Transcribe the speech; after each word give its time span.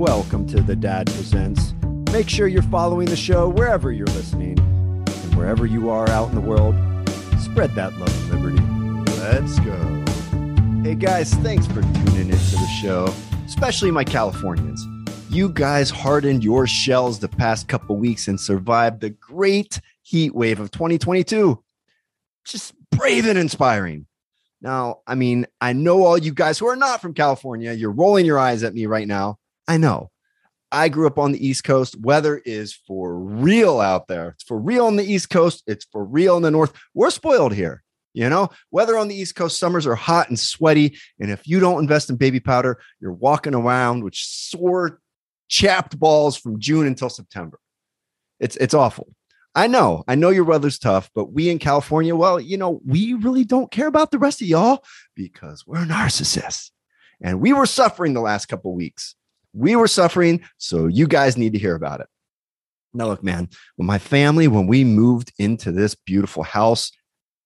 Welcome 0.00 0.46
to 0.46 0.62
The 0.62 0.76
Dad 0.76 1.08
Presents. 1.08 1.74
Make 2.10 2.30
sure 2.30 2.48
you're 2.48 2.62
following 2.62 3.04
the 3.04 3.16
show 3.16 3.50
wherever 3.50 3.92
you're 3.92 4.06
listening. 4.06 4.58
And 4.58 5.34
wherever 5.34 5.66
you 5.66 5.90
are 5.90 6.08
out 6.08 6.30
in 6.30 6.34
the 6.36 6.40
world, 6.40 6.74
spread 7.38 7.74
that 7.74 7.92
love 7.98 8.32
and 8.32 8.42
liberty. 8.42 9.20
Let's 9.20 9.58
go. 9.58 10.82
Hey 10.82 10.94
guys, 10.94 11.34
thanks 11.34 11.66
for 11.66 11.82
tuning 11.82 12.30
into 12.30 12.56
the 12.56 12.66
show, 12.80 13.12
especially 13.44 13.90
my 13.90 14.02
Californians. 14.02 14.82
You 15.28 15.50
guys 15.50 15.90
hardened 15.90 16.42
your 16.42 16.66
shells 16.66 17.18
the 17.18 17.28
past 17.28 17.68
couple 17.68 17.98
weeks 17.98 18.26
and 18.26 18.40
survived 18.40 19.02
the 19.02 19.10
great 19.10 19.82
heat 20.00 20.34
wave 20.34 20.60
of 20.60 20.70
2022. 20.70 21.62
Just 22.46 22.72
brave 22.90 23.26
and 23.26 23.38
inspiring. 23.38 24.06
Now, 24.62 25.00
I 25.06 25.14
mean, 25.14 25.46
I 25.60 25.74
know 25.74 26.04
all 26.04 26.16
you 26.16 26.32
guys 26.32 26.58
who 26.58 26.68
are 26.68 26.76
not 26.76 27.02
from 27.02 27.12
California, 27.12 27.74
you're 27.74 27.92
rolling 27.92 28.24
your 28.24 28.38
eyes 28.38 28.62
at 28.62 28.72
me 28.72 28.86
right 28.86 29.06
now. 29.06 29.36
I 29.70 29.76
know. 29.76 30.10
I 30.72 30.88
grew 30.88 31.06
up 31.06 31.16
on 31.16 31.30
the 31.30 31.46
East 31.46 31.62
Coast. 31.62 31.94
Weather 32.00 32.42
is 32.44 32.74
for 32.74 33.16
real 33.16 33.80
out 33.80 34.08
there. 34.08 34.30
It's 34.30 34.42
for 34.42 34.58
real 34.58 34.86
on 34.86 34.96
the 34.96 35.04
East 35.04 35.30
Coast. 35.30 35.62
It's 35.68 35.84
for 35.92 36.04
real 36.04 36.36
in 36.36 36.42
the 36.42 36.50
North. 36.50 36.72
We're 36.92 37.10
spoiled 37.10 37.54
here. 37.54 37.84
You 38.12 38.28
know, 38.28 38.50
weather 38.72 38.98
on 38.98 39.06
the 39.06 39.14
East 39.14 39.36
Coast, 39.36 39.60
summers 39.60 39.86
are 39.86 39.94
hot 39.94 40.28
and 40.28 40.36
sweaty. 40.36 40.98
And 41.20 41.30
if 41.30 41.46
you 41.46 41.60
don't 41.60 41.80
invest 41.80 42.10
in 42.10 42.16
baby 42.16 42.40
powder, 42.40 42.80
you're 42.98 43.12
walking 43.12 43.54
around 43.54 44.02
with 44.02 44.16
sore, 44.16 44.98
chapped 45.46 45.96
balls 46.00 46.36
from 46.36 46.58
June 46.58 46.88
until 46.88 47.08
September. 47.08 47.60
It's 48.40 48.56
it's 48.56 48.74
awful. 48.74 49.14
I 49.54 49.68
know, 49.68 50.02
I 50.08 50.16
know 50.16 50.30
your 50.30 50.42
weather's 50.42 50.80
tough, 50.80 51.10
but 51.14 51.32
we 51.32 51.48
in 51.48 51.60
California, 51.60 52.16
well, 52.16 52.40
you 52.40 52.56
know, 52.56 52.80
we 52.84 53.14
really 53.14 53.44
don't 53.44 53.70
care 53.70 53.86
about 53.86 54.10
the 54.10 54.18
rest 54.18 54.42
of 54.42 54.48
y'all 54.48 54.82
because 55.14 55.64
we're 55.64 55.84
narcissists. 55.84 56.72
And 57.20 57.40
we 57.40 57.52
were 57.52 57.66
suffering 57.66 58.14
the 58.14 58.20
last 58.20 58.46
couple 58.46 58.74
weeks. 58.74 59.14
We 59.52 59.76
were 59.76 59.88
suffering, 59.88 60.42
so 60.58 60.86
you 60.86 61.06
guys 61.06 61.36
need 61.36 61.52
to 61.54 61.58
hear 61.58 61.74
about 61.74 62.00
it. 62.00 62.06
Now, 62.92 63.06
look, 63.06 63.22
man, 63.22 63.48
when 63.76 63.86
my 63.86 63.98
family, 63.98 64.48
when 64.48 64.66
we 64.66 64.84
moved 64.84 65.32
into 65.38 65.72
this 65.72 65.94
beautiful 65.94 66.42
house, 66.42 66.90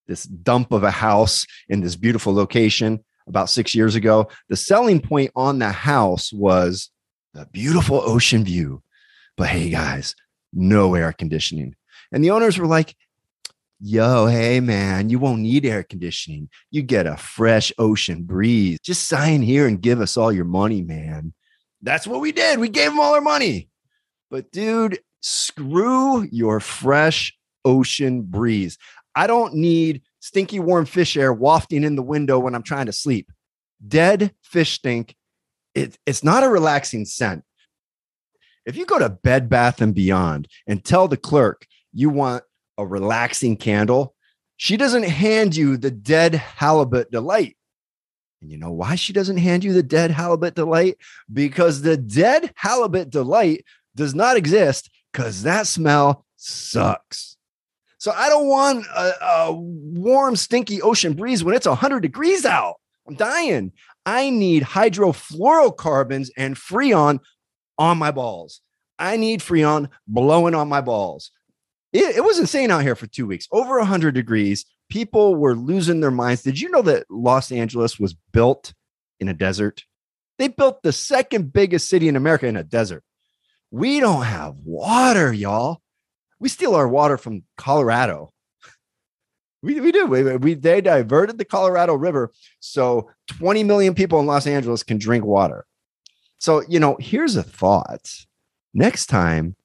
this 0.07 0.25
dump 0.25 0.73
of 0.73 0.83
a 0.83 0.91
house 0.91 1.47
in 1.69 1.81
this 1.81 1.97
beautiful 1.97 2.35
location 2.35 3.05
about 3.27 3.51
six 3.51 3.75
years 3.75 3.95
ago, 3.95 4.29
the 4.49 4.57
selling 4.57 5.01
point 5.01 5.31
on 5.35 5.59
the 5.59 5.71
house 5.71 6.33
was 6.33 6.91
the 7.33 7.47
beautiful 7.47 8.01
ocean 8.01 8.45
view. 8.45 8.83
But 9.37 9.49
hey, 9.49 9.71
guys, 9.71 10.15
no 10.53 10.95
air 10.95 11.13
conditioning. 11.13 11.75
And 12.13 12.23
the 12.23 12.31
owners 12.31 12.59
were 12.59 12.67
like, 12.67 12.95
yo, 13.81 14.27
hey, 14.27 14.61
man, 14.61 15.11
you 15.11 15.19
won't 15.19 15.41
need 15.41 15.67
air 15.67 15.83
conditioning. 15.83 16.49
You 16.71 16.83
get 16.83 17.07
a 17.07 17.17
fresh 17.17 17.73
ocean 17.79 18.23
breeze. 18.23 18.79
Just 18.83 19.09
sign 19.09 19.43
here 19.43 19.67
and 19.67 19.81
give 19.81 20.01
us 20.01 20.17
all 20.17 20.33
your 20.33 20.45
money, 20.45 20.83
man. 20.83 21.35
That's 21.85 22.07
what 22.07 22.21
we 22.21 22.33
did. 22.33 22.59
We 22.59 22.71
gave 22.71 22.91
them 22.91 22.99
all 22.99 23.15
our 23.15 23.21
money. 23.21 23.69
But 24.31 24.51
dude, 24.51 25.01
screw 25.21 26.23
your 26.33 26.59
fresh 26.59 27.37
ocean 27.65 28.23
breeze. 28.23 28.79
I 29.15 29.27
don't 29.27 29.55
need 29.55 30.03
stinky 30.21 30.59
warm 30.59 30.87
fish 30.87 31.17
air 31.17 31.33
wafting 31.33 31.85
in 31.85 31.95
the 31.95 32.03
window 32.03 32.39
when 32.39 32.55
I'm 32.55 32.63
trying 32.63 32.87
to 32.87 32.93
sleep. 32.93 33.31
Dead 33.87 34.35
fish 34.43 34.73
stink. 34.73 35.15
It, 35.75 35.99
it's 36.07 36.25
not 36.25 36.43
a 36.43 36.49
relaxing 36.49 37.05
scent. 37.05 37.45
If 38.65 38.77
you 38.77 38.87
go 38.87 38.99
to 38.99 39.11
Bed 39.11 39.51
Bath 39.51 39.83
and 39.83 39.95
Beyond 39.95 40.49
and 40.67 40.83
tell 40.83 41.07
the 41.07 41.19
clerk 41.19 41.67
you 41.93 42.09
want 42.09 42.45
a 42.79 42.87
relaxing 42.87 43.57
candle, 43.57 44.15
she 44.57 44.79
doesn't 44.79 45.05
hand 45.05 45.55
you 45.55 45.77
the 45.77 45.91
dead 45.91 46.35
halibut 46.35 47.11
delight. 47.11 47.57
And 48.45 48.53
you 48.53 48.59
know 48.59 48.73
why 48.73 48.95
she 48.95 49.15
doesn't 49.15 49.39
hand 49.39 49.65
you 49.65 49.73
the 49.73 49.83
dead 49.83 50.11
halibut 50.11 50.55
delight? 50.55 50.99
Because 51.33 51.81
the 51.81 51.97
dead 51.97 52.53
halibut 52.57 53.09
delight 53.09 53.65
does 53.97 54.15
not 54.15 54.37
exist 54.37 54.91
because 55.11 55.45
that 55.45 55.67
smell 55.67 56.27
sucks. 56.37 57.39
So 57.97 58.13
I 58.13 58.29
don't 58.29 58.47
want 58.47 58.85
a, 58.85 59.25
a, 59.25 59.53
warm, 59.55 60.37
stinky 60.37 60.83
ocean 60.83 61.15
breeze 61.15 61.43
when 61.43 61.55
it's 61.55 61.67
100 61.67 62.01
degrees 62.01 62.45
out. 62.45 62.75
I'm 63.09 63.15
dying. 63.15 63.73
I 64.05 64.29
need 64.29 64.63
hydrofluorocarbons 64.63 66.29
and 66.37 66.55
Freon 66.55 67.21
on 67.79 67.97
my 67.97 68.11
balls. 68.11 68.61
I 68.99 69.17
need 69.17 69.41
Freon 69.41 69.89
blowing 70.07 70.55
on 70.55 70.69
my 70.69 70.83
balls. 70.83 71.31
It, 71.95 72.17
it 72.17 72.25
was 72.25 72.39
insane 72.39 72.71
out 72.71 72.83
here 72.83 72.95
for 72.95 73.07
two 73.07 73.27
weeks, 73.27 73.49
over 73.51 73.79
100 73.79 74.15
degrees 74.15 74.67
people 74.95 75.35
were 75.35 75.57
losing 75.57 75.99
their 75.99 76.13
minds. 76.13 76.45
Did 76.45 76.61
you 76.61 76.71
know 76.71 76.83
that 76.83 77.11
Los 77.11 77.51
Angeles 77.51 77.99
was 77.99 78.15
built 78.31 78.73
in 79.19 79.29
a 79.29 79.35
desert? 79.35 79.83
They 80.39 80.47
built 80.47 80.85
the 80.85 80.93
second 80.93 81.53
biggest 81.53 81.89
city 81.89 82.07
in 82.07 82.15
America 82.15 82.47
in 82.47 82.57
a 82.57 82.63
desert. 82.63 83.03
We 83.73 83.99
don't 83.99 84.23
have 84.23 84.55
water, 84.65 85.33
y'all. 85.33 85.83
We 86.39 86.49
steal 86.49 86.77
our 86.77 86.87
water 86.87 87.19
from 87.19 87.43
Colorado. 87.57 88.31
We, 89.63 89.81
we 89.81 89.93
do. 89.93 90.05
We, 90.05 90.37
we, 90.37 90.55
they 90.55 90.83
diverted 90.83 91.39
the 91.39 91.47
Colorado 91.47 91.95
River 91.95 92.31
so 92.61 93.11
20 93.39 93.65
million 93.65 93.95
people 93.95 94.21
in 94.21 94.27
Los 94.27 94.47
Angeles 94.47 94.83
can 94.83 94.99
drink 94.99 95.25
water. 95.25 95.65
So, 96.37 96.63
you 96.69 96.79
know, 96.79 96.99
here's 97.01 97.35
a 97.37 97.43
thought. 97.43 98.27
Next 98.75 99.07
time, 99.07 99.57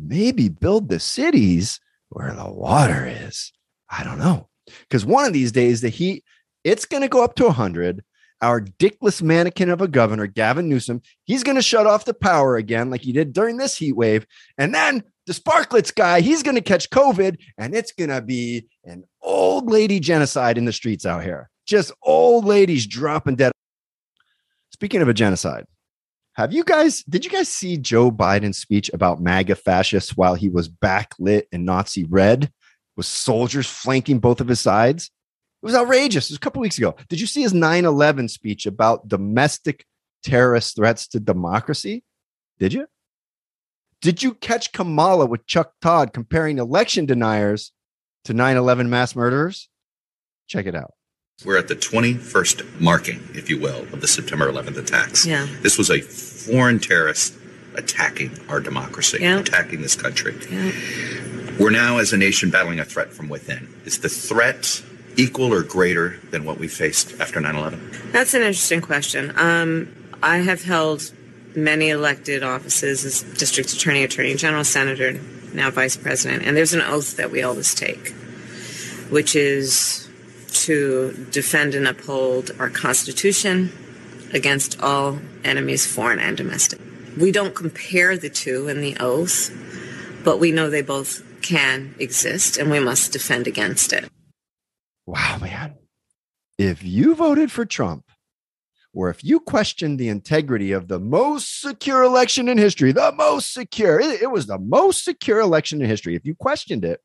maybe 0.00 0.48
build 0.48 0.88
the 0.88 0.98
cities 0.98 1.78
where 2.08 2.34
the 2.34 2.50
water 2.50 3.06
is. 3.06 3.52
I 3.88 4.02
don't 4.02 4.18
know 4.18 4.48
because 4.82 5.04
one 5.04 5.24
of 5.24 5.32
these 5.32 5.52
days 5.52 5.80
the 5.80 5.88
heat 5.88 6.24
it's 6.64 6.84
going 6.84 7.02
to 7.02 7.08
go 7.08 7.22
up 7.22 7.34
to 7.36 7.44
100 7.44 8.02
our 8.42 8.60
dickless 8.60 9.22
mannequin 9.22 9.70
of 9.70 9.80
a 9.80 9.88
governor 9.88 10.26
gavin 10.26 10.68
newsom 10.68 11.00
he's 11.24 11.42
going 11.42 11.56
to 11.56 11.62
shut 11.62 11.86
off 11.86 12.04
the 12.04 12.14
power 12.14 12.56
again 12.56 12.90
like 12.90 13.00
he 13.00 13.12
did 13.12 13.32
during 13.32 13.56
this 13.56 13.76
heat 13.76 13.92
wave. 13.92 14.26
And 14.58 14.74
then 14.74 15.02
the 15.26 15.32
Sparkletts 15.32 15.94
guy 15.94 16.20
he's 16.20 16.42
going 16.42 16.54
to 16.54 16.60
catch 16.60 16.90
covid 16.90 17.38
and 17.58 17.74
it's 17.74 17.92
going 17.92 18.10
to 18.10 18.20
be 18.20 18.66
an 18.84 19.04
old 19.22 19.70
lady 19.70 20.00
genocide 20.00 20.58
in 20.58 20.64
the 20.64 20.72
streets 20.72 21.06
out 21.06 21.22
here. 21.22 21.50
Just 21.66 21.92
old 22.02 22.44
ladies 22.44 22.86
dropping 22.86 23.36
dead. 23.36 23.52
Speaking 24.70 25.02
of 25.02 25.08
a 25.08 25.14
genocide 25.14 25.66
have 26.34 26.52
you 26.52 26.62
guys 26.62 27.02
did 27.04 27.24
you 27.24 27.30
guys 27.30 27.48
see 27.48 27.78
joe 27.78 28.10
biden's 28.10 28.58
speech 28.58 28.90
about 28.92 29.22
maga 29.22 29.54
fascists 29.54 30.16
while 30.16 30.34
he 30.34 30.50
was 30.50 30.68
backlit 30.68 31.44
in 31.50 31.64
nazi 31.64 32.04
red 32.04 32.52
with 32.96 33.06
soldiers 33.06 33.66
flanking 33.66 34.18
both 34.18 34.40
of 34.40 34.48
his 34.48 34.60
sides. 34.60 35.10
It 35.62 35.66
was 35.66 35.74
outrageous. 35.74 36.26
It 36.26 36.32
was 36.32 36.36
a 36.36 36.40
couple 36.40 36.62
weeks 36.62 36.78
ago. 36.78 36.94
Did 37.08 37.20
you 37.20 37.26
see 37.26 37.42
his 37.42 37.54
9 37.54 37.84
11 37.84 38.28
speech 38.28 38.66
about 38.66 39.08
domestic 39.08 39.84
terrorist 40.22 40.76
threats 40.76 41.06
to 41.08 41.20
democracy? 41.20 42.04
Did 42.58 42.72
you? 42.72 42.86
Did 44.00 44.22
you 44.22 44.34
catch 44.34 44.72
Kamala 44.72 45.26
with 45.26 45.46
Chuck 45.46 45.72
Todd 45.80 46.12
comparing 46.12 46.58
election 46.58 47.06
deniers 47.06 47.72
to 48.24 48.34
9 48.34 48.56
11 48.56 48.90
mass 48.90 49.16
murderers? 49.16 49.68
Check 50.46 50.66
it 50.66 50.74
out. 50.74 50.92
We're 51.44 51.58
at 51.58 51.68
the 51.68 51.76
21st 51.76 52.80
marking, 52.80 53.20
if 53.34 53.50
you 53.50 53.60
will, 53.60 53.82
of 53.92 54.00
the 54.00 54.08
September 54.08 54.50
11th 54.50 54.78
attacks. 54.78 55.26
Yeah. 55.26 55.46
This 55.60 55.76
was 55.76 55.90
a 55.90 56.00
foreign 56.00 56.78
terrorist 56.78 57.34
attacking 57.74 58.38
our 58.48 58.60
democracy, 58.60 59.18
yeah. 59.20 59.40
attacking 59.40 59.82
this 59.82 59.94
country. 59.94 60.34
Yeah. 60.50 60.72
We're 61.58 61.70
now, 61.70 61.98
as 61.98 62.12
a 62.12 62.18
nation, 62.18 62.50
battling 62.50 62.80
a 62.80 62.84
threat 62.84 63.10
from 63.12 63.30
within. 63.30 63.66
Is 63.86 64.00
the 64.00 64.10
threat 64.10 64.82
equal 65.16 65.54
or 65.54 65.62
greater 65.62 66.18
than 66.30 66.44
what 66.44 66.58
we 66.58 66.68
faced 66.68 67.18
after 67.18 67.40
9 67.40 67.56
11? 67.56 67.92
That's 68.12 68.34
an 68.34 68.42
interesting 68.42 68.82
question. 68.82 69.32
Um, 69.38 69.88
I 70.22 70.38
have 70.38 70.62
held 70.62 71.12
many 71.54 71.88
elected 71.88 72.42
offices 72.42 73.06
as 73.06 73.22
district 73.38 73.72
attorney, 73.72 74.04
attorney 74.04 74.34
general, 74.34 74.64
senator, 74.64 75.18
now 75.54 75.70
vice 75.70 75.96
president, 75.96 76.44
and 76.44 76.54
there's 76.54 76.74
an 76.74 76.82
oath 76.82 77.16
that 77.16 77.30
we 77.30 77.42
always 77.42 77.74
take, 77.74 78.10
which 79.08 79.34
is 79.34 80.10
to 80.52 81.12
defend 81.30 81.74
and 81.74 81.88
uphold 81.88 82.50
our 82.58 82.68
Constitution 82.68 83.72
against 84.34 84.78
all 84.82 85.18
enemies, 85.44 85.86
foreign 85.86 86.18
and 86.18 86.36
domestic. 86.36 86.80
We 87.18 87.32
don't 87.32 87.54
compare 87.54 88.18
the 88.18 88.28
two 88.28 88.68
in 88.68 88.82
the 88.82 88.96
oath, 88.98 89.50
but 90.22 90.38
we 90.38 90.52
know 90.52 90.68
they 90.68 90.82
both 90.82 91.22
can 91.46 91.94
exist 91.98 92.56
and 92.56 92.70
we 92.70 92.80
must 92.80 93.12
defend 93.12 93.46
against 93.46 93.92
it. 93.92 94.10
Wow, 95.06 95.38
man. 95.40 95.76
If 96.58 96.82
you 96.82 97.14
voted 97.14 97.52
for 97.52 97.64
Trump, 97.64 98.04
or 98.92 99.10
if 99.10 99.22
you 99.22 99.40
questioned 99.40 99.98
the 99.98 100.08
integrity 100.08 100.72
of 100.72 100.88
the 100.88 100.98
most 100.98 101.60
secure 101.60 102.02
election 102.02 102.48
in 102.48 102.56
history, 102.56 102.92
the 102.92 103.12
most 103.12 103.52
secure, 103.52 104.00
it, 104.00 104.22
it, 104.22 104.30
was 104.30 104.46
the 104.46 104.58
most 104.58 105.04
secure 105.04 105.38
election 105.38 105.82
in 105.82 105.88
history. 105.88 106.16
If 106.16 106.24
you 106.24 106.34
questioned 106.34 106.84
it, 106.84 107.00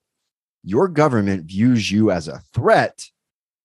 your 0.63 0.88
government 0.88 1.45
views 1.45 1.91
you 1.91 2.09
as 2.09 2.29
a 2.29 2.43
threat 2.53 3.09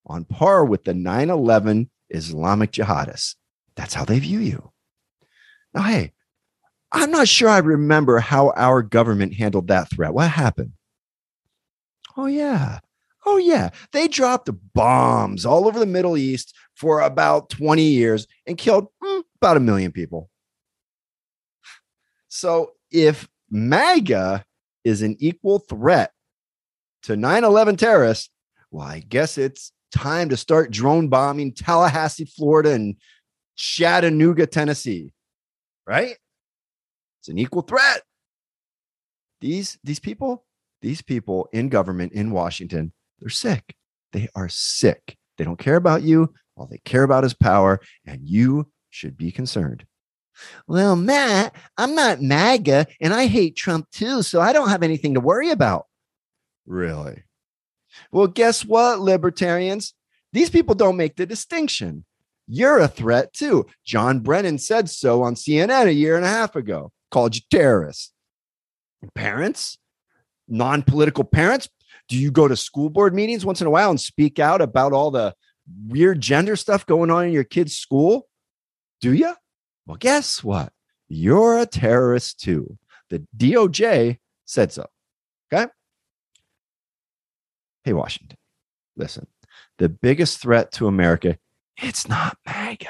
on 0.07 0.25
par 0.25 0.65
with 0.65 0.85
the 0.85 0.93
9 0.93 1.31
11 1.31 1.89
Islamic 2.11 2.73
jihadists. 2.73 3.37
That's 3.77 3.95
how 3.95 4.05
they 4.05 4.19
view 4.19 4.41
you. 4.41 4.73
Now, 5.73 5.83
hey, 5.83 6.13
I'm 6.93 7.11
not 7.11 7.29
sure 7.29 7.49
I 7.49 7.59
remember 7.59 8.19
how 8.19 8.53
our 8.57 8.83
government 8.83 9.35
handled 9.35 9.69
that 9.69 9.91
threat. 9.91 10.15
What 10.15 10.31
happened? 10.31 10.73
Oh, 12.17 12.27
yeah. 12.27 12.79
Oh, 13.27 13.39
yeah. 13.39 13.71
They 13.93 14.09
dropped 14.09 14.49
bombs 14.73 15.45
all 15.45 15.67
over 15.67 15.79
the 15.79 15.87
Middle 15.87 16.17
East 16.17 16.55
for 16.75 17.01
about 17.01 17.51
20 17.51 17.83
years 17.83 18.27
and 18.47 18.57
killed 18.57 18.87
mm, 19.03 19.23
about 19.41 19.57
a 19.57 19.61
million 19.61 19.91
people. 19.91 20.31
So 22.29 22.73
if 22.91 23.29
MAGA 23.51 24.45
is 24.85 25.03
an 25.03 25.17
equal 25.19 25.59
threat 25.59 26.13
to 27.03 27.17
9 27.17 27.45
11 27.45 27.77
terrorists, 27.77 28.31
well, 28.71 28.87
I 28.87 29.01
guess 29.01 29.39
it's 29.39 29.73
time 29.91 30.29
to 30.29 30.37
start 30.37 30.71
drone 30.71 31.09
bombing 31.09 31.53
Tallahassee, 31.53 32.27
Florida, 32.27 32.73
and 32.73 32.97
Chattanooga, 33.57 34.47
Tennessee, 34.47 35.13
right? 35.87 36.17
It's 37.27 37.33
an 37.33 37.39
equal 37.39 37.63
threat. 37.63 38.03
These, 39.41 39.81
these 39.83 39.99
people, 39.99 40.45
these 40.81 41.03
people 41.03 41.49
in 41.53 41.69
government 41.69 42.13
in 42.13 42.31
Washington, 42.31 42.93
they're 43.19 43.31
sick. 43.31 43.75
They 44.13 44.29
are 44.37 44.49
sick. 44.49 45.17
They 45.37 45.43
don't 45.43 45.59
care 45.59 45.75
about 45.75 46.05
you. 46.05 46.33
All 46.57 46.67
they 46.67 46.79
care 46.85 47.03
about 47.03 47.25
is 47.25 47.35
power, 47.35 47.81
and 48.07 48.21
you 48.23 48.71
should 48.91 49.17
be 49.17 49.33
concerned. 49.33 49.85
Well, 50.69 50.95
Matt, 50.95 51.57
I'm 51.77 51.97
not 51.97 52.23
MAGA 52.23 52.87
and 53.01 53.13
I 53.13 53.27
hate 53.27 53.57
Trump 53.57 53.91
too, 53.91 54.23
so 54.23 54.41
I 54.41 54.53
don't 54.53 54.69
have 54.69 54.85
anything 54.85 55.15
to 55.15 55.21
worry 55.21 55.51
about. 55.51 55.87
Really? 56.65 57.25
Well, 58.13 58.29
guess 58.29 58.65
what, 58.65 59.01
libertarians? 59.01 59.95
These 60.33 60.51
people 60.51 60.77
don't 60.77 60.97
make 60.97 61.17
the 61.17 61.27
distinction. 61.27 62.05
You're 62.47 62.79
a 62.79 62.87
threat 62.87 63.33
too. 63.33 63.67
John 63.85 64.21
Brennan 64.21 64.59
said 64.59 64.89
so 64.89 65.25
on 65.25 65.35
CNN 65.35 65.87
a 65.87 65.93
year 65.93 66.15
and 66.15 66.25
a 66.25 66.29
half 66.29 66.55
ago, 66.55 66.93
called 67.11 67.35
you 67.35 67.43
terrorists. 67.51 68.13
Parents, 69.15 69.79
non 70.49 70.83
political 70.83 71.25
parents, 71.25 71.69
do 72.09 72.17
you 72.17 72.31
go 72.31 72.49
to 72.49 72.57
school 72.57 72.91
board 72.91 73.15
meetings 73.15 73.45
once 73.45 73.61
in 73.61 73.67
a 73.67 73.71
while 73.71 73.91
and 73.91 74.01
speak 74.01 74.39
out 74.39 74.61
about 74.61 74.93
all 74.93 75.11
the 75.11 75.35
weird 75.87 76.21
gender 76.21 76.57
stuff 76.57 76.87
going 76.87 77.11
on 77.11 77.27
in 77.27 77.33
your 77.33 77.45
kid's 77.45 77.77
school? 77.77 78.29
Do 79.01 79.13
you? 79.13 79.35
Well, 79.87 79.97
guess 79.97 80.43
what? 80.43 80.73
You're 81.09 81.59
a 81.59 81.67
terrorist 81.67 82.41
too. 82.41 82.79
The 83.11 83.25
DOJ 83.37 84.19
said 84.45 84.73
so. 84.73 84.87
Okay. 85.53 85.71
Hey, 87.85 87.93
Washington, 87.93 88.37
listen, 88.97 89.29
the 89.79 89.89
biggest 89.89 90.41
threat 90.41 90.73
to 90.73 90.89
America, 90.89 91.39
it's 91.77 92.09
not 92.09 92.37
MAGA. 92.45 92.89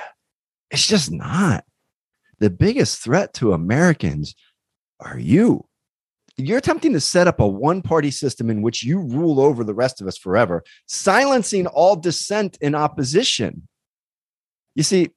It's 0.70 0.86
just 0.86 1.10
not. 1.10 1.64
The 2.38 2.50
biggest 2.50 3.02
threat 3.02 3.32
to 3.34 3.52
Americans 3.52 4.34
are 5.00 5.18
you. 5.18 5.66
You're 6.36 6.58
attempting 6.58 6.92
to 6.92 7.00
set 7.00 7.26
up 7.26 7.40
a 7.40 7.46
one 7.46 7.80
party 7.80 8.10
system 8.10 8.50
in 8.50 8.60
which 8.60 8.84
you 8.84 9.00
rule 9.00 9.40
over 9.40 9.64
the 9.64 9.74
rest 9.74 10.00
of 10.00 10.06
us 10.06 10.18
forever, 10.18 10.62
silencing 10.86 11.66
all 11.66 11.96
dissent 11.96 12.58
and 12.60 12.76
opposition. 12.76 13.66
You 14.74 14.82
see, 14.82 15.10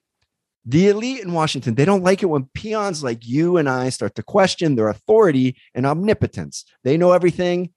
the 0.66 0.88
elite 0.88 1.22
in 1.22 1.34
Washington, 1.34 1.76
they 1.76 1.84
don't 1.84 2.04
like 2.04 2.24
it 2.24 2.28
when 2.28 2.50
peons 2.54 3.04
like 3.04 3.28
you 3.28 3.58
and 3.58 3.68
I 3.68 3.90
start 3.90 4.16
to 4.16 4.24
question 4.24 4.76
their 4.76 4.88
authority 4.88 5.58
and 5.74 5.86
omnipotence. 5.86 6.64
They 6.84 6.96
know 6.96 7.12
everything 7.12 7.72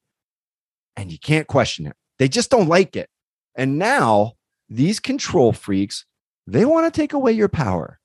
and 0.96 1.10
you 1.10 1.18
can't 1.18 1.46
question 1.46 1.86
it. 1.86 1.96
They 2.18 2.28
just 2.28 2.50
don't 2.50 2.68
like 2.68 2.94
it. 2.94 3.08
And 3.56 3.78
now 3.78 4.34
these 4.68 5.00
control 5.00 5.52
freaks, 5.52 6.04
they 6.46 6.64
want 6.64 6.92
to 6.92 7.00
take 7.00 7.12
away 7.12 7.32
your 7.32 7.48
power. 7.48 7.98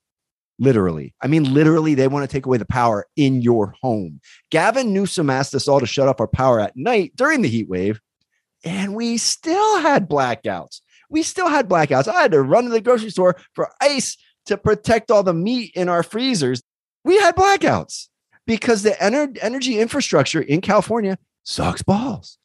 Literally. 0.59 1.13
I 1.21 1.27
mean, 1.27 1.53
literally, 1.53 1.93
they 1.93 2.07
want 2.07 2.27
to 2.27 2.33
take 2.33 2.45
away 2.45 2.57
the 2.57 2.65
power 2.65 3.05
in 3.15 3.41
your 3.41 3.75
home. 3.81 4.19
Gavin 4.49 4.91
Newsom 4.91 5.29
asked 5.29 5.53
us 5.53 5.67
all 5.67 5.79
to 5.79 5.85
shut 5.85 6.07
off 6.07 6.19
our 6.19 6.27
power 6.27 6.59
at 6.59 6.75
night 6.75 7.13
during 7.15 7.41
the 7.41 7.49
heat 7.49 7.69
wave, 7.69 8.01
and 8.63 8.95
we 8.95 9.17
still 9.17 9.79
had 9.79 10.09
blackouts. 10.09 10.81
We 11.09 11.23
still 11.23 11.47
had 11.47 11.69
blackouts. 11.69 12.07
I 12.07 12.21
had 12.21 12.31
to 12.31 12.41
run 12.41 12.65
to 12.65 12.69
the 12.69 12.81
grocery 12.81 13.11
store 13.11 13.35
for 13.53 13.69
ice 13.79 14.17
to 14.47 14.57
protect 14.57 15.11
all 15.11 15.23
the 15.23 15.33
meat 15.33 15.73
in 15.75 15.89
our 15.89 16.03
freezers. 16.03 16.61
We 17.03 17.17
had 17.17 17.35
blackouts 17.35 18.07
because 18.45 18.81
the 18.81 18.91
ener- 18.91 19.37
energy 19.41 19.79
infrastructure 19.79 20.41
in 20.41 20.61
California 20.61 21.17
sucks 21.43 21.83
balls, 21.83 22.39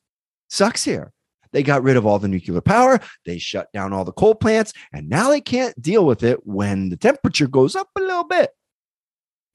sucks 0.48 0.84
here. 0.84 1.12
They 1.52 1.62
got 1.62 1.82
rid 1.82 1.96
of 1.96 2.06
all 2.06 2.18
the 2.18 2.28
nuclear 2.28 2.60
power. 2.60 3.00
They 3.26 3.38
shut 3.38 3.72
down 3.72 3.92
all 3.92 4.04
the 4.04 4.12
coal 4.12 4.34
plants. 4.34 4.72
And 4.92 5.08
now 5.08 5.28
they 5.28 5.40
can't 5.40 5.80
deal 5.80 6.04
with 6.04 6.22
it 6.22 6.46
when 6.46 6.88
the 6.88 6.96
temperature 6.96 7.46
goes 7.46 7.76
up 7.76 7.88
a 7.96 8.00
little 8.00 8.24
bit. 8.24 8.50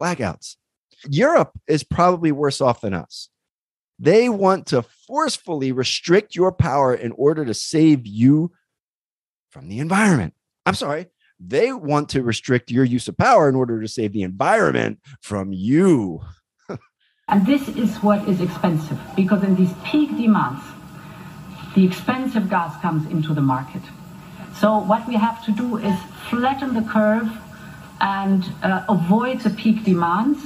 Blackouts. 0.02 0.56
Europe 1.10 1.52
is 1.68 1.84
probably 1.84 2.32
worse 2.32 2.62
off 2.62 2.82
than 2.82 2.94
us. 2.94 3.30
They 4.00 4.30
want 4.30 4.68
to 4.68 4.84
forcefully 5.08 5.72
restrict 5.72 6.36
your 6.36 6.52
power 6.52 6.94
in 6.94 7.12
order 7.14 7.46
to 7.46 7.54
save 7.54 8.06
you 8.06 8.52
from 9.50 9.70
the 9.70 9.80
environment. 9.80 10.34
I'm 10.66 10.76
sorry. 10.76 11.08
They 11.40 11.72
want 11.72 12.10
to 12.10 12.24
restrict 12.24 12.72
your 12.72 12.84
use 12.84 13.08
of 13.08 13.18
power 13.18 13.48
in 13.48 13.56
order 13.56 13.82
to 13.82 13.88
save 13.88 14.14
the 14.14 14.24
environment 14.24 15.00
from 15.22 15.52
you. 15.52 16.22
and 17.28 17.46
this 17.46 17.68
is 17.70 17.96
what 17.98 18.28
is 18.28 18.42
expensive 18.42 19.00
because 19.16 19.44
in 19.44 19.56
these 19.56 19.74
peak 19.84 20.10
demands, 20.18 20.62
the 21.78 21.86
expensive 21.86 22.50
gas 22.50 22.76
comes 22.82 23.06
into 23.12 23.36
the 23.36 23.42
market. 23.42 23.84
So 24.60 24.80
what 24.80 25.08
we 25.08 25.14
have 25.14 25.46
to 25.46 25.52
do 25.52 25.78
is 25.78 25.96
flatten 26.28 26.74
the 26.74 26.82
curve 26.82 27.30
and 28.02 28.44
uh, 28.64 28.84
avoid 28.90 29.42
the 29.42 29.52
peak 29.52 29.84
demands. 29.84 30.40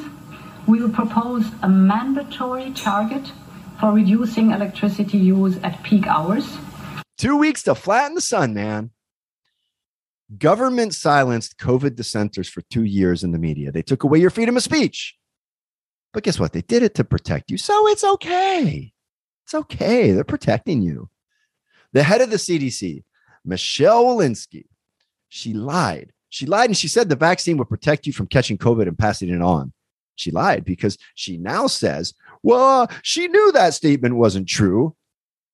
We 0.67 0.81
will 0.81 0.89
propose 0.89 1.45
a 1.63 1.69
mandatory 1.69 2.71
target 2.71 3.31
for 3.79 3.93
reducing 3.93 4.51
electricity 4.51 5.19
use 5.19 5.55
at 5.63 5.81
peak 5.83 6.05
hours. 6.05 6.57
Two 7.17 7.37
weeks 7.37 7.63
to 7.63 7.75
flatten 7.75 8.15
the 8.15 8.19
sun, 8.19 8.53
man. 8.53 8.91
Government 10.37 10.93
silenced 10.93 11.57
COVID 11.57 11.95
dissenters 11.95 12.49
for 12.49 12.61
two 12.69 12.83
years 12.83 13.23
in 13.23 13.31
the 13.31 13.39
media. 13.39 13.71
They 13.71 13.83
took 13.83 14.03
away 14.03 14.19
your 14.19 14.31
freedom 14.31 14.57
of 14.57 14.63
speech. 14.63 15.15
But 16.11 16.23
guess 16.23 16.41
what? 16.41 16.51
They 16.51 16.61
did 16.61 16.83
it 16.83 16.93
to 16.95 17.05
protect 17.05 17.49
you. 17.49 17.57
So 17.57 17.87
it's 17.87 18.03
okay. 18.03 18.91
It's 19.45 19.53
okay. 19.53 20.11
They're 20.11 20.25
protecting 20.25 20.81
you. 20.81 21.09
The 21.93 22.03
head 22.03 22.21
of 22.21 22.29
the 22.29 22.37
CDC, 22.37 23.03
Michelle 23.43 24.05
Walensky, 24.05 24.65
she 25.29 25.53
lied. 25.53 26.11
She 26.29 26.45
lied 26.45 26.69
and 26.69 26.77
she 26.77 26.87
said 26.87 27.09
the 27.09 27.15
vaccine 27.15 27.57
would 27.57 27.69
protect 27.69 28.07
you 28.07 28.13
from 28.13 28.27
catching 28.27 28.57
COVID 28.57 28.87
and 28.87 28.97
passing 28.97 29.29
it 29.29 29.41
on. 29.41 29.73
She 30.15 30.31
lied 30.31 30.63
because 30.63 30.97
she 31.15 31.37
now 31.37 31.67
says, 31.67 32.13
well, 32.43 32.83
uh, 32.83 32.87
she 33.01 33.27
knew 33.27 33.51
that 33.51 33.73
statement 33.73 34.15
wasn't 34.15 34.47
true. 34.47 34.95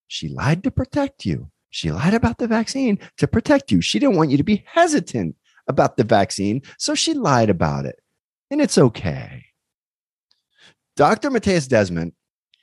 She 0.08 0.30
lied 0.30 0.64
to 0.64 0.72
protect 0.72 1.26
you. 1.26 1.50
She 1.70 1.92
lied 1.92 2.14
about 2.14 2.38
the 2.38 2.48
vaccine 2.48 3.00
to 3.18 3.28
protect 3.28 3.72
you. 3.72 3.82
She 3.82 4.00
didn't 4.00 4.16
want 4.16 4.32
you 4.32 4.38
to 4.38 4.44
be 4.44 4.64
hesitant 4.66 5.36
about 5.68 5.98
the 5.98 6.04
vaccine. 6.04 6.62
So 6.78 6.96
she 6.96 7.14
lied 7.14 7.50
about 7.50 7.86
it. 7.86 8.00
And 8.50 8.62
it's 8.62 8.78
okay. 8.78 9.46
Dr. 10.96 11.30
Mattias 11.30 11.68
Desmet, 11.68 12.14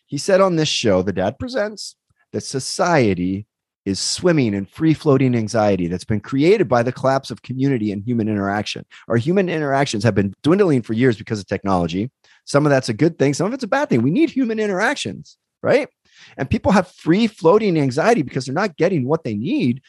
he 0.07 0.19
said 0.19 0.41
on 0.41 0.57
this 0.57 0.69
show, 0.69 1.03
The 1.03 1.13
Dad 1.13 1.39
Presents, 1.39 1.97
that 2.33 2.43
society 2.43 3.47
is 3.85 4.01
swimming 4.01 4.55
in 4.55 4.65
free 4.65 4.95
floating 4.95 5.35
anxiety 5.35 5.89
that's 5.89 6.05
been 6.05 6.21
created 6.21 6.69
by 6.69 6.83
the 6.83 6.93
collapse 6.93 7.31
of 7.31 7.43
community 7.43 7.93
and 7.93 8.03
human 8.03 8.29
interaction. 8.29 8.85
Our 9.09 9.17
human 9.17 9.49
interactions 9.49 10.05
have 10.05 10.15
been 10.15 10.35
dwindling 10.43 10.83
for 10.83 10.95
years 10.95 11.19
because 11.19 11.39
of 11.39 11.47
technology. 11.47 12.11
Some 12.45 12.65
of 12.65 12.71
that's 12.71 12.89
a 12.89 12.95
good 12.95 13.19
thing, 13.19 13.35
some 13.35 13.47
of 13.47 13.53
it's 13.53 13.65
a 13.65 13.69
bad 13.69 13.91
thing. 13.91 14.03
We 14.03 14.11
need 14.11 14.31
human 14.31 14.59
interactions, 14.59 15.37
right? 15.63 15.89
And 16.37 16.49
people 16.49 16.73
have 16.73 16.89
free 16.89 17.27
floating 17.27 17.79
anxiety 17.79 18.23
because 18.23 18.47
they're 18.47 18.55
not 18.55 18.77
getting 18.77 19.07
what 19.07 19.25
they 19.25 19.35
need 19.35 19.83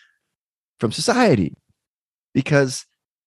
from 0.80 0.92
society 0.92 1.56
because 2.34 2.86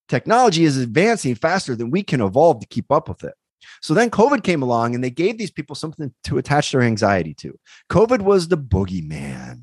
technology 0.09 0.65
is 0.65 0.77
advancing 0.77 1.35
faster 1.35 1.75
than 1.75 1.91
we 1.91 2.03
can 2.03 2.21
evolve 2.21 2.61
to 2.61 2.67
keep 2.67 2.91
up 2.93 3.09
with 3.09 3.25
it. 3.25 3.35
So 3.81 3.95
then 3.95 4.11
COVID 4.11 4.43
came 4.43 4.63
along 4.63 4.95
and 4.95 5.03
they 5.03 5.11
gave 5.11 5.39
these 5.39 5.51
people 5.51 5.77
something 5.77 6.13
to 6.25 6.39
attach 6.39 6.73
their 6.73 6.83
anxiety 6.83 7.35
to. 7.35 7.59
COVID 7.91 8.23
was 8.23 8.49
the 8.49 8.59
boogeyman 8.59 9.63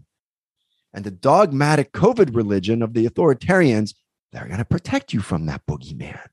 and 0.95 1.03
the 1.03 1.11
dogmatic 1.11 1.91
COVID 1.91 2.33
religion 2.33 2.81
of 2.81 2.93
the 2.93 3.05
authoritarians, 3.07 3.93
they're 4.31 4.47
going 4.47 4.57
to 4.57 4.65
protect 4.65 5.13
you 5.13 5.19
from 5.19 5.45
that 5.45 5.65
boogeyman. 5.67 6.25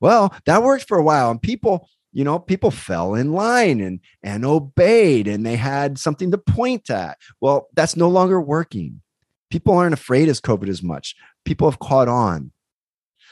Well, 0.00 0.34
that 0.44 0.62
worked 0.62 0.88
for 0.88 0.98
a 0.98 1.02
while, 1.02 1.30
and 1.30 1.40
people, 1.40 1.88
you 2.12 2.24
know, 2.24 2.38
people 2.40 2.72
fell 2.72 3.14
in 3.14 3.32
line 3.32 3.80
and 3.80 4.00
and 4.22 4.44
obeyed, 4.44 5.28
and 5.28 5.46
they 5.46 5.56
had 5.56 5.98
something 5.98 6.32
to 6.32 6.38
point 6.38 6.90
at. 6.90 7.18
Well, 7.40 7.68
that's 7.74 7.96
no 7.96 8.08
longer 8.08 8.40
working. 8.40 9.02
People 9.50 9.74
aren't 9.74 9.94
afraid 9.94 10.28
as 10.28 10.40
COVID 10.40 10.68
as 10.68 10.82
much. 10.82 11.14
People 11.44 11.70
have 11.70 11.78
caught 11.78 12.08
on. 12.08 12.50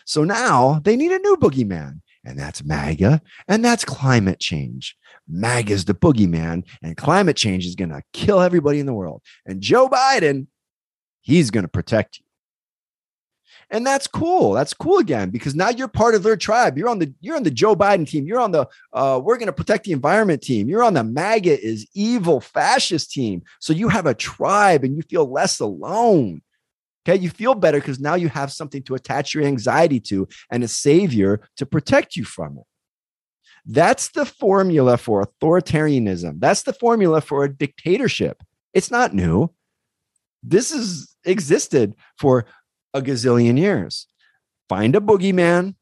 So 0.05 0.25
now 0.25 0.81
they 0.85 0.97
need 0.97 1.11
a 1.13 1.19
new 1.19 1.37
boogeyman, 1.37 2.01
and 2.25 2.39
that's 2.39 2.65
MAGA, 2.65 3.21
and 3.47 3.65
that's 3.65 3.85
climate 3.85 4.41
change. 4.41 4.97
MAGA 5.29 5.73
is 5.73 5.85
the 5.85 5.95
boogeyman, 5.95 6.65
and 6.83 6.97
climate 6.97 7.37
change 7.37 7.67
is 7.67 7.75
going 7.75 7.91
to 7.91 8.03
kill 8.13 8.41
everybody 8.41 8.81
in 8.81 8.87
the 8.87 8.95
world. 8.95 9.23
And 9.47 9.61
Joe 9.61 9.89
Biden, 9.89 10.47
he's 11.21 11.51
going 11.51 11.65
to 11.65 11.69
protect 11.69 12.19
you. 12.19 12.25
And 13.71 13.87
that's 13.87 14.07
cool. 14.07 14.53
That's 14.53 14.73
cool 14.73 14.99
again 14.99 15.29
because 15.29 15.55
now 15.55 15.69
you're 15.69 15.89
part 15.89 16.15
of 16.15 16.23
their 16.23 16.37
tribe. 16.37 16.79
You're 16.79 16.89
on 16.89 16.99
the 16.99 17.13
you're 17.21 17.37
on 17.37 17.43
the 17.43 17.51
Joe 17.51 17.77
Biden 17.77 18.09
team. 18.09 18.27
You're 18.27 18.41
on 18.41 18.53
the 18.53 18.67
uh, 18.95 19.21
we're 19.23 19.37
going 19.37 19.47
to 19.47 19.53
protect 19.53 19.85
the 19.85 19.93
environment 19.93 20.43
team. 20.43 20.69
You're 20.69 20.83
on 20.83 20.95
the 20.95 21.05
MAGA 21.05 21.63
is 21.63 21.87
evil 21.95 22.41
fascist 22.41 23.11
team. 23.11 23.43
So 23.61 23.75
you 23.75 23.89
have 23.89 24.07
a 24.07 24.15
tribe 24.15 24.85
and 24.85 24.97
you 24.97 25.03
feel 25.03 25.31
less 25.31 25.61
alone. 25.61 26.41
Okay, 27.09 27.19
you 27.19 27.31
feel 27.31 27.55
better 27.55 27.79
because 27.79 27.99
now 27.99 28.17
you 28.17 28.29
have 28.29 28.53
something 28.53 28.83
to 28.83 28.95
attach 28.95 29.35
your 29.35 29.45
anxiety 29.45 29.99
to 30.01 30.29
and 30.51 30.63
a 30.63 30.69
savior 30.69 31.41
to 31.57 31.65
protect 31.65 32.17
you 32.17 32.25
from 32.25 32.59
it. 32.59 32.65
That's 33.65 34.09
the 34.09 34.27
formula 34.27 34.99
for 34.99 35.25
authoritarianism. 35.25 36.39
That's 36.39 36.63
the 36.63 36.75
formula 36.75 37.23
for 37.23 37.45
a 37.45 37.55
dictatorship. 37.55 38.43
It's 38.75 38.91
not 38.91 39.15
new. 39.15 39.51
This 40.43 40.71
has 40.73 41.15
existed 41.25 41.95
for 42.19 42.45
a 42.93 43.01
gazillion 43.01 43.59
years. 43.59 44.07
Find 44.69 44.95
a 44.95 45.01
boogeyman, 45.01 45.77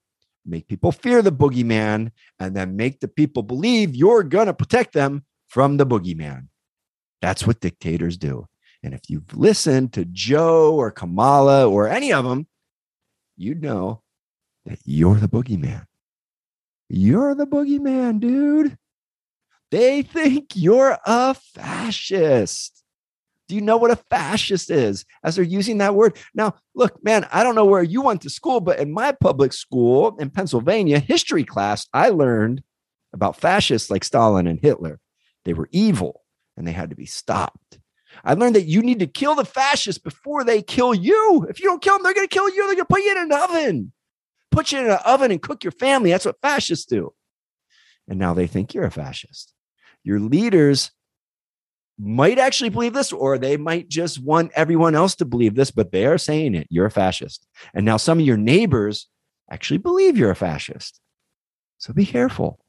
make 0.45 0.69
people 0.69 0.93
fear 0.93 1.23
the 1.23 1.33
boogeyman, 1.33 2.13
and 2.39 2.55
then 2.55 2.77
make 2.77 3.01
the 3.01 3.09
people 3.09 3.43
believe 3.43 3.97
you're 3.97 4.23
going 4.23 4.47
to 4.47 4.55
protect 4.55 4.93
them 4.93 5.25
from 5.49 5.77
the 5.77 5.87
boogeyman. 5.87 6.49
That's 7.21 7.47
what 7.47 7.61
dictators 7.61 8.17
do. 8.17 8.47
And 8.87 8.95
if 8.95 9.11
you've 9.11 9.37
listened 9.37 9.95
to 9.95 10.05
Joe 10.05 10.73
or 10.77 10.93
Kamala 10.93 11.69
or 11.69 11.89
any 11.89 12.13
of 12.13 12.25
them, 12.25 12.47
you'd 13.37 13.61
know 13.61 14.03
that 14.65 14.79
you're 14.85 15.17
the 15.17 15.29
boogeyman. 15.29 15.87
You're 16.89 17.35
the 17.35 17.49
boogeyman, 17.49 18.21
dude. 18.21 18.79
They 19.73 20.03
think 20.03 20.53
you're 20.55 20.99
a 21.05 21.35
fascist. 21.35 22.85
Do 23.49 23.57
you 23.57 23.61
know 23.61 23.77
what 23.77 23.91
a 23.91 23.97
fascist 24.09 24.71
is 24.71 25.05
as 25.25 25.35
they're 25.35 25.45
using 25.45 25.79
that 25.79 25.97
word? 25.97 26.17
Now, 26.33 26.55
look, 26.77 27.03
man, 27.03 27.27
I 27.33 27.43
don't 27.43 27.57
know 27.57 27.65
where 27.65 27.83
you 27.83 28.03
went 28.03 28.23
to 28.23 28.31
school, 28.31 28.61
but 28.61 28.79
in 28.79 28.93
my 28.93 29.11
public 29.11 29.53
school 29.53 30.17
in 30.21 30.31
Pennsylvania, 30.31 31.01
history 31.01 31.43
class, 31.43 31.89
I 31.93 32.11
learned 32.11 32.63
about 33.13 33.41
fascists 33.41 33.91
like 33.91 34.05
Stalin 34.05 34.47
and 34.47 34.61
Hitler. 34.61 35.01
They 35.45 35.55
were 35.55 35.69
evil 35.73 36.23
and 36.57 36.69
they 36.69 36.73
had 36.73 36.91
to 36.91 36.97
be 36.97 37.07
stopped. 37.07 37.81
I 38.25 38.35
learned 38.35 38.57
that 38.57 38.67
you 38.67 38.83
need 38.83 38.99
to 39.01 39.07
kill 39.07 39.35
the 39.35 39.45
fascists 39.45 40.03
before 40.03 40.45
they 40.45 40.63
kill 40.63 40.95
you. 40.95 41.47
If 41.49 41.61
you 41.61 41.67
don't 41.67 41.83
kill 41.83 41.95
them, 41.95 42.03
they're 42.03 42.15
going 42.15 42.29
to 42.29 42.35
kill 42.35 42.49
you. 42.49 42.67
They're 42.67 42.75
going 42.75 42.79
to 42.79 42.85
put 42.87 43.03
you 43.03 43.13
in 43.13 43.19
an 43.19 43.33
oven, 43.33 43.93
put 44.51 44.73
you 44.73 44.81
in 44.81 44.87
an 44.87 44.99
oven 45.05 45.31
and 45.31 45.43
cook 45.43 45.65
your 45.65 45.73
family. 45.73 46.11
That's 46.11 46.25
what 46.27 46.41
fascists 46.41 46.87
do. 46.87 47.13
And 48.09 48.19
now 48.19 48.35
they 48.35 48.47
think 48.47 48.75
you're 48.75 48.85
a 48.85 48.91
fascist. 48.91 49.53
Your 50.03 50.21
leaders 50.21 50.93
might 51.99 52.39
actually 52.39 52.69
believe 52.69 52.93
this, 52.93 53.13
or 53.13 53.39
they 53.39 53.57
might 53.57 53.89
just 53.89 54.23
want 54.23 54.53
everyone 54.55 54.95
else 54.95 55.15
to 55.17 55.25
believe 55.25 55.55
this, 55.55 55.71
but 55.71 55.93
they 55.93 56.07
are 56.07 56.19
saying 56.19 56.55
it. 56.55 56.67
You're 56.71 56.87
a 56.87 56.91
fascist. 56.91 57.47
And 57.75 57.87
now 57.87 57.97
some 57.97 58.19
of 58.19 58.27
your 58.27 58.37
neighbors 58.37 59.09
actually 59.51 59.79
believe 59.79 60.17
you're 60.17 60.31
a 60.31 60.37
fascist. 60.37 61.01
So 61.79 61.93
be 61.93 62.07
careful. 62.07 62.61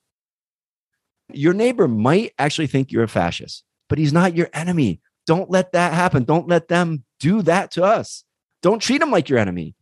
Your 1.33 1.53
neighbor 1.53 1.87
might 1.87 2.33
actually 2.39 2.67
think 2.67 2.91
you're 2.91 3.03
a 3.03 3.07
fascist, 3.07 3.63
but 3.89 3.97
he's 3.97 4.13
not 4.13 4.35
your 4.35 4.49
enemy. 4.53 5.01
Don't 5.27 5.51
let 5.51 5.73
that 5.73 5.93
happen. 5.93 6.23
Don't 6.23 6.47
let 6.47 6.69
them 6.69 7.03
do 7.19 7.41
that 7.43 7.71
to 7.71 7.83
us. 7.83 8.23
Don't 8.63 8.81
treat 8.81 9.01
him 9.01 9.11
like 9.11 9.29
your 9.29 9.39
enemy. 9.39 9.75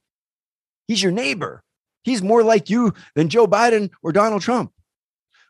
He's 0.87 1.01
your 1.01 1.11
neighbor. 1.11 1.63
He's 2.03 2.21
more 2.21 2.43
like 2.43 2.69
you 2.69 2.93
than 3.15 3.29
Joe 3.29 3.47
Biden 3.47 3.91
or 4.03 4.11
Donald 4.11 4.41
Trump. 4.41 4.71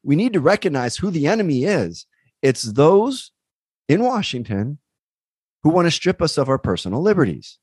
We 0.04 0.16
need 0.16 0.34
to 0.34 0.40
recognize 0.40 0.98
who 0.98 1.10
the 1.10 1.28
enemy 1.28 1.64
is. 1.64 2.06
It's 2.42 2.64
those 2.64 3.32
in 3.90 4.04
Washington 4.04 4.78
who 5.64 5.70
want 5.70 5.88
to 5.88 5.92
strip 5.92 6.22
us 6.22 6.38
of 6.38 6.48
our 6.48 6.60
personal 6.60 7.02
liberties. 7.02 7.58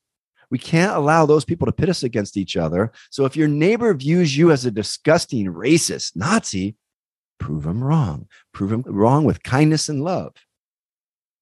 We 0.51 0.59
can't 0.59 0.95
allow 0.95 1.25
those 1.25 1.45
people 1.45 1.65
to 1.65 1.71
pit 1.71 1.89
us 1.89 2.03
against 2.03 2.37
each 2.37 2.57
other. 2.57 2.91
So 3.09 3.25
if 3.25 3.35
your 3.35 3.47
neighbor 3.47 3.93
views 3.93 4.37
you 4.37 4.51
as 4.51 4.65
a 4.65 4.71
disgusting 4.71 5.47
racist 5.47 6.15
Nazi, 6.15 6.75
prove 7.39 7.65
him 7.65 7.83
wrong. 7.83 8.27
Prove 8.53 8.71
him 8.71 8.83
wrong 8.85 9.23
with 9.23 9.41
kindness 9.41 9.89
and 9.89 10.03
love. 10.03 10.33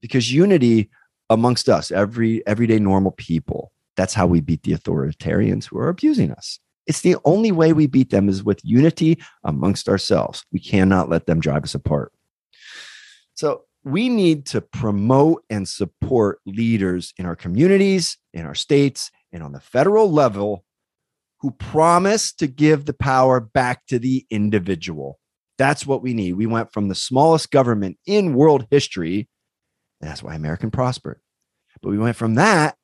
Because 0.01 0.33
unity 0.33 0.89
amongst 1.29 1.69
us, 1.69 1.91
every 1.91 2.45
everyday 2.47 2.79
normal 2.79 3.11
people, 3.11 3.71
that's 3.95 4.13
how 4.13 4.27
we 4.27 4.41
beat 4.41 4.63
the 4.63 4.73
authoritarians 4.73 5.65
who 5.65 5.77
are 5.77 5.89
abusing 5.89 6.31
us. 6.31 6.59
It's 6.87 7.01
the 7.01 7.17
only 7.25 7.51
way 7.51 7.73
we 7.73 7.87
beat 7.87 8.09
them 8.09 8.27
is 8.27 8.43
with 8.43 8.59
unity 8.63 9.21
amongst 9.43 9.87
ourselves. 9.87 10.43
We 10.51 10.59
cannot 10.59 11.09
let 11.09 11.25
them 11.25 11.39
drive 11.39 11.63
us 11.63 11.75
apart. 11.75 12.11
So 13.35 13.63
we 13.83 14.09
need 14.09 14.45
to 14.47 14.61
promote 14.61 15.43
and 15.49 15.67
support 15.67 16.39
leaders 16.45 17.13
in 17.17 17.25
our 17.25 17.35
communities, 17.35 18.17
in 18.33 18.45
our 18.45 18.55
states, 18.55 19.11
and 19.31 19.41
on 19.41 19.51
the 19.51 19.59
federal 19.59 20.11
level 20.11 20.63
who 21.39 21.51
promise 21.51 22.31
to 22.33 22.47
give 22.47 22.85
the 22.85 22.93
power 22.93 23.39
back 23.39 23.85
to 23.87 23.97
the 23.97 24.25
individual. 24.29 25.19
That's 25.57 25.85
what 25.85 26.03
we 26.03 26.13
need. 26.13 26.33
We 26.33 26.45
went 26.45 26.71
from 26.71 26.87
the 26.87 26.95
smallest 26.95 27.51
government 27.51 27.97
in 28.05 28.33
world 28.33 28.67
history, 28.69 29.27
that's 30.01 30.23
why 30.23 30.35
American 30.35 30.71
prospered. 30.71 31.19
But 31.81 31.89
we 31.89 31.97
went 31.97 32.15
from 32.15 32.35
that 32.35 32.75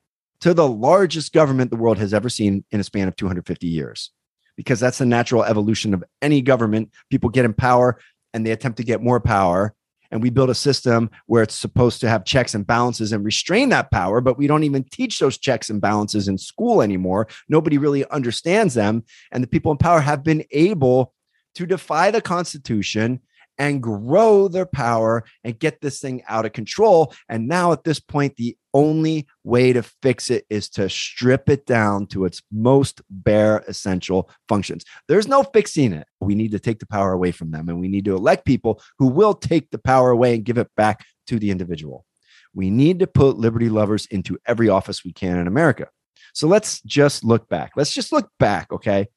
to 0.42 0.54
the 0.54 0.68
largest 0.68 1.34
government 1.34 1.72
the 1.72 1.78
world 1.78 1.98
has 1.98 2.14
ever 2.14 2.30
seen 2.30 2.64
in 2.72 2.80
a 2.80 2.84
span 2.84 3.08
of 3.08 3.16
250 3.16 3.68
years, 3.68 4.12
because 4.56 4.80
that's 4.80 5.00
the 5.00 5.06
natural 5.06 5.44
evolution 5.44 5.94
of 5.94 6.04
any 6.22 6.42
government. 6.42 6.92
People 7.10 7.30
get 7.30 7.46
in 7.46 7.54
power 7.54 8.00
and 8.34 8.46
they 8.46 8.52
attempt 8.52 8.78
to 8.78 8.84
get 8.84 9.02
more 9.02 9.20
power 9.20 9.74
and 10.12 10.22
we 10.22 10.30
build 10.30 10.50
a 10.50 10.56
system 10.56 11.10
where 11.26 11.44
it's 11.44 11.56
supposed 11.56 12.00
to 12.02 12.10
have 12.10 12.26
checks 12.26 12.56
and 12.56 12.66
balances 12.66 13.12
and 13.12 13.26
restrain 13.26 13.70
that 13.70 13.92
power 13.92 14.22
but 14.22 14.38
we 14.38 14.48
don't 14.48 14.64
even 14.64 14.84
teach 14.84 15.20
those 15.20 15.38
checks 15.38 15.70
and 15.70 15.82
balances 15.82 16.28
in 16.28 16.38
school 16.38 16.82
anymore 16.82 17.28
nobody 17.50 17.78
really 17.78 18.06
understands 18.10 18.74
them 18.74 19.04
and 19.32 19.44
the 19.44 19.48
people 19.48 19.72
in 19.72 19.78
power 19.78 20.00
have 20.00 20.24
been 20.24 20.44
able 20.52 21.14
to 21.56 21.66
defy 21.66 22.12
the 22.12 22.22
constitution 22.22 23.20
and 23.58 23.82
grow 23.82 24.48
their 24.48 24.66
power 24.66 25.24
and 25.44 25.60
get 25.60 25.82
this 25.82 26.00
thing 26.00 26.24
out 26.28 26.46
of 26.46 26.54
control. 26.54 27.14
And 27.28 27.48
now 27.48 27.72
at 27.72 27.84
this 27.84 28.00
point, 28.00 28.36
the 28.36 28.58
only 28.74 29.28
way 29.44 29.74
to 29.74 29.82
fix 29.82 30.30
it 30.30 30.46
is 30.50 30.70
to 30.70 30.90
strip 30.90 31.50
it 31.50 31.66
down 31.66 32.06
to 32.08 32.26
its 32.26 32.42
most 32.52 33.02
bare 33.10 33.64
essential 33.68 34.30
functions. 34.48 34.86
There's 35.08 35.28
no 35.28 35.44
fixing 35.44 35.94
it. 35.94 36.08
We 36.20 36.36
need 36.36 36.52
to 36.52 36.60
take 36.60 36.80
the 36.80 36.86
power 36.86 37.12
away 37.12 37.32
from 37.32 37.52
them 37.52 37.70
and 37.70 37.80
we 37.80 37.88
need 37.88 38.06
to 38.06 38.16
elect 38.16 38.46
people 38.46 38.82
who 39.00 39.08
will 39.08 39.34
take 39.34 39.72
the 39.72 39.80
power 39.80 40.12
away 40.12 40.36
and 40.36 40.46
give 40.46 40.58
it 40.58 40.70
back 40.78 41.06
to 41.28 41.40
the 41.40 41.50
individual. 41.50 42.06
We 42.54 42.70
need 42.70 43.00
to 43.00 43.08
put 43.08 43.38
liberty 43.38 43.70
lovers 43.70 44.06
into 44.08 44.38
every 44.46 44.70
office 44.70 45.04
we 45.04 45.14
can 45.14 45.38
in 45.38 45.48
America. 45.48 45.90
So 46.34 46.48
let's 46.48 46.82
just 46.82 47.24
look 47.24 47.50
back. 47.50 47.72
Let's 47.76 47.94
just 47.94 48.12
look 48.12 48.30
back, 48.40 48.72
okay? 48.72 49.08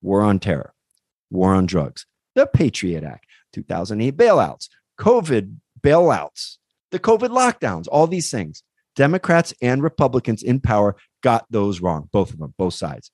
War 0.00 0.22
on 0.22 0.38
terror, 0.38 0.74
war 1.30 1.54
on 1.54 1.66
drugs, 1.66 2.06
the 2.34 2.46
Patriot 2.46 3.02
Act, 3.02 3.26
2008 3.52 4.16
bailouts, 4.16 4.68
COVID 4.98 5.56
bailouts, 5.80 6.56
the 6.90 6.98
COVID 6.98 7.28
lockdowns, 7.28 7.86
all 7.90 8.06
these 8.06 8.30
things. 8.30 8.62
Democrats 8.96 9.54
and 9.62 9.82
Republicans 9.82 10.42
in 10.42 10.58
power 10.58 10.96
got 11.22 11.46
those 11.50 11.80
wrong, 11.80 12.08
both 12.12 12.32
of 12.32 12.38
them, 12.38 12.52
both 12.58 12.74
sides. 12.74 13.10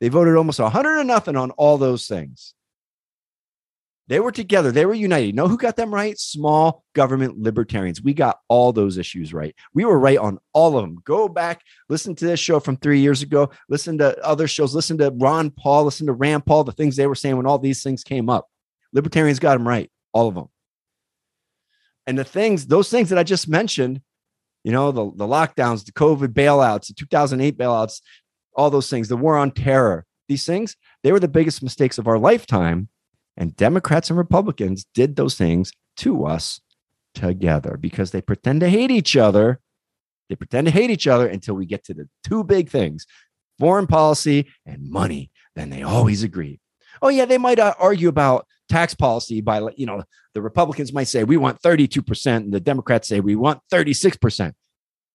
They 0.00 0.08
voted 0.08 0.36
almost 0.36 0.60
100 0.60 0.96
to 0.96 1.04
nothing 1.04 1.36
on 1.36 1.50
all 1.52 1.76
those 1.76 2.06
things. 2.06 2.54
They 4.08 4.20
were 4.20 4.32
together. 4.32 4.72
They 4.72 4.86
were 4.86 4.94
united. 4.94 5.34
Know 5.34 5.48
who 5.48 5.58
got 5.58 5.76
them 5.76 5.92
right? 5.92 6.18
Small 6.18 6.82
government 6.94 7.38
libertarians. 7.38 8.02
We 8.02 8.14
got 8.14 8.38
all 8.48 8.72
those 8.72 8.96
issues 8.96 9.34
right. 9.34 9.54
We 9.74 9.84
were 9.84 9.98
right 9.98 10.16
on 10.16 10.38
all 10.54 10.78
of 10.78 10.82
them. 10.82 10.96
Go 11.04 11.28
back, 11.28 11.60
listen 11.90 12.14
to 12.16 12.24
this 12.24 12.40
show 12.40 12.58
from 12.58 12.78
three 12.78 13.00
years 13.00 13.20
ago. 13.20 13.50
Listen 13.68 13.98
to 13.98 14.18
other 14.24 14.48
shows. 14.48 14.74
Listen 14.74 14.96
to 14.98 15.10
Ron 15.10 15.50
Paul. 15.50 15.84
Listen 15.84 16.06
to 16.06 16.14
Rand 16.14 16.46
Paul. 16.46 16.64
The 16.64 16.72
things 16.72 16.96
they 16.96 17.06
were 17.06 17.14
saying 17.14 17.36
when 17.36 17.44
all 17.44 17.58
these 17.58 17.82
things 17.82 18.02
came 18.02 18.30
up. 18.30 18.48
Libertarians 18.92 19.38
got 19.38 19.54
them 19.54 19.66
right, 19.66 19.90
all 20.12 20.28
of 20.28 20.34
them. 20.34 20.48
And 22.06 22.18
the 22.18 22.24
things, 22.24 22.66
those 22.66 22.88
things 22.90 23.10
that 23.10 23.18
I 23.18 23.22
just 23.22 23.48
mentioned, 23.48 24.00
you 24.64 24.72
know, 24.72 24.90
the, 24.92 25.04
the 25.14 25.26
lockdowns, 25.26 25.84
the 25.84 25.92
COVID 25.92 26.28
bailouts, 26.28 26.88
the 26.88 26.94
2008 26.94 27.58
bailouts, 27.58 28.00
all 28.54 28.70
those 28.70 28.90
things, 28.90 29.08
the 29.08 29.16
war 29.16 29.36
on 29.36 29.50
terror, 29.50 30.06
these 30.28 30.44
things, 30.44 30.76
they 31.02 31.12
were 31.12 31.20
the 31.20 31.28
biggest 31.28 31.62
mistakes 31.62 31.98
of 31.98 32.08
our 32.08 32.18
lifetime. 32.18 32.88
And 33.36 33.54
Democrats 33.56 34.10
and 34.10 34.18
Republicans 34.18 34.84
did 34.94 35.16
those 35.16 35.36
things 35.36 35.70
to 35.98 36.26
us 36.26 36.60
together 37.14 37.76
because 37.78 38.10
they 38.10 38.20
pretend 38.20 38.60
to 38.60 38.68
hate 38.68 38.90
each 38.90 39.16
other. 39.16 39.60
They 40.28 40.34
pretend 40.34 40.66
to 40.66 40.72
hate 40.72 40.90
each 40.90 41.06
other 41.06 41.26
until 41.26 41.54
we 41.54 41.66
get 41.66 41.84
to 41.84 41.94
the 41.94 42.08
two 42.24 42.44
big 42.44 42.68
things 42.68 43.06
foreign 43.58 43.86
policy 43.86 44.48
and 44.64 44.90
money. 44.90 45.30
Then 45.56 45.70
they 45.70 45.82
always 45.82 46.22
agree. 46.22 46.60
Oh, 47.02 47.08
yeah, 47.08 47.24
they 47.24 47.38
might 47.38 47.58
uh, 47.58 47.74
argue 47.78 48.08
about 48.08 48.46
tax 48.68 48.94
policy 48.94 49.40
by, 49.40 49.60
you 49.76 49.86
know, 49.86 50.02
the 50.34 50.42
Republicans 50.42 50.92
might 50.92 51.08
say 51.08 51.24
we 51.24 51.36
want 51.36 51.60
32%, 51.62 52.36
and 52.36 52.52
the 52.52 52.60
Democrats 52.60 53.08
say 53.08 53.20
we 53.20 53.36
want 53.36 53.60
36%. 53.72 54.52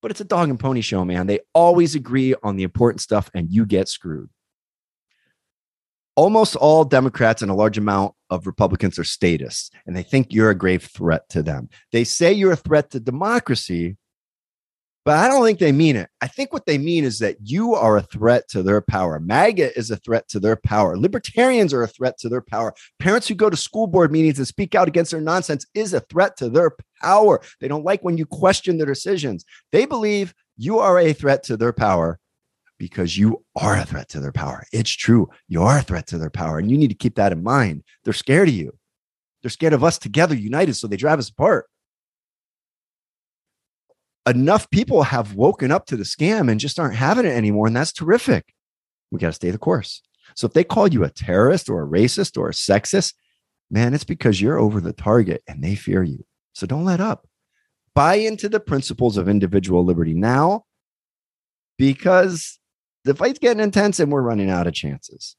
But 0.01 0.11
it's 0.11 0.21
a 0.21 0.25
dog 0.25 0.49
and 0.49 0.59
pony 0.59 0.81
show, 0.81 1.05
man. 1.05 1.27
They 1.27 1.39
always 1.53 1.95
agree 1.95 2.35
on 2.43 2.57
the 2.57 2.63
important 2.63 3.01
stuff, 3.01 3.29
and 3.33 3.49
you 3.49 3.65
get 3.65 3.87
screwed. 3.87 4.29
Almost 6.15 6.55
all 6.55 6.83
Democrats 6.83 7.41
and 7.41 7.49
a 7.49 7.55
large 7.55 7.77
amount 7.77 8.13
of 8.29 8.45
Republicans 8.45 8.99
are 8.99 9.03
statists, 9.03 9.71
and 9.85 9.95
they 9.95 10.03
think 10.03 10.33
you're 10.33 10.49
a 10.49 10.55
grave 10.55 10.83
threat 10.83 11.27
to 11.29 11.41
them. 11.41 11.69
They 11.91 12.03
say 12.03 12.33
you're 12.33 12.51
a 12.51 12.57
threat 12.57 12.91
to 12.91 12.99
democracy, 12.99 13.97
but 15.05 15.17
I 15.17 15.27
don't 15.27 15.43
think 15.43 15.59
they 15.59 15.71
mean 15.71 15.95
it. 15.95 16.09
I 16.21 16.27
think 16.27 16.53
what 16.53 16.65
they 16.65 16.77
mean 16.77 17.03
is 17.03 17.19
that 17.19 17.37
you 17.41 17.75
are 17.75 17.97
a 17.97 18.03
threat 18.03 18.47
to 18.49 18.63
their 18.63 18.81
power. 18.81 19.19
MAGA 19.19 19.77
is 19.77 19.91
a 19.91 19.97
threat 19.97 20.29
to 20.29 20.39
their 20.39 20.55
power. 20.55 20.97
Libertarians 20.97 21.73
are 21.73 21.83
a 21.83 21.87
threat 21.87 22.17
to 22.19 22.29
their 22.29 22.41
power. 22.41 22.73
Parents 22.99 23.27
who 23.27 23.35
go 23.35 23.49
to 23.49 23.57
school 23.57 23.87
board 23.87 24.11
meetings 24.11 24.37
and 24.37 24.47
speak 24.47 24.75
out 24.75 24.87
against 24.87 25.11
their 25.11 25.21
nonsense 25.21 25.65
is 25.73 25.93
a 25.93 25.99
threat 25.99 26.37
to 26.37 26.49
their 26.49 26.71
power. 27.01 27.41
They 27.59 27.67
don't 27.67 27.83
like 27.83 28.03
when 28.03 28.17
you 28.17 28.25
question 28.25 28.77
their 28.77 28.87
decisions. 28.87 29.43
They 29.71 29.85
believe 29.85 30.33
you 30.55 30.79
are 30.79 30.97
a 30.97 31.13
threat 31.13 31.43
to 31.43 31.57
their 31.57 31.73
power 31.73 32.19
because 32.77 33.17
you 33.17 33.43
are 33.55 33.77
a 33.77 33.85
threat 33.85 34.09
to 34.09 34.19
their 34.19 34.31
power. 34.31 34.63
It's 34.71 34.91
true. 34.91 35.29
You 35.47 35.63
are 35.63 35.79
a 35.79 35.83
threat 35.83 36.07
to 36.07 36.17
their 36.17 36.29
power. 36.29 36.59
And 36.59 36.71
you 36.71 36.77
need 36.77 36.89
to 36.89 36.95
keep 36.95 37.15
that 37.15 37.31
in 37.31 37.43
mind. 37.43 37.83
They're 38.03 38.13
scared 38.13 38.47
of 38.47 38.53
you. 38.53 38.77
They're 39.41 39.49
scared 39.49 39.73
of 39.73 39.83
us 39.83 39.97
together, 39.97 40.35
united, 40.35 40.75
so 40.75 40.87
they 40.87 40.95
drive 40.95 41.19
us 41.19 41.29
apart. 41.29 41.65
Enough 44.25 44.69
people 44.69 45.03
have 45.03 45.35
woken 45.35 45.71
up 45.71 45.85
to 45.87 45.97
the 45.97 46.03
scam 46.03 46.49
and 46.49 46.59
just 46.59 46.79
aren't 46.79 46.95
having 46.95 47.25
it 47.25 47.35
anymore. 47.35 47.67
And 47.67 47.75
that's 47.75 47.91
terrific. 47.91 48.53
We 49.11 49.19
got 49.19 49.27
to 49.27 49.33
stay 49.33 49.51
the 49.51 49.57
course. 49.57 50.01
So 50.35 50.47
if 50.47 50.53
they 50.53 50.63
call 50.63 50.87
you 50.87 51.03
a 51.03 51.09
terrorist 51.09 51.69
or 51.69 51.83
a 51.83 51.87
racist 51.87 52.37
or 52.37 52.49
a 52.49 52.53
sexist, 52.53 53.13
man, 53.69 53.93
it's 53.93 54.03
because 54.03 54.41
you're 54.41 54.59
over 54.59 54.79
the 54.79 54.93
target 54.93 55.43
and 55.47 55.63
they 55.63 55.75
fear 55.75 56.03
you. 56.03 56.25
So 56.53 56.65
don't 56.65 56.85
let 56.85 57.01
up. 57.01 57.27
Buy 57.95 58.15
into 58.15 58.49
the 58.49 58.59
principles 58.59 59.17
of 59.17 59.27
individual 59.27 59.85
liberty 59.85 60.13
now 60.13 60.65
because 61.77 62.59
the 63.03 63.13
fight's 63.13 63.39
getting 63.39 63.61
intense 63.61 63.99
and 63.99 64.11
we're 64.11 64.21
running 64.21 64.49
out 64.49 64.67
of 64.67 64.73
chances. 64.73 65.35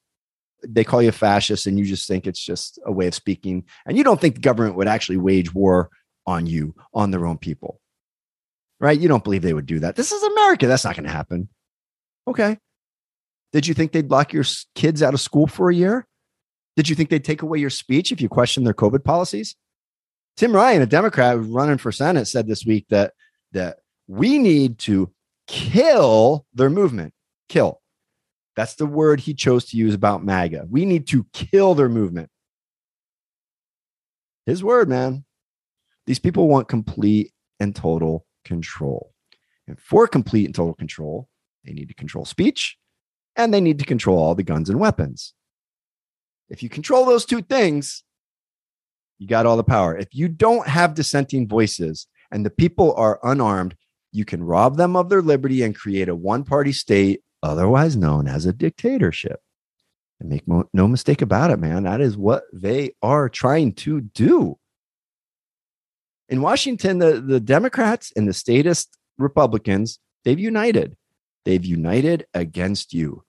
They 0.63 0.85
call 0.85 1.03
you 1.03 1.13
fascist 1.13 1.67
and 1.67 1.79
you 1.79 1.85
just 1.85 2.07
think 2.07 2.27
it's 2.27 2.43
just 2.43 2.79
a 2.85 2.93
way 2.93 3.07
of 3.07 3.15
speaking. 3.15 3.65
And 3.87 3.97
you 3.97 4.05
don't 4.05 4.21
think 4.21 4.37
the 4.37 4.41
government 4.41 4.77
would 4.77 4.89
actually 4.89 5.17
wage 5.17 5.53
war 5.53 5.91
on 6.27 6.47
you, 6.47 6.75
on 6.93 7.11
their 7.11 7.27
own 7.27 7.39
people, 7.39 7.81
right? 8.85 9.01
You 9.01 9.09
don't 9.09 9.25
believe 9.25 9.41
they 9.41 9.55
would 9.55 9.65
do 9.65 9.81
that. 9.81 9.97
This 9.97 10.13
is 10.13 10.23
America. 10.23 10.67
That's 10.67 10.85
not 10.85 10.95
going 10.95 11.07
to 11.07 11.11
happen. 11.11 11.49
Okay. 12.29 12.59
Did 13.51 13.67
you 13.67 13.73
think 13.73 13.93
they'd 13.93 14.11
lock 14.11 14.35
your 14.35 14.45
kids 14.75 15.03
out 15.03 15.15
of 15.15 15.21
school 15.23 15.47
for 15.47 15.71
a 15.71 15.75
year? 15.75 16.07
Did 16.77 16.91
you 16.91 16.95
think 16.95 17.09
they'd 17.09 17.25
take 17.25 17.41
away 17.41 17.59
your 17.59 17.71
speech 17.71 18.13
if 18.13 18.21
you 18.21 18.29
question 18.29 18.65
their 18.65 18.75
COVID 18.75 19.03
policies? 19.03 19.57
Tim 20.37 20.53
Ryan, 20.53 20.83
a 20.83 20.87
Democrat 20.87 21.39
running 21.41 21.79
for 21.79 21.93
Senate, 21.93 22.27
said 22.27 22.47
this 22.47 22.67
week 22.67 22.85
that 22.91 23.15
that 23.53 23.79
we 24.07 24.37
need 24.37 24.79
to 24.81 25.11
kill 25.47 26.45
their 26.53 26.69
movement. 26.69 27.15
Kill. 27.49 27.81
That's 28.55 28.75
the 28.75 28.87
word 28.87 29.21
he 29.21 29.33
chose 29.33 29.65
to 29.67 29.79
use 29.79 29.95
about 29.95 30.25
MAGA. 30.25 30.67
We 30.69 30.85
need 30.85 31.07
to 31.09 31.25
kill 31.33 31.75
their 31.75 31.89
movement. 31.89 32.29
His 34.45 34.63
word, 34.63 34.91
man. 34.91 35.25
These 36.07 36.19
people 36.19 36.49
want 36.49 36.69
complete 36.69 37.33
and 37.61 37.75
total 37.75 38.27
control. 38.45 39.13
And 39.67 39.79
for 39.79 40.07
complete 40.07 40.47
and 40.47 40.55
total 40.55 40.75
control, 40.75 41.29
they 41.65 41.73
need 41.73 41.89
to 41.89 41.95
control 41.95 42.25
speech 42.25 42.77
and 43.37 43.53
they 43.53 43.61
need 43.61 43.79
to 43.79 43.85
control 43.85 44.19
all 44.19 44.35
the 44.35 44.43
guns 44.43 44.69
and 44.69 44.79
weapons. 44.79 45.35
If 46.49 46.63
you 46.63 46.69
control 46.69 47.05
those 47.05 47.25
two 47.25 47.43
things, 47.43 48.05
you 49.19 49.27
got 49.27 49.47
all 49.47 49.57
the 49.57 49.65
power. 49.65 49.97
If 49.97 50.09
you 50.13 50.29
don't 50.29 50.67
have 50.69 50.95
dissenting 50.95 51.49
voices 51.49 52.07
and 52.31 52.45
the 52.45 52.51
people 52.51 52.95
are 52.95 53.21
unarmed, 53.23 53.77
you 54.13 54.25
can 54.25 54.43
rob 54.43 54.77
them 54.77 54.97
of 54.97 55.09
their 55.09 55.23
liberty 55.23 55.63
and 55.63 55.75
create 55.75 56.09
a 56.09 56.15
one 56.15 56.45
party 56.45 56.73
state, 56.73 57.23
otherwise 57.43 57.97
known 57.97 58.29
as 58.29 58.47
a 58.47 58.53
dictatorship. 58.53 59.41
And 60.21 60.29
make 60.29 60.47
mo- 60.47 60.69
no 60.73 60.87
mistake 60.87 61.23
about 61.23 61.51
it, 61.51 61.59
man, 61.59 61.85
that 61.85 62.01
is 62.01 62.17
what 62.17 62.45
they 62.53 62.95
are 63.03 63.29
trying 63.29 63.73
to 63.75 64.01
do. 64.01 64.59
In 66.29 66.41
Washington, 66.41 66.99
the, 66.99 67.21
the 67.21 67.41
Democrats 67.41 68.13
and 68.17 68.27
the 68.27 68.33
statist 68.33 68.97
Republicans, 69.19 69.99
they've 70.25 70.39
united. 70.39 70.97
They've 71.45 71.65
united 71.65 72.27
against 72.33 72.95
you, 72.95 73.25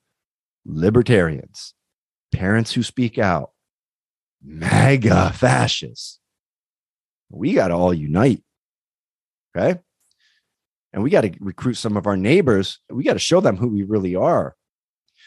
libertarians, 0.65 1.73
parents 2.33 2.71
who 2.71 2.83
speak 2.83 3.17
out, 3.17 3.51
MAGA 4.41 5.33
fascists. 5.33 6.19
We 7.29 7.53
got 7.53 7.69
to 7.69 7.73
all 7.73 7.93
unite. 7.93 8.43
Okay 9.55 9.79
and 10.95 11.03
we 11.03 11.09
got 11.09 11.21
to 11.21 11.31
recruit 11.41 11.73
some 11.73 11.97
of 11.97 12.07
our 12.07 12.15
neighbors. 12.15 12.79
We 12.89 13.03
got 13.03 13.13
to 13.13 13.19
show 13.19 13.41
them 13.41 13.57
who 13.57 13.67
we 13.67 13.83
really 13.83 14.15
are. 14.15 14.55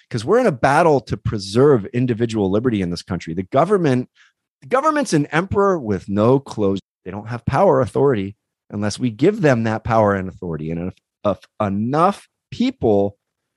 Because 0.08 0.24
we're 0.24 0.38
in 0.38 0.46
a 0.46 0.52
battle 0.52 0.98
to 1.02 1.16
preserve 1.18 1.84
individual 1.92 2.50
liberty 2.50 2.80
in 2.80 2.88
this 2.88 3.02
country. 3.02 3.34
The 3.34 3.42
government, 3.42 4.08
the 4.62 4.68
government's 4.68 5.12
an 5.12 5.26
emperor 5.26 5.78
with 5.78 6.08
no 6.08 6.40
clothes. 6.40 6.80
They 7.08 7.12
don't 7.12 7.30
have 7.30 7.46
power 7.46 7.80
authority 7.80 8.36
unless 8.68 8.98
we 8.98 9.08
give 9.08 9.40
them 9.40 9.62
that 9.62 9.82
power 9.82 10.14
and 10.14 10.28
authority. 10.28 10.70
And 10.70 10.88
if, 10.88 10.94
if 11.24 11.38
enough 11.58 12.28
people 12.50 13.16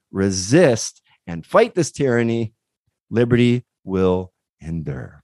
resist 0.10 1.02
and 1.28 1.46
fight 1.46 1.76
this 1.76 1.92
tyranny, 1.92 2.54
liberty 3.10 3.66
will 3.84 4.32
endure. 4.62 5.22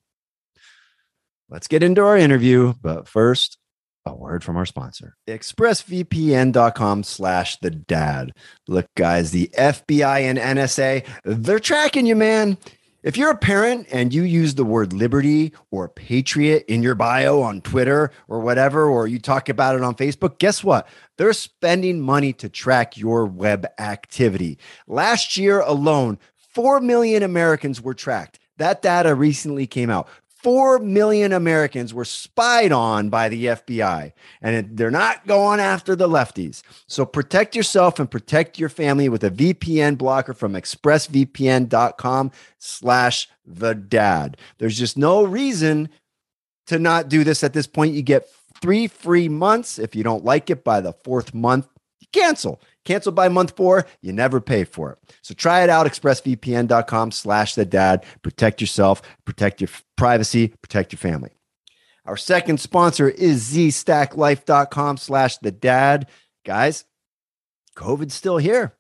Let's 1.50 1.70
get 1.70 1.84
into 1.84 2.04
our 2.04 2.18
interview. 2.18 2.74
But 2.82 3.08
first, 3.08 3.60
a 4.06 4.16
word 4.16 4.44
from 4.44 4.56
our 4.58 4.66
sponsor 4.66 5.16
expressvpn.com 5.28 7.04
slash 7.04 7.58
the 7.58 7.70
dad 7.70 8.32
look 8.68 8.86
guys 8.96 9.32
the 9.32 9.50
fbi 9.58 10.22
and 10.22 10.40
nsa 10.40 11.06
they're 11.26 11.60
tracking 11.60 12.06
you 12.06 12.16
man 12.16 12.58
if 13.04 13.16
you're 13.18 13.32
a 13.32 13.38
parent 13.38 13.88
and 13.92 14.14
you 14.14 14.24
use 14.24 14.56
the 14.56 14.66
word 14.66 14.94
liberty 14.94 15.54
or 15.72 15.88
patriot 15.88 16.66
in 16.68 16.84
your 16.84 16.96
bio 16.96 17.42
on 17.42 17.62
twitter 17.62 18.12
or 18.28 18.40
whatever 18.40 18.86
or 18.86 19.08
you 19.08 19.20
talk 19.20 19.50
about 19.50 19.76
it 19.76 19.84
on 19.84 19.96
facebook 19.96 20.38
guess 20.40 20.64
what? 20.64 20.88
They're 21.18 21.34
spending 21.34 22.00
money 22.00 22.34
to 22.34 22.48
track 22.48 22.96
your 22.96 23.26
web 23.26 23.66
activity. 23.80 24.60
Last 24.88 25.38
year 25.38 25.60
alone 25.60 26.20
4 26.54 26.82
million 26.82 27.24
americans 27.24 27.82
were 27.82 27.94
tracked. 27.94 28.40
That 28.58 28.82
data 28.82 29.14
recently 29.14 29.68
came 29.68 29.90
out. 29.90 30.08
4 30.44 30.80
million 30.80 31.34
Americans 31.34 31.94
were 31.94 32.06
spied 32.06 32.72
on 32.72 33.10
by 33.10 33.28
the 33.28 33.46
FBI, 33.46 34.14
and 34.42 34.78
they're 34.78 34.92
not 34.92 35.26
going 35.26 35.60
after 35.60 35.96
the 35.96 36.08
lefties. 36.08 36.62
So 36.88 37.06
protect 37.06 37.56
yourself 37.56 38.00
and 38.00 38.10
protect 38.10 38.60
your 38.60 38.70
family 38.70 39.10
with 39.10 39.24
a 39.24 39.32
VPN 39.32 39.98
blocker 39.98 40.34
from 40.34 40.54
expressvpn.com 40.54 42.32
slash 42.60 43.30
the 43.46 43.74
dad. 43.74 44.38
There's 44.60 44.78
just 44.78 44.98
no 44.98 45.24
reason 45.24 45.90
to 46.68 46.78
not 46.78 47.10
do 47.10 47.24
this 47.24 47.44
at 47.44 47.54
this 47.54 47.68
point. 47.68 47.96
You 47.96 48.04
get 48.04 48.30
three 48.62 48.88
free 48.88 49.30
months. 49.30 49.80
If 49.80 49.96
you 49.96 50.04
don't 50.04 50.24
like 50.24 50.50
it 50.50 50.64
by 50.64 50.82
the 50.82 50.94
fourth 50.94 51.34
month, 51.34 51.68
you 52.00 52.08
cancel. 52.12 52.62
Cancel 52.88 53.12
by 53.12 53.28
month 53.28 53.54
four, 53.58 53.86
you 54.02 54.14
never 54.14 54.40
pay 54.40 54.64
for 54.64 54.94
it. 54.94 55.14
So 55.22 55.34
try 55.34 55.62
it 55.62 55.70
out, 55.70 55.86
expressvpn.com 55.86 57.12
slash 57.12 57.54
the 57.54 57.66
dad. 57.66 58.06
Protect 58.22 58.62
yourself, 58.62 59.02
protect 59.26 59.60
your 59.60 59.70
privacy, 59.98 60.54
protect 60.62 60.94
your 60.94 60.98
family. 60.98 61.32
Our 62.06 62.16
second 62.16 62.62
sponsor 62.62 63.10
is 63.10 63.54
zstacklife.com 63.54 64.96
slash 64.96 65.38
the 65.40 65.52
dad. 65.52 66.08
Guys, 66.46 66.86
COVID's 67.76 68.14
still 68.14 68.38
here. 68.38 68.78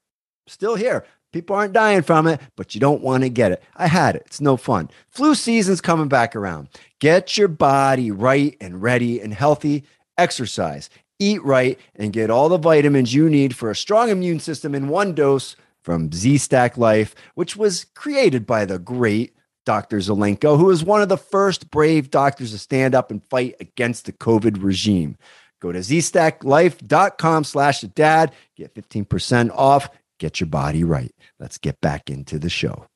Still 0.47 0.75
here. 0.75 1.03
People 1.33 1.57
aren't 1.57 1.73
dying 1.73 2.01
from 2.01 2.27
it, 2.27 2.39
but 2.55 2.73
you 2.73 2.79
don't 2.79 3.01
want 3.01 3.23
to 3.23 3.29
get 3.29 3.51
it. 3.51 3.61
I 3.75 3.87
had 3.87 4.15
it. 4.15 4.23
It's 4.27 4.39
no 4.39 4.55
fun. 4.55 4.89
Flu 5.09 5.35
season's 5.35 5.81
coming 5.81 6.07
back 6.07 6.33
around. 6.33 6.69
Get 7.01 7.37
your 7.37 7.49
body 7.49 8.09
right 8.09 8.55
and 8.61 8.81
ready 8.81 9.19
and 9.19 9.33
healthy. 9.33 9.83
Exercise 10.17 10.89
eat 11.19 11.43
right, 11.43 11.79
and 11.95 12.13
get 12.13 12.29
all 12.29 12.49
the 12.49 12.57
vitamins 12.57 13.13
you 13.13 13.29
need 13.29 13.55
for 13.55 13.69
a 13.69 13.75
strong 13.75 14.09
immune 14.09 14.39
system 14.39 14.75
in 14.75 14.87
one 14.89 15.13
dose 15.13 15.55
from 15.83 16.11
Z 16.11 16.37
Stack 16.37 16.77
Life, 16.77 17.15
which 17.35 17.55
was 17.55 17.85
created 17.95 18.45
by 18.45 18.65
the 18.65 18.79
great 18.79 19.33
Dr. 19.65 19.97
Zelenko, 19.97 20.57
who 20.57 20.65
was 20.65 20.83
one 20.83 21.01
of 21.01 21.09
the 21.09 21.17
first 21.17 21.69
brave 21.69 22.09
doctors 22.09 22.51
to 22.51 22.57
stand 22.57 22.95
up 22.95 23.11
and 23.11 23.23
fight 23.25 23.55
against 23.59 24.05
the 24.05 24.13
COVID 24.13 24.63
regime. 24.63 25.17
Go 25.59 25.71
to 25.71 25.79
zstacklife.com 25.79 27.43
slash 27.43 27.81
the 27.81 27.87
dad, 27.87 28.31
get 28.55 28.73
15% 28.73 29.51
off, 29.53 29.89
get 30.19 30.39
your 30.39 30.47
body 30.47 30.83
right. 30.83 31.13
Let's 31.39 31.57
get 31.57 31.81
back 31.81 32.09
into 32.09 32.39
the 32.39 32.49
show. 32.49 32.87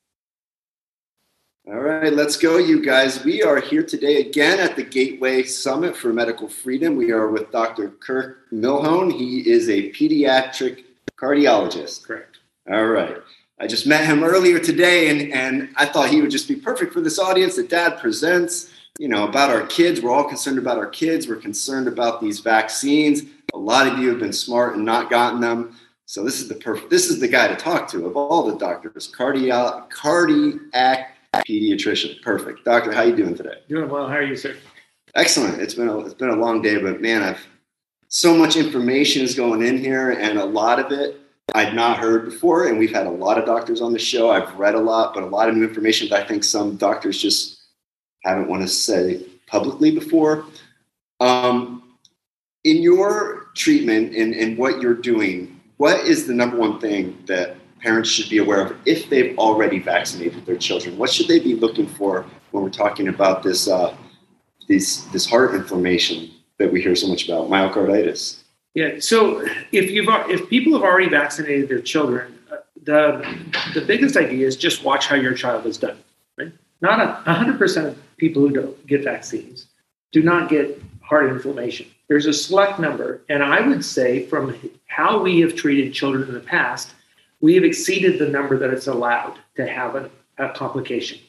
All 1.68 1.80
right, 1.80 2.12
let's 2.12 2.38
go, 2.38 2.58
you 2.58 2.84
guys. 2.84 3.24
We 3.24 3.44
are 3.44 3.60
here 3.60 3.84
today 3.84 4.22
again 4.22 4.60
at 4.60 4.76
the 4.76 4.82
Gateway 4.82 5.44
Summit 5.44 5.96
for 5.96 6.12
Medical 6.12 6.48
Freedom. 6.48 6.96
We 6.96 7.12
are 7.12 7.30
with 7.30 7.52
Dr. 7.52 7.90
Kirk 7.90 8.50
Milhoan. 8.52 9.14
He 9.14 9.48
is 9.48 9.70
a 9.70 9.92
pediatric 9.92 10.86
cardiologist. 11.16 12.04
Correct. 12.04 12.40
All 12.68 12.88
right. 12.88 13.16
I 13.60 13.68
just 13.68 13.86
met 13.86 14.06
him 14.06 14.24
earlier 14.24 14.58
today, 14.58 15.10
and, 15.10 15.32
and 15.32 15.70
I 15.76 15.86
thought 15.86 16.10
he 16.10 16.20
would 16.20 16.32
just 16.32 16.48
be 16.48 16.56
perfect 16.56 16.94
for 16.94 17.02
this 17.02 17.20
audience 17.20 17.58
that 17.58 17.70
Dad 17.70 18.00
presents. 18.00 18.74
You 18.98 19.08
know, 19.08 19.28
about 19.28 19.52
our 19.52 19.68
kids. 19.68 20.02
We're 20.02 20.12
all 20.12 20.28
concerned 20.28 20.58
about 20.58 20.80
our 20.80 20.90
kids. 20.90 21.28
We're 21.28 21.36
concerned 21.36 21.88
about 21.88 22.22
these 22.22 22.40
vaccines. 22.40 23.22
A 23.54 23.58
lot 23.58 23.88
of 23.88 24.00
you 24.00 24.10
have 24.10 24.20
been 24.20 24.34
smart 24.34 24.76
and 24.76 24.84
not 24.84 25.12
gotten 25.12 25.40
them. 25.40 25.76
So 26.08 26.24
this 26.24 26.42
is 26.42 26.48
the 26.48 26.56
perfect. 26.56 26.90
This 26.90 27.08
is 27.08 27.20
the 27.20 27.28
guy 27.28 27.48
to 27.48 27.56
talk 27.56 27.88
to 27.90 28.08
of 28.08 28.18
all 28.18 28.44
the 28.50 28.58
doctors. 28.58 29.12
Cardio, 29.16 29.88
cardiac 29.92 31.11
pediatrician. 31.34 32.22
Perfect. 32.22 32.66
Doctor, 32.66 32.92
how 32.92 33.04
you 33.04 33.16
doing 33.16 33.36
today? 33.36 33.62
Doing 33.70 33.90
well. 33.90 34.08
How 34.08 34.16
are 34.16 34.24
you, 34.24 34.36
sir? 34.36 34.56
Excellent. 35.16 35.62
It's 35.62 35.74
been 35.74 35.88
a, 35.88 36.00
it's 36.00 36.14
been 36.14 36.30
a 36.30 36.36
long 36.36 36.62
day, 36.62 36.78
but 36.78 37.02
man, 37.02 37.24
I've 37.24 37.46
so 38.08 38.36
much 38.36 38.58
information 38.58 39.22
is 39.22 39.36
going 39.36 39.64
in 39.64 39.78
here, 39.78 40.12
and 40.12 40.38
a 40.38 40.44
lot 40.44 40.80
of 40.80 40.92
it 40.92 41.18
I'd 41.54 41.74
not 41.74 41.98
heard 41.98 42.26
before. 42.26 42.68
And 42.68 42.78
we've 42.78 42.94
had 42.94 43.08
a 43.08 43.12
lot 43.12 43.38
of 43.38 43.46
doctors 43.46 43.82
on 43.82 43.94
the 43.94 44.00
show. 44.00 44.30
I've 44.30 44.54
read 44.56 44.76
a 44.76 44.80
lot, 44.80 45.14
but 45.14 45.24
a 45.24 45.28
lot 45.28 45.48
of 45.48 45.56
new 45.56 45.66
information 45.66 46.10
that 46.10 46.24
I 46.24 46.28
think 46.28 46.44
some 46.44 46.76
doctors 46.76 47.22
just 47.22 47.62
haven't 48.24 48.50
want 48.50 48.62
to 48.64 48.68
say 48.68 49.26
publicly 49.48 49.92
before. 49.92 50.46
Um, 51.20 51.98
in 52.64 52.82
your 52.84 53.48
treatment 53.56 54.16
and, 54.16 54.34
and 54.34 54.58
what 54.58 54.82
you're 54.82 54.94
doing, 54.94 55.60
what 55.78 56.02
is 56.02 56.28
the 56.28 56.34
number 56.34 56.58
one 56.58 56.80
thing 56.80 57.18
that 57.28 57.56
parents 57.82 58.10
should 58.10 58.30
be 58.30 58.38
aware 58.38 58.66
of 58.66 58.76
if 58.86 59.10
they've 59.10 59.38
already 59.38 59.80
vaccinated 59.80 60.46
their 60.46 60.58
children? 60.58 60.98
What 60.98 61.10
should 61.10 61.28
they 61.28 61.40
be 61.40 61.56
looking 61.56 61.88
for 61.88 62.26
when 62.52 62.64
we're 62.64 62.70
talking 62.70 63.08
about 63.08 63.44
this 63.44 63.68
uh, 63.68 63.96
this 64.68 65.26
heart 65.26 65.54
inflammation 65.54 66.32
that 66.62 66.72
we 66.72 66.82
hear 66.82 66.96
so 66.96 67.08
much 67.08 67.28
about, 67.28 67.50
myocarditis. 67.50 68.44
Yeah. 68.74 69.00
So 69.00 69.46
if 69.72 69.92
you've 69.92 70.08
if 70.30 70.50
people 70.50 70.74
have 70.74 70.84
already 70.84 71.10
vaccinated 71.10 71.68
their 71.68 71.82
children, 71.82 72.38
uh, 72.52 72.58
the 72.84 73.36
the 73.74 73.82
biggest 73.82 74.16
idea 74.16 74.48
is 74.48 74.56
just 74.56 74.84
watch 74.84 75.08
how 75.08 75.16
your 75.16 75.34
child 75.34 75.66
is 75.66 75.78
done. 75.78 75.98
Right? 76.38 76.54
Not 76.80 77.24
hundred 77.26 77.58
percent 77.58 77.88
of 77.88 78.18
people 78.18 78.42
who 78.42 78.54
don't 78.54 78.88
get 78.88 79.04
vaccines 79.04 79.68
do 80.12 80.22
not 80.22 80.50
get 80.50 80.82
heart 81.02 81.30
inflammation. 81.30 81.88
There's 82.08 82.26
a 82.26 82.34
select 82.34 82.80
number, 82.80 83.22
and 83.30 83.44
I 83.44 83.66
would 83.66 83.84
say 83.84 84.26
from 84.28 84.56
how 84.88 85.22
we 85.22 85.40
have 85.42 85.56
treated 85.56 85.94
children 85.94 86.28
in 86.28 86.34
the 86.34 86.42
past, 86.42 86.94
we 87.42 87.56
have 87.56 87.64
exceeded 87.64 88.20
the 88.20 88.28
number 88.28 88.58
that 88.58 88.72
it's 88.72 88.88
allowed 88.88 89.38
to 89.56 89.68
have 89.68 89.96
a, 89.96 90.10
a 90.38 90.50
complication. 90.50 91.20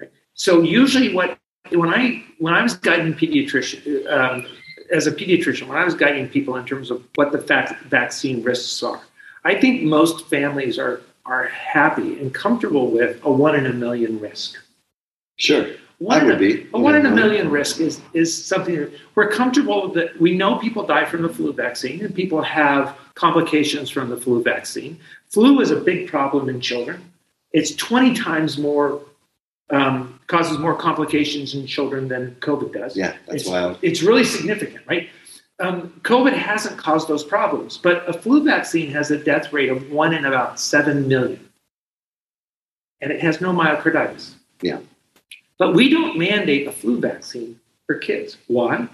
Right? 0.00 0.10
So 0.34 0.62
usually, 0.62 1.14
what 1.14 1.38
when 1.70 1.92
I 1.92 2.24
when 2.38 2.54
I 2.54 2.62
was 2.62 2.74
guiding 2.74 3.14
pediatrician 3.14 4.10
um, 4.10 4.46
as 4.90 5.06
a 5.06 5.12
pediatrician, 5.12 5.66
when 5.68 5.76
I 5.76 5.84
was 5.84 5.94
guiding 5.94 6.28
people 6.28 6.56
in 6.56 6.64
terms 6.64 6.90
of 6.90 7.04
what 7.16 7.32
the 7.32 7.38
fac- 7.38 7.80
vaccine 7.82 8.42
risks 8.42 8.82
are, 8.82 9.00
I 9.44 9.54
think 9.60 9.82
most 9.82 10.26
families 10.28 10.78
are 10.78 11.02
are 11.26 11.48
happy 11.48 12.18
and 12.20 12.32
comfortable 12.32 12.90
with 12.90 13.20
a 13.22 13.30
one 13.30 13.54
in 13.54 13.66
a 13.66 13.72
million 13.72 14.18
risk. 14.18 14.56
Sure. 15.36 15.66
One 15.98 16.18
I 16.18 16.20
in 16.20 16.26
would 16.26 16.36
a- 16.36 16.38
be. 16.38 16.66
A 16.72 16.78
one 16.78 16.94
in 16.94 17.04
a 17.04 17.10
million 17.10 17.50
risk 17.50 17.80
is 17.80 18.00
is 18.14 18.46
something 18.46 18.76
that 18.76 18.92
we're 19.14 19.28
comfortable 19.30 19.88
that 19.92 20.18
we 20.20 20.36
know 20.36 20.56
people 20.56 20.86
die 20.86 21.04
from 21.04 21.22
the 21.22 21.28
flu 21.28 21.52
vaccine 21.52 22.04
and 22.04 22.14
people 22.14 22.40
have 22.40 22.96
complications 23.14 23.90
from 23.90 24.08
the 24.08 24.16
flu 24.16 24.42
vaccine. 24.42 24.98
Flu 25.30 25.60
is 25.60 25.70
a 25.70 25.76
big 25.76 26.08
problem 26.08 26.48
in 26.48 26.60
children. 26.60 27.12
It's 27.52 27.74
20 27.74 28.14
times 28.14 28.58
more 28.58 29.02
um, 29.70 30.18
causes 30.28 30.58
more 30.58 30.74
complications 30.74 31.54
in 31.54 31.66
children 31.66 32.08
than 32.08 32.34
COVID 32.36 32.72
does. 32.72 32.96
Yeah, 32.96 33.16
that's 33.26 33.42
it's, 33.42 33.50
wild. 33.50 33.78
It's 33.82 34.02
really 34.02 34.24
significant, 34.24 34.86
right? 34.86 35.08
Um, 35.60 36.00
COVID 36.04 36.32
hasn't 36.32 36.78
caused 36.78 37.08
those 37.08 37.24
problems, 37.24 37.76
but 37.76 38.08
a 38.08 38.12
flu 38.12 38.44
vaccine 38.44 38.90
has 38.92 39.10
a 39.10 39.18
death 39.18 39.52
rate 39.52 39.68
of 39.68 39.90
one 39.90 40.14
in 40.14 40.24
about 40.24 40.60
seven 40.60 41.08
million, 41.08 41.50
and 43.00 43.12
it 43.12 43.20
has 43.20 43.40
no 43.40 43.52
myocarditis. 43.52 44.34
Yeah. 44.62 44.78
But 45.58 45.74
we 45.74 45.90
don't 45.90 46.16
mandate 46.16 46.68
a 46.68 46.72
flu 46.72 47.00
vaccine 47.00 47.58
for 47.86 47.96
kids. 47.96 48.38
Why? 48.46 48.88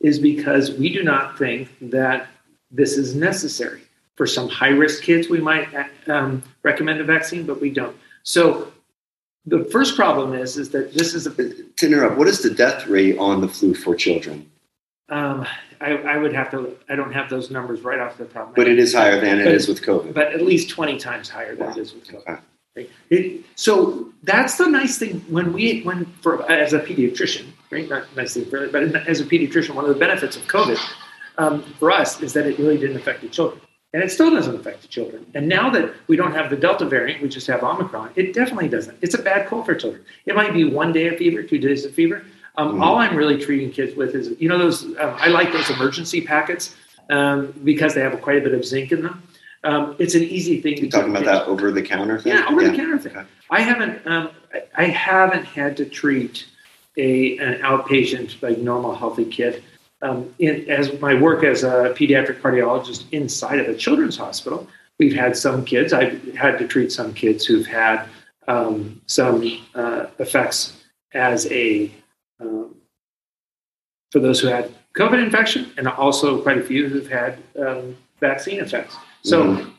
Is 0.00 0.18
because 0.18 0.72
we 0.72 0.92
do 0.92 1.02
not 1.02 1.38
think 1.38 1.70
that 1.80 2.28
this 2.70 2.96
is 2.96 3.14
necessary. 3.14 3.82
For 4.20 4.26
some 4.26 4.50
high 4.50 4.68
risk 4.68 5.02
kids, 5.02 5.30
we 5.30 5.40
might 5.40 5.66
um, 6.06 6.42
recommend 6.62 7.00
a 7.00 7.04
vaccine, 7.04 7.46
but 7.46 7.58
we 7.58 7.70
don't. 7.70 7.96
So 8.22 8.70
the 9.46 9.64
first 9.72 9.96
problem 9.96 10.34
is 10.34 10.58
is 10.58 10.68
that 10.72 10.92
this 10.92 11.14
is 11.14 11.26
a 11.26 11.30
To 11.30 11.86
interrupt, 11.86 12.18
what 12.18 12.28
is 12.28 12.42
the 12.42 12.50
death 12.50 12.86
rate 12.86 13.16
on 13.16 13.40
the 13.40 13.48
flu 13.48 13.72
for 13.72 13.94
children? 13.94 14.50
um, 15.08 15.46
I, 15.80 15.92
I 16.14 16.18
would 16.18 16.34
have 16.34 16.50
to 16.50 16.76
I 16.90 16.96
don't 16.96 17.12
have 17.14 17.30
those 17.30 17.50
numbers 17.50 17.80
right 17.80 17.98
off 17.98 18.18
the 18.18 18.26
top. 18.26 18.54
But 18.54 18.68
it 18.68 18.78
is 18.78 18.92
higher 18.92 19.18
than 19.18 19.40
it 19.40 19.44
But- 19.44 19.54
is 19.54 19.68
with 19.68 19.80
COVID. 19.80 20.12
but 20.12 20.34
at 20.34 20.42
least 20.42 20.68
20 20.68 20.98
times 20.98 21.30
higher 21.30 21.56
than 21.56 21.68
Wow. 21.68 21.72
it 21.72 21.78
is 21.78 21.94
with 21.94 22.06
COVID. 22.06 22.16
Okay. 22.20 22.40
Right? 22.76 22.90
It, 23.08 23.44
so 23.56 24.12
that's 24.22 24.58
the 24.58 24.66
nice 24.68 24.98
thing 24.98 25.20
when 25.30 25.54
we 25.54 25.80
when 25.80 26.04
for 26.20 26.32
as 26.52 26.74
a 26.74 26.80
pediatrician, 26.80 27.46
right? 27.70 27.88
Not 27.88 28.14
nice 28.14 28.34
thing 28.34 28.44
for 28.50 28.68
but 28.68 28.82
as 29.08 29.20
a 29.22 29.24
pediatrician, 29.24 29.74
one 29.74 29.86
of 29.86 29.94
the 29.94 29.98
benefits 30.06 30.36
of 30.36 30.42
COVID 30.42 30.78
um, 31.38 31.62
for 31.78 31.90
us 31.90 32.20
is 32.20 32.34
that 32.34 32.44
it 32.44 32.58
really 32.58 32.76
didn't 32.76 32.98
affect 32.98 33.22
the 33.22 33.30
children, 33.30 33.62
and 33.92 34.02
it 34.02 34.10
still 34.10 34.30
doesn't 34.30 34.54
affect 34.54 34.82
the 34.82 34.88
children. 34.88 35.26
And 35.34 35.48
now 35.48 35.68
that 35.70 35.92
we 36.06 36.16
don't 36.16 36.32
have 36.32 36.48
the 36.50 36.56
Delta 36.56 36.84
variant, 36.84 37.22
we 37.22 37.28
just 37.28 37.46
have 37.48 37.62
Omicron. 37.62 38.10
It 38.14 38.32
definitely 38.34 38.68
doesn't. 38.68 38.96
It's 39.02 39.14
a 39.14 39.22
bad 39.22 39.48
cold 39.48 39.66
for 39.66 39.74
children. 39.74 40.04
It 40.26 40.34
might 40.36 40.52
be 40.52 40.64
one 40.64 40.92
day 40.92 41.08
of 41.08 41.16
fever, 41.16 41.42
two 41.42 41.58
days 41.58 41.84
of 41.84 41.92
fever. 41.92 42.24
Um, 42.56 42.76
Mhm. 42.76 42.82
All 42.82 42.96
I'm 42.96 43.16
really 43.16 43.38
treating 43.38 43.70
kids 43.70 43.96
with 43.96 44.14
is 44.14 44.34
you 44.40 44.48
know 44.48 44.58
those 44.58 44.84
um, 44.84 45.14
I 45.18 45.28
like 45.28 45.52
those 45.52 45.70
emergency 45.70 46.20
packets 46.20 46.74
um, 47.08 47.52
because 47.64 47.94
they 47.94 48.00
have 48.00 48.20
quite 48.22 48.38
a 48.38 48.40
bit 48.40 48.54
of 48.54 48.64
zinc 48.64 48.92
in 48.92 49.02
them. 49.02 49.22
Um, 49.62 49.94
it's 49.98 50.14
an 50.14 50.22
easy 50.22 50.60
thing 50.60 50.74
to 50.76 50.82
You're 50.82 50.90
talking 50.90 51.10
about 51.10 51.24
that 51.24 51.46
over 51.46 51.70
the 51.70 51.82
counter 51.82 52.18
thing? 52.18 52.32
Yeah, 52.32 52.46
over 52.48 52.62
the 52.66 52.74
counter 52.74 52.98
thing. 52.98 53.16
Okay. 53.16 53.26
I 53.50 53.60
haven't 53.60 54.06
um, 54.06 54.30
I- 54.54 54.62
I 54.76 54.84
haven't 54.86 55.44
had 55.44 55.76
to 55.78 55.84
treat 55.84 56.46
a 56.96 57.38
an 57.38 57.60
outpatient 57.60 58.40
like 58.42 58.58
normal 58.58 58.94
healthy 58.94 59.24
kid. 59.24 59.62
Um, 60.02 60.34
in, 60.38 60.68
as 60.70 60.98
my 61.00 61.14
work 61.14 61.44
as 61.44 61.62
a 61.62 61.94
pediatric 61.96 62.40
cardiologist 62.40 63.04
inside 63.12 63.58
of 63.60 63.68
a 63.68 63.74
children's 63.74 64.16
hospital, 64.16 64.66
we've 64.98 65.14
had 65.14 65.36
some 65.36 65.64
kids. 65.64 65.92
I've 65.92 66.22
had 66.34 66.58
to 66.58 66.66
treat 66.66 66.90
some 66.90 67.12
kids 67.12 67.44
who've 67.44 67.66
had 67.66 68.06
um, 68.48 69.00
some 69.06 69.44
uh, 69.74 70.06
effects 70.18 70.82
as 71.12 71.46
a 71.52 71.90
um, 72.40 72.74
for 74.10 74.20
those 74.20 74.40
who 74.40 74.48
had 74.48 74.72
COVID 74.94 75.22
infection, 75.22 75.70
and 75.76 75.86
also 75.86 76.40
quite 76.40 76.58
a 76.58 76.62
few 76.62 76.88
who've 76.88 77.08
had 77.08 77.38
um, 77.58 77.96
vaccine 78.20 78.58
effects. 78.60 78.96
So 79.22 79.54
Mhm. 79.54 79.70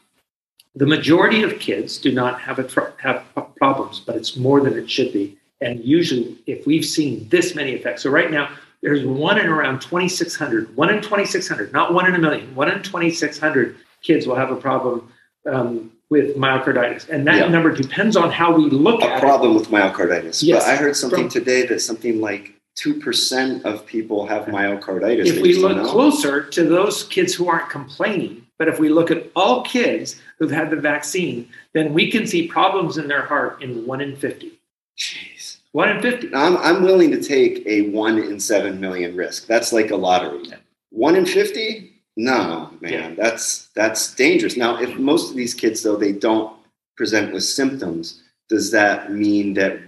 the 0.75 0.86
majority 0.86 1.43
of 1.43 1.60
kids 1.60 1.97
do 1.97 2.12
not 2.12 2.39
have 2.39 2.60
a 2.60 2.63
tr- 2.63 2.93
have 2.99 3.23
problems, 3.57 3.99
but 3.99 4.15
it's 4.15 4.38
more 4.38 4.62
than 4.62 4.77
it 4.77 4.89
should 4.89 5.12
be. 5.12 5.38
And 5.60 5.84
usually, 5.84 6.38
if 6.47 6.65
we've 6.65 6.86
seen 6.86 7.27
this 7.29 7.55
many 7.55 7.71
effects, 7.73 8.03
so 8.03 8.10
right 8.10 8.31
now 8.31 8.49
there's 8.81 9.05
one 9.05 9.37
in 9.39 9.47
around 9.47 9.81
2,600, 9.81 10.75
one 10.75 10.89
in 10.89 11.01
2,600, 11.01 11.71
not 11.71 11.93
one 11.93 12.07
in 12.07 12.15
a 12.15 12.19
million, 12.19 12.53
one 12.55 12.69
in 12.69 12.81
2,600 12.81 13.75
kids 14.01 14.25
will 14.27 14.35
have 14.35 14.51
a 14.51 14.55
problem 14.55 15.11
um, 15.51 15.91
with 16.09 16.35
myocarditis, 16.35 17.07
and 17.09 17.25
that 17.27 17.35
Yeah. 17.37 17.47
number 17.47 17.71
depends 17.71 18.17
on 18.17 18.31
how 18.31 18.53
we 18.53 18.69
look 18.69 19.01
A 19.01 19.11
at 19.13 19.19
problem 19.21 19.55
with 19.55 19.69
myocarditis. 19.69 20.43
Yes. 20.43 20.65
But 20.65 20.71
I 20.71 20.75
heard 20.75 20.95
something 20.95 21.29
From- 21.29 21.29
today 21.29 21.65
that 21.67 21.79
something 21.79 22.19
like 22.19 22.53
2% 22.77 23.63
of 23.65 23.85
people 23.85 24.27
have 24.27 24.45
myocarditis. 24.45 25.25
If 25.27 25.41
we 25.41 25.55
look 25.55 25.85
closer 25.87 26.43
to 26.43 26.63
those 26.63 27.03
kids 27.03 27.33
who 27.33 27.47
aren't 27.47 27.69
complaining, 27.69 28.45
but 28.59 28.67
if 28.67 28.79
we 28.79 28.89
look 28.89 29.09
at 29.11 29.29
all 29.35 29.63
kids 29.63 30.21
who've 30.37 30.51
had 30.51 30.69
the 30.69 30.75
vaccine, 30.75 31.47
then 31.73 31.93
we 31.93 32.09
can 32.11 32.25
see 32.27 32.47
problems 32.47 32.97
in 32.97 33.07
their 33.07 33.23
heart 33.23 33.61
in 33.61 33.85
one 33.85 34.01
in 34.01 34.15
50. 34.15 34.51
Jeez. 34.97 35.40
One 35.73 35.89
in 35.89 36.01
50. 36.01 36.34
I'm, 36.36 36.57
I'm 36.57 36.84
willing 36.84 37.12
to 37.12 37.21
take 37.21 37.65
a 37.65 37.89
1 37.91 38.17
in 38.19 38.39
7 38.39 38.79
million 38.79 39.15
risk. 39.15 39.47
That's 39.47 39.71
like 39.71 39.91
a 39.91 39.95
lottery. 39.95 40.43
Yeah. 40.43 40.55
1 40.89 41.15
in 41.15 41.25
50? 41.25 41.91
No, 42.17 42.69
man. 42.81 42.91
Yeah. 42.91 43.13
That's 43.15 43.67
that's 43.73 44.13
dangerous. 44.15 44.57
Now, 44.57 44.81
if 44.81 44.97
most 44.97 45.29
of 45.29 45.38
these 45.38 45.53
kids 45.53 45.81
though 45.81 45.95
they 45.95 46.12
don't 46.12 46.53
present 46.97 47.34
with 47.34 47.43
symptoms, 47.45 48.21
does 48.49 48.69
that 48.71 49.13
mean 49.13 49.53
that 49.53 49.79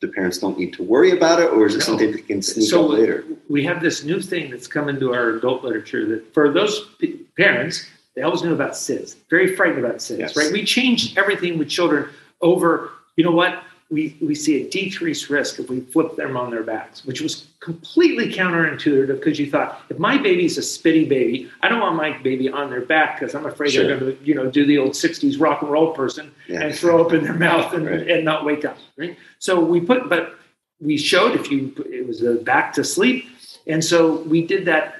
the 0.00 0.06
parents 0.08 0.38
don't 0.38 0.56
need 0.56 0.72
to 0.74 0.84
worry 0.84 1.10
about 1.10 1.40
it 1.40 1.50
or 1.50 1.66
is 1.66 1.74
it 1.74 1.78
No. 1.78 1.84
something 1.84 2.12
that 2.12 2.26
can 2.28 2.42
sneak 2.42 2.68
so 2.70 2.84
up 2.84 2.90
later? 2.92 3.24
we 3.48 3.64
have 3.64 3.82
this 3.82 4.04
new 4.04 4.20
thing 4.20 4.50
that's 4.50 4.66
come 4.68 4.88
into 4.88 5.12
our 5.12 5.30
adult 5.30 5.62
literature 5.64 6.06
that 6.06 6.32
for 6.32 6.50
those 6.52 6.88
p- 7.00 7.20
parents 7.36 7.86
they 8.14 8.22
always 8.22 8.42
knew 8.42 8.52
about 8.54 8.72
SIDS, 8.72 9.16
very 9.30 9.56
frightened 9.56 9.84
about 9.84 9.96
SIDS, 9.96 10.18
Yes. 10.18 10.36
right? 10.36 10.52
We 10.52 10.64
changed 10.64 11.18
everything 11.18 11.58
with 11.58 11.68
children 11.68 12.08
over. 12.40 12.90
You 13.16 13.24
know 13.24 13.32
what? 13.32 13.62
We 13.92 14.16
we 14.22 14.34
see 14.34 14.62
a 14.66 14.70
decreased 14.70 15.28
risk 15.28 15.58
if 15.60 15.68
we 15.68 15.80
flip 15.80 16.16
them 16.16 16.34
on 16.34 16.50
their 16.50 16.62
backs, 16.62 17.04
which 17.04 17.20
was 17.20 17.48
completely 17.60 18.32
counterintuitive 18.32 19.08
because 19.18 19.38
you 19.38 19.50
thought 19.50 19.82
if 19.90 19.98
my 19.98 20.16
baby's 20.16 20.56
a 20.56 20.62
spitty 20.62 21.06
baby, 21.06 21.50
I 21.62 21.68
don't 21.68 21.78
want 21.80 21.96
my 21.96 22.16
baby 22.22 22.48
on 22.48 22.70
their 22.70 22.80
back 22.80 23.20
because 23.20 23.34
I'm 23.34 23.44
afraid 23.44 23.72
Sure. 23.72 23.86
they're 23.86 23.98
going 24.00 24.16
to 24.16 24.24
you 24.24 24.34
know 24.34 24.50
do 24.50 24.64
the 24.64 24.78
old 24.78 24.92
'60s 24.92 25.38
rock 25.38 25.60
and 25.60 25.70
roll 25.70 25.92
person 25.92 26.32
Yeah. 26.48 26.62
and 26.62 26.74
throw 26.74 27.04
up 27.04 27.12
in 27.12 27.22
their 27.22 27.34
mouth 27.48 27.74
and, 27.74 27.84
Right. 27.86 28.08
and 28.10 28.24
not 28.24 28.46
wake 28.46 28.64
up. 28.64 28.78
Right. 28.96 29.14
So 29.40 29.60
we 29.60 29.78
put, 29.80 30.08
but 30.08 30.38
we 30.80 30.96
showed 30.96 31.38
if 31.38 31.50
you 31.50 31.74
it 31.90 32.06
was 32.08 32.22
a 32.22 32.36
back 32.36 32.72
to 32.74 32.84
sleep, 32.84 33.26
and 33.66 33.84
so 33.84 34.22
we 34.22 34.46
did 34.46 34.64
that. 34.64 34.94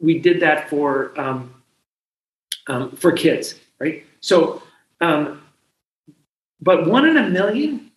We 0.00 0.20
did 0.20 0.38
that 0.42 0.70
for 0.70 1.12
um, 1.20 1.52
um, 2.68 2.92
for 2.92 3.10
kids, 3.10 3.56
right? 3.80 4.04
So, 4.20 4.62
um, 5.00 5.42
but 6.60 6.86
one 6.86 7.04
in 7.08 7.16
a 7.16 7.28
million. 7.28 7.87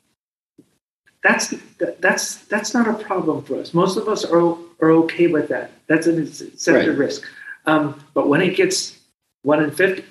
That's 1.23 1.53
that's 1.99 2.35
that's 2.45 2.73
not 2.73 2.87
a 2.87 2.93
problem 3.03 3.43
for 3.43 3.59
us. 3.59 3.73
Most 3.73 3.97
of 3.97 4.07
us 4.07 4.25
are 4.25 4.57
are 4.81 4.91
okay 5.03 5.27
with 5.27 5.49
that. 5.49 5.71
That's 5.87 6.07
an 6.07 6.19
accepted 6.21 6.89
Right. 6.89 6.97
risk. 6.97 7.23
Um, 7.67 8.03
but 8.15 8.27
when 8.27 8.41
it 8.41 8.55
gets 8.55 8.99
one 9.43 9.63
in 9.63 9.69
fifty, 9.71 10.03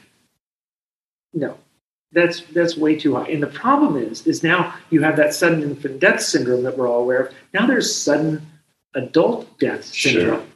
no, 1.34 1.56
that's 2.12 2.42
that's 2.52 2.76
way 2.76 2.94
too 2.96 3.16
high. 3.16 3.28
And 3.28 3.42
the 3.42 3.48
problem 3.48 3.96
is, 3.96 4.24
is 4.26 4.44
now 4.44 4.74
you 4.90 5.02
have 5.02 5.16
that 5.16 5.34
sudden 5.34 5.62
infant 5.62 5.98
death 5.98 6.20
syndrome 6.22 6.62
that 6.62 6.78
we're 6.78 6.88
all 6.88 7.00
aware 7.02 7.20
of. 7.24 7.34
Now 7.54 7.66
there's 7.66 7.92
sudden 7.94 8.46
adult 8.94 9.58
death 9.58 9.84
syndrome. 9.84 10.46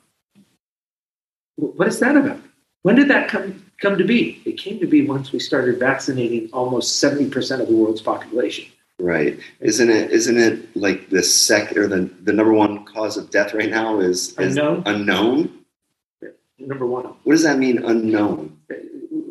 Wh- 1.57 1.77
What 1.79 1.89
is 1.89 1.99
that 1.99 2.17
about? 2.17 2.41
When 2.83 2.95
did 2.95 3.09
that 3.09 3.29
come 3.29 3.65
come 3.81 3.99
to 3.99 4.05
be? 4.05 4.41
It 4.45 4.53
came 4.57 4.79
to 4.79 4.87
be 4.87 5.05
once 5.05 5.33
we 5.33 5.41
started 5.41 5.81
vaccinating 5.81 6.49
almost 6.53 7.01
seventy 7.01 7.29
percent 7.29 7.61
of 7.61 7.67
the 7.67 7.75
world's 7.75 8.03
population. 8.03 8.67
Right. 8.99 9.39
Isn't 9.61 9.91
it 9.91 10.13
isn't 10.13 10.39
it 10.39 10.77
like 10.77 11.11
the 11.11 11.23
sec 11.23 11.77
or 11.77 11.89
the, 11.89 12.09
the 12.23 12.33
number 12.33 12.53
one 12.53 12.85
cause 12.85 13.17
of 13.17 13.31
death 13.31 13.53
right 13.53 13.71
now 13.71 13.99
is, 13.99 14.39
is 14.39 14.57
Unknown. 14.57 14.83
unknown? 14.87 15.59
Number 16.59 16.87
one, 16.87 17.07
What 17.25 17.33
does 17.33 17.43
that 17.43 17.59
mean 17.59 17.85
unknown? 17.85 18.57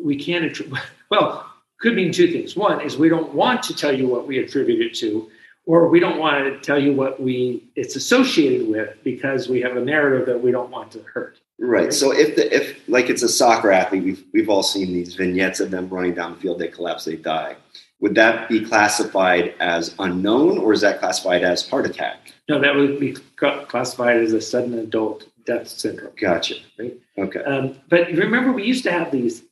we 0.02 0.16
can't 0.16 0.44
attri- 0.44 0.78
well 1.10 1.50
could 1.80 1.94
mean 1.94 2.12
two 2.12 2.30
things 2.30 2.54
one 2.54 2.80
is 2.82 2.98
we 2.98 3.08
don't 3.08 3.32
want 3.34 3.62
to 3.62 3.74
tell 3.74 3.96
you 3.98 4.06
what 4.06 4.26
we 4.26 4.38
attribute 4.38 4.80
it 4.82 4.94
to 4.94 5.30
or 5.66 5.88
we 5.88 5.98
don't 5.98 6.18
want 6.18 6.44
to 6.44 6.60
tell 6.60 6.78
you 6.78 6.92
what 6.92 7.18
we 7.20 7.64
it's 7.74 7.96
associated 7.96 8.68
with 8.68 8.90
because 9.02 9.48
we 9.48 9.62
have 9.62 9.76
a 9.78 9.80
narrative 9.84 10.26
that 10.26 10.38
we 10.42 10.50
don't 10.52 10.70
want 10.70 10.90
to 10.92 11.00
hurt. 11.02 11.38
Right. 11.58 11.92
So 11.92 12.12
if 12.12 12.36
the 12.36 12.54
if 12.54 12.86
like 12.86 13.08
it's 13.08 13.22
a 13.22 13.28
soccer 13.30 13.72
athlete, 13.72 14.04
we've 14.04 14.24
we've 14.34 14.50
all 14.50 14.62
seen 14.62 14.92
these 14.92 15.14
vignettes 15.14 15.60
of 15.60 15.70
them 15.70 15.88
running 15.88 16.12
down 16.14 16.34
the 16.34 16.40
field, 16.40 16.58
they 16.58 16.68
collapse, 16.68 17.06
they 17.06 17.16
die. 17.16 17.56
Would 18.04 18.16
that 18.16 18.50
be 18.50 18.60
classified 18.60 19.54
as 19.60 19.94
unknown, 19.98 20.58
or 20.58 20.74
is 20.74 20.82
that 20.82 20.98
classified 20.98 21.42
as 21.42 21.66
heart 21.66 21.86
attack? 21.86 22.34
No, 22.50 22.60
that 22.60 22.74
would 22.76 23.00
be 23.00 23.16
classified 23.38 24.18
as 24.18 24.34
a 24.34 24.42
sudden 24.42 24.78
adult 24.78 25.26
death 25.46 25.68
syndrome. 25.68 26.12
Gotcha. 26.20 26.56
Right. 26.78 26.92
Okay. 27.16 27.42
Um, 27.44 27.76
but 27.88 28.08
remember, 28.08 28.52
we 28.52 28.62
used 28.62 28.84
to 28.84 28.92
have 28.92 29.10
these, 29.10 29.44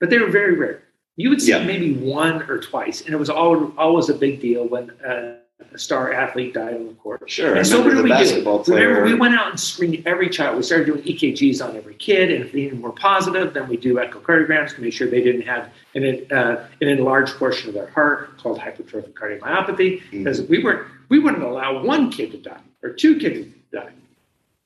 but 0.00 0.10
they 0.10 0.18
were 0.18 0.26
very 0.28 0.56
rare. 0.58 0.82
You 1.14 1.30
would 1.30 1.40
see 1.40 1.52
Yeah. 1.52 1.62
maybe 1.62 1.94
one 1.94 2.42
or 2.50 2.58
twice, 2.58 3.02
and 3.02 3.14
it 3.14 3.16
was 3.16 3.30
all, 3.30 3.72
always 3.78 4.08
a 4.08 4.14
big 4.14 4.40
deal 4.40 4.66
when 4.66 4.90
uh, 5.02 5.36
star 5.76 6.12
athlete 6.12 6.54
died 6.54 6.74
on 6.74 6.88
the 6.88 6.94
court. 6.94 7.28
Sure. 7.30 7.54
And 7.54 7.66
so 7.66 7.78
what 7.78 7.86
remember 7.86 8.08
did 8.08 8.16
we 8.16 8.24
basketball 8.24 8.62
do? 8.62 8.74
Remember, 8.74 9.02
player. 9.02 9.04
we 9.04 9.14
went 9.14 9.34
out 9.34 9.50
and 9.50 9.60
screened 9.60 10.06
every 10.06 10.28
child. 10.28 10.56
We 10.56 10.62
started 10.62 10.86
doing 10.86 11.02
EKGs 11.02 11.64
on 11.66 11.76
every 11.76 11.94
kid, 11.94 12.30
and 12.30 12.44
if 12.44 12.52
they 12.52 12.68
were 12.68 12.74
more 12.74 12.92
positive, 12.92 13.54
then 13.54 13.68
we 13.68 13.76
do 13.76 13.94
echocardiograms 13.94 14.74
to 14.74 14.80
make 14.80 14.92
sure 14.92 15.08
they 15.08 15.22
didn't 15.22 15.42
have 15.42 15.70
an, 15.94 16.26
uh, 16.30 16.68
an 16.80 16.88
enlarged 16.88 17.34
portion 17.36 17.68
of 17.68 17.74
their 17.74 17.90
heart 17.90 18.38
called 18.38 18.58
hypertrophic 18.58 19.12
cardiomyopathy. 19.14 20.02
Mm-hmm. 20.02 20.18
Because 20.18 20.42
we 20.42 20.62
weren't 20.62 20.86
we 21.08 21.18
wouldn't 21.18 21.42
allow 21.42 21.82
one 21.82 22.10
kid 22.10 22.30
to 22.32 22.38
die 22.38 22.60
or 22.82 22.90
two 22.90 23.18
kids 23.18 23.46
to 23.72 23.76
die. 23.76 23.92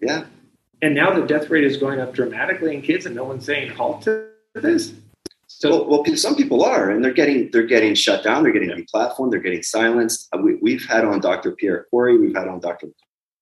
Yeah. 0.00 0.24
And 0.82 0.94
now 0.94 1.18
the 1.18 1.26
death 1.26 1.48
rate 1.48 1.64
is 1.64 1.78
going 1.78 2.00
up 2.00 2.12
dramatically 2.12 2.74
in 2.74 2.82
kids, 2.82 3.06
and 3.06 3.14
no 3.14 3.24
one's 3.24 3.44
saying 3.44 3.70
halt 3.70 4.02
to 4.02 4.28
this. 4.54 4.92
So 5.64 5.86
well, 5.88 6.04
well, 6.04 6.16
some 6.16 6.36
people 6.36 6.62
are, 6.62 6.90
and 6.90 7.02
they're 7.02 7.14
getting 7.14 7.50
they're 7.50 7.66
getting 7.66 7.94
shut 7.94 8.22
down. 8.22 8.42
They're 8.42 8.52
getting 8.52 8.68
deplatformed. 8.68 9.30
They're 9.30 9.40
getting 9.40 9.62
silenced. 9.62 10.28
Uh, 10.34 10.38
We, 10.42 10.56
we've 10.56 10.84
had 10.84 11.06
on 11.06 11.20
Dr. 11.20 11.52
Pierre 11.52 11.86
Kory. 11.90 12.18
We've 12.18 12.36
had 12.36 12.48
on 12.48 12.60
Dr. 12.60 12.88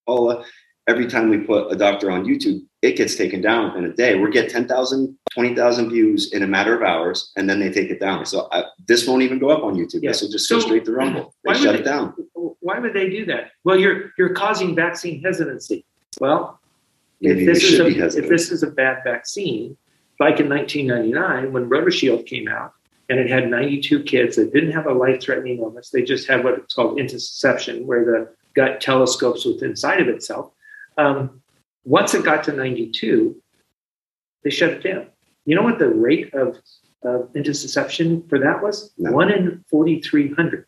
Paula. 0.07 0.45
Every 0.87 1.07
time 1.07 1.29
we 1.29 1.39
put 1.39 1.69
a 1.71 1.75
doctor 1.75 2.09
on 2.11 2.23
YouTube, 2.25 2.59
it 2.81 2.95
gets 2.95 3.15
taken 3.15 3.41
down 3.41 3.77
in 3.77 3.83
a 3.85 3.93
day. 3.93 4.17
We 4.19 4.29
get 4.31 4.49
10,000, 4.49 5.17
20,000 5.33 5.89
views 5.89 6.33
in 6.33 6.43
a 6.43 6.47
matter 6.47 6.73
of 6.75 6.81
hours, 6.81 7.31
and 7.37 7.49
then 7.49 7.59
they 7.61 7.69
take 7.71 7.89
it 7.89 7.99
down. 8.01 8.25
So 8.25 8.47
I, 8.53 8.65
this 8.87 9.05
won't 9.07 9.21
even 9.23 9.39
go 9.39 9.49
up 9.49 9.63
on 9.63 9.75
YouTube. 9.75 10.01
Yeah. 10.03 10.11
This 10.11 10.21
will 10.21 10.29
just 10.29 10.47
So, 10.47 10.55
go 10.59 10.61
straight 10.65 10.85
to 10.85 10.91
Rumble. 10.93 11.33
They 11.45 11.53
shut 11.55 11.73
they- 11.73 11.79
it 11.79 11.85
down. 11.85 12.13
why 12.61 12.79
would 12.79 12.93
they 12.93 13.09
do 13.09 13.25
that? 13.25 13.51
Well, 13.65 13.77
you're 13.77 14.11
you're 14.17 14.33
causing 14.33 14.75
vaccine 14.75 15.21
hesitancy. 15.21 15.83
Well, 16.21 16.59
Maybe 17.21 17.45
if 17.45 17.53
this 17.53 17.63
is 17.63 17.79
a, 17.79 17.87
if 18.21 18.27
this 18.29 18.51
is 18.51 18.63
a 18.63 18.71
bad 18.71 19.03
vaccine, 19.05 19.77
like 20.19 20.39
in 20.39 20.49
1999 20.49 21.53
when 21.53 21.69
Rubber 21.69 21.89
RotaShield 21.89 22.25
came 22.25 22.47
out 22.47 22.73
and 23.09 23.19
it 23.19 23.29
had 23.29 23.49
92 23.49 24.03
kids 24.03 24.35
that 24.35 24.53
didn't 24.53 24.71
have 24.71 24.85
a 24.85 24.93
life-threatening 24.93 25.59
illness, 25.59 25.89
they 25.89 26.03
just 26.03 26.27
had 26.27 26.43
what 26.43 26.55
it's 26.55 26.73
called 26.73 26.97
intussusception, 26.97 27.85
where 27.85 28.05
the 28.05 28.33
gut 28.55 28.79
telescopes 28.79 29.45
within 29.45 29.71
inside 29.71 29.99
of 30.01 30.07
itself. 30.07 30.51
Um, 30.97 31.41
once 31.83 32.13
it 32.13 32.23
got 32.23 32.43
to 32.45 32.53
92, 32.53 33.35
they 34.43 34.49
shut 34.49 34.71
it 34.71 34.83
down. 34.83 35.07
You 35.45 35.55
know 35.55 35.63
what 35.63 35.79
the 35.79 35.89
rate 35.89 36.33
of, 36.33 36.57
of 37.03 37.33
intussusception 37.33 38.29
for 38.29 38.39
that 38.39 38.61
was? 38.61 38.93
No. 38.97 39.11
One 39.11 39.31
in 39.31 39.63
4,300. 39.69 40.65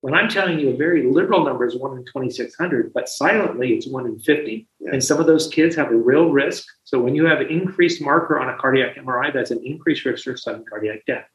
When 0.00 0.14
I'm 0.14 0.28
telling 0.28 0.60
you 0.60 0.70
a 0.70 0.76
very 0.76 1.06
liberal 1.06 1.44
number 1.44 1.66
is 1.66 1.76
one 1.76 1.96
in 1.96 2.04
2,600, 2.04 2.92
but 2.92 3.08
silently 3.08 3.72
it's 3.72 3.86
one 3.86 4.06
in 4.06 4.18
50. 4.18 4.66
And 4.92 5.02
some 5.02 5.20
of 5.20 5.26
those 5.26 5.48
kids 5.48 5.76
have 5.76 5.90
a 5.90 5.96
real 5.96 6.30
risk. 6.30 6.66
So 6.84 7.00
when 7.00 7.14
you 7.14 7.26
have 7.26 7.40
an 7.40 7.48
increased 7.48 8.00
marker 8.00 8.38
on 8.38 8.48
a 8.48 8.56
cardiac 8.56 8.96
MRI, 8.96 9.32
that's 9.32 9.50
an 9.50 9.64
increased 9.64 10.04
risk 10.04 10.24
for 10.24 10.36
sudden 10.36 10.64
cardiac 10.68 11.04
death. 11.06 11.26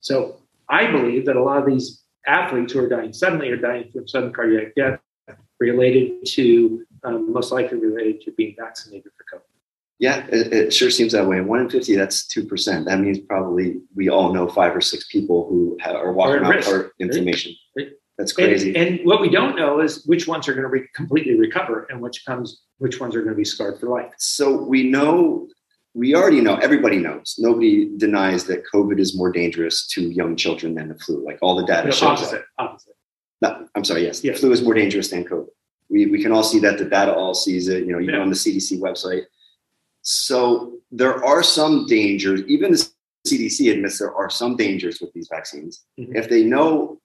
So 0.00 0.40
I 0.68 0.90
believe 0.90 1.26
that 1.26 1.36
a 1.36 1.42
lot 1.42 1.58
of 1.58 1.66
these 1.66 2.02
athletes 2.26 2.72
who 2.72 2.84
are 2.84 2.88
dying 2.88 3.12
suddenly 3.12 3.50
are 3.50 3.56
dying 3.56 3.90
from 3.92 4.06
sudden 4.06 4.32
cardiac 4.32 4.74
death 4.74 5.00
related 5.60 6.24
to, 6.26 6.84
um, 7.04 7.32
most 7.32 7.52
likely 7.52 7.78
related 7.78 8.20
to 8.22 8.32
being 8.32 8.54
vaccinated 8.58 9.10
for 9.16 9.38
COVID. 9.38 9.42
Yeah, 9.98 10.24
it, 10.28 10.52
it 10.52 10.72
sure 10.72 10.90
seems 10.90 11.12
that 11.12 11.26
way. 11.26 11.38
And 11.38 11.48
one 11.48 11.60
in 11.60 11.68
50, 11.68 11.96
that's 11.96 12.26
2%. 12.28 12.84
That 12.84 13.00
means 13.00 13.18
probably 13.18 13.80
we 13.96 14.08
all 14.08 14.32
know 14.32 14.46
five 14.46 14.74
or 14.74 14.80
six 14.80 15.08
people 15.08 15.48
who 15.48 15.76
ha- 15.80 15.96
are 15.96 16.12
walking 16.12 16.42
around 16.42 16.50
risk. 16.50 16.68
heart 16.68 16.92
inflammation. 17.00 17.52
That's 18.18 18.36
And, 18.36 18.48
crazy. 18.48 18.74
and 18.76 19.00
what 19.04 19.20
we 19.20 19.30
don't 19.30 19.54
know 19.56 19.80
is 19.80 20.04
which 20.04 20.26
ones 20.26 20.48
are 20.48 20.52
going 20.52 20.64
to 20.64 20.68
re- 20.68 20.88
completely 20.94 21.38
recover 21.38 21.86
and 21.88 22.00
which 22.00 22.24
comes 22.26 22.62
which 22.78 22.98
ones 23.00 23.14
are 23.14 23.20
going 23.22 23.32
to 23.34 23.36
be 23.36 23.44
scarred 23.44 23.78
for 23.78 23.88
life. 23.88 24.12
So 24.18 24.60
we 24.64 24.82
know, 24.90 25.46
we 25.94 26.14
already 26.16 26.40
know, 26.40 26.56
everybody 26.56 26.98
knows. 26.98 27.36
Nobody 27.38 27.88
denies 27.96 28.44
that 28.46 28.64
COVID 28.74 28.98
is 28.98 29.16
more 29.16 29.30
dangerous 29.30 29.86
to 29.88 30.02
young 30.02 30.34
children 30.34 30.74
than 30.74 30.88
the 30.88 30.96
flu. 30.96 31.24
Like 31.24 31.38
all 31.42 31.54
the 31.54 31.64
data 31.64 31.86
No, 31.86 31.90
shows 31.92 32.00
that. 32.00 32.06
opposite, 32.26 32.44
opposite. 32.58 32.94
No, 33.40 33.68
I'm 33.76 33.84
sorry, 33.84 34.02
yes, 34.02 34.18
the 34.20 34.32
flu 34.32 34.50
is 34.50 34.62
more 34.62 34.74
dangerous 34.74 35.10
than 35.10 35.24
COVID. 35.24 35.46
We, 35.88 36.06
we 36.06 36.20
can 36.20 36.32
all 36.32 36.42
see 36.42 36.58
that. 36.58 36.76
The 36.78 36.84
data 36.86 37.14
all 37.14 37.34
sees 37.34 37.68
it, 37.68 37.86
you 37.86 37.92
know, 37.92 38.00
even 38.00 38.14
Yeah. 38.16 38.20
on 38.20 38.30
the 38.30 38.36
CDC 38.36 38.80
website. 38.80 39.22
So 40.02 40.78
there 40.90 41.24
are 41.24 41.42
some 41.42 41.86
dangers, 41.86 42.42
even 42.48 42.72
the 42.72 42.88
CDC 43.26 43.70
admits 43.72 43.98
there 43.98 44.14
are 44.14 44.28
some 44.30 44.56
dangers 44.56 45.00
with 45.00 45.12
these 45.12 45.28
vaccines. 45.30 45.84
Mhm. 46.00 46.16
If 46.16 46.28
they 46.28 46.42
know 46.44 46.97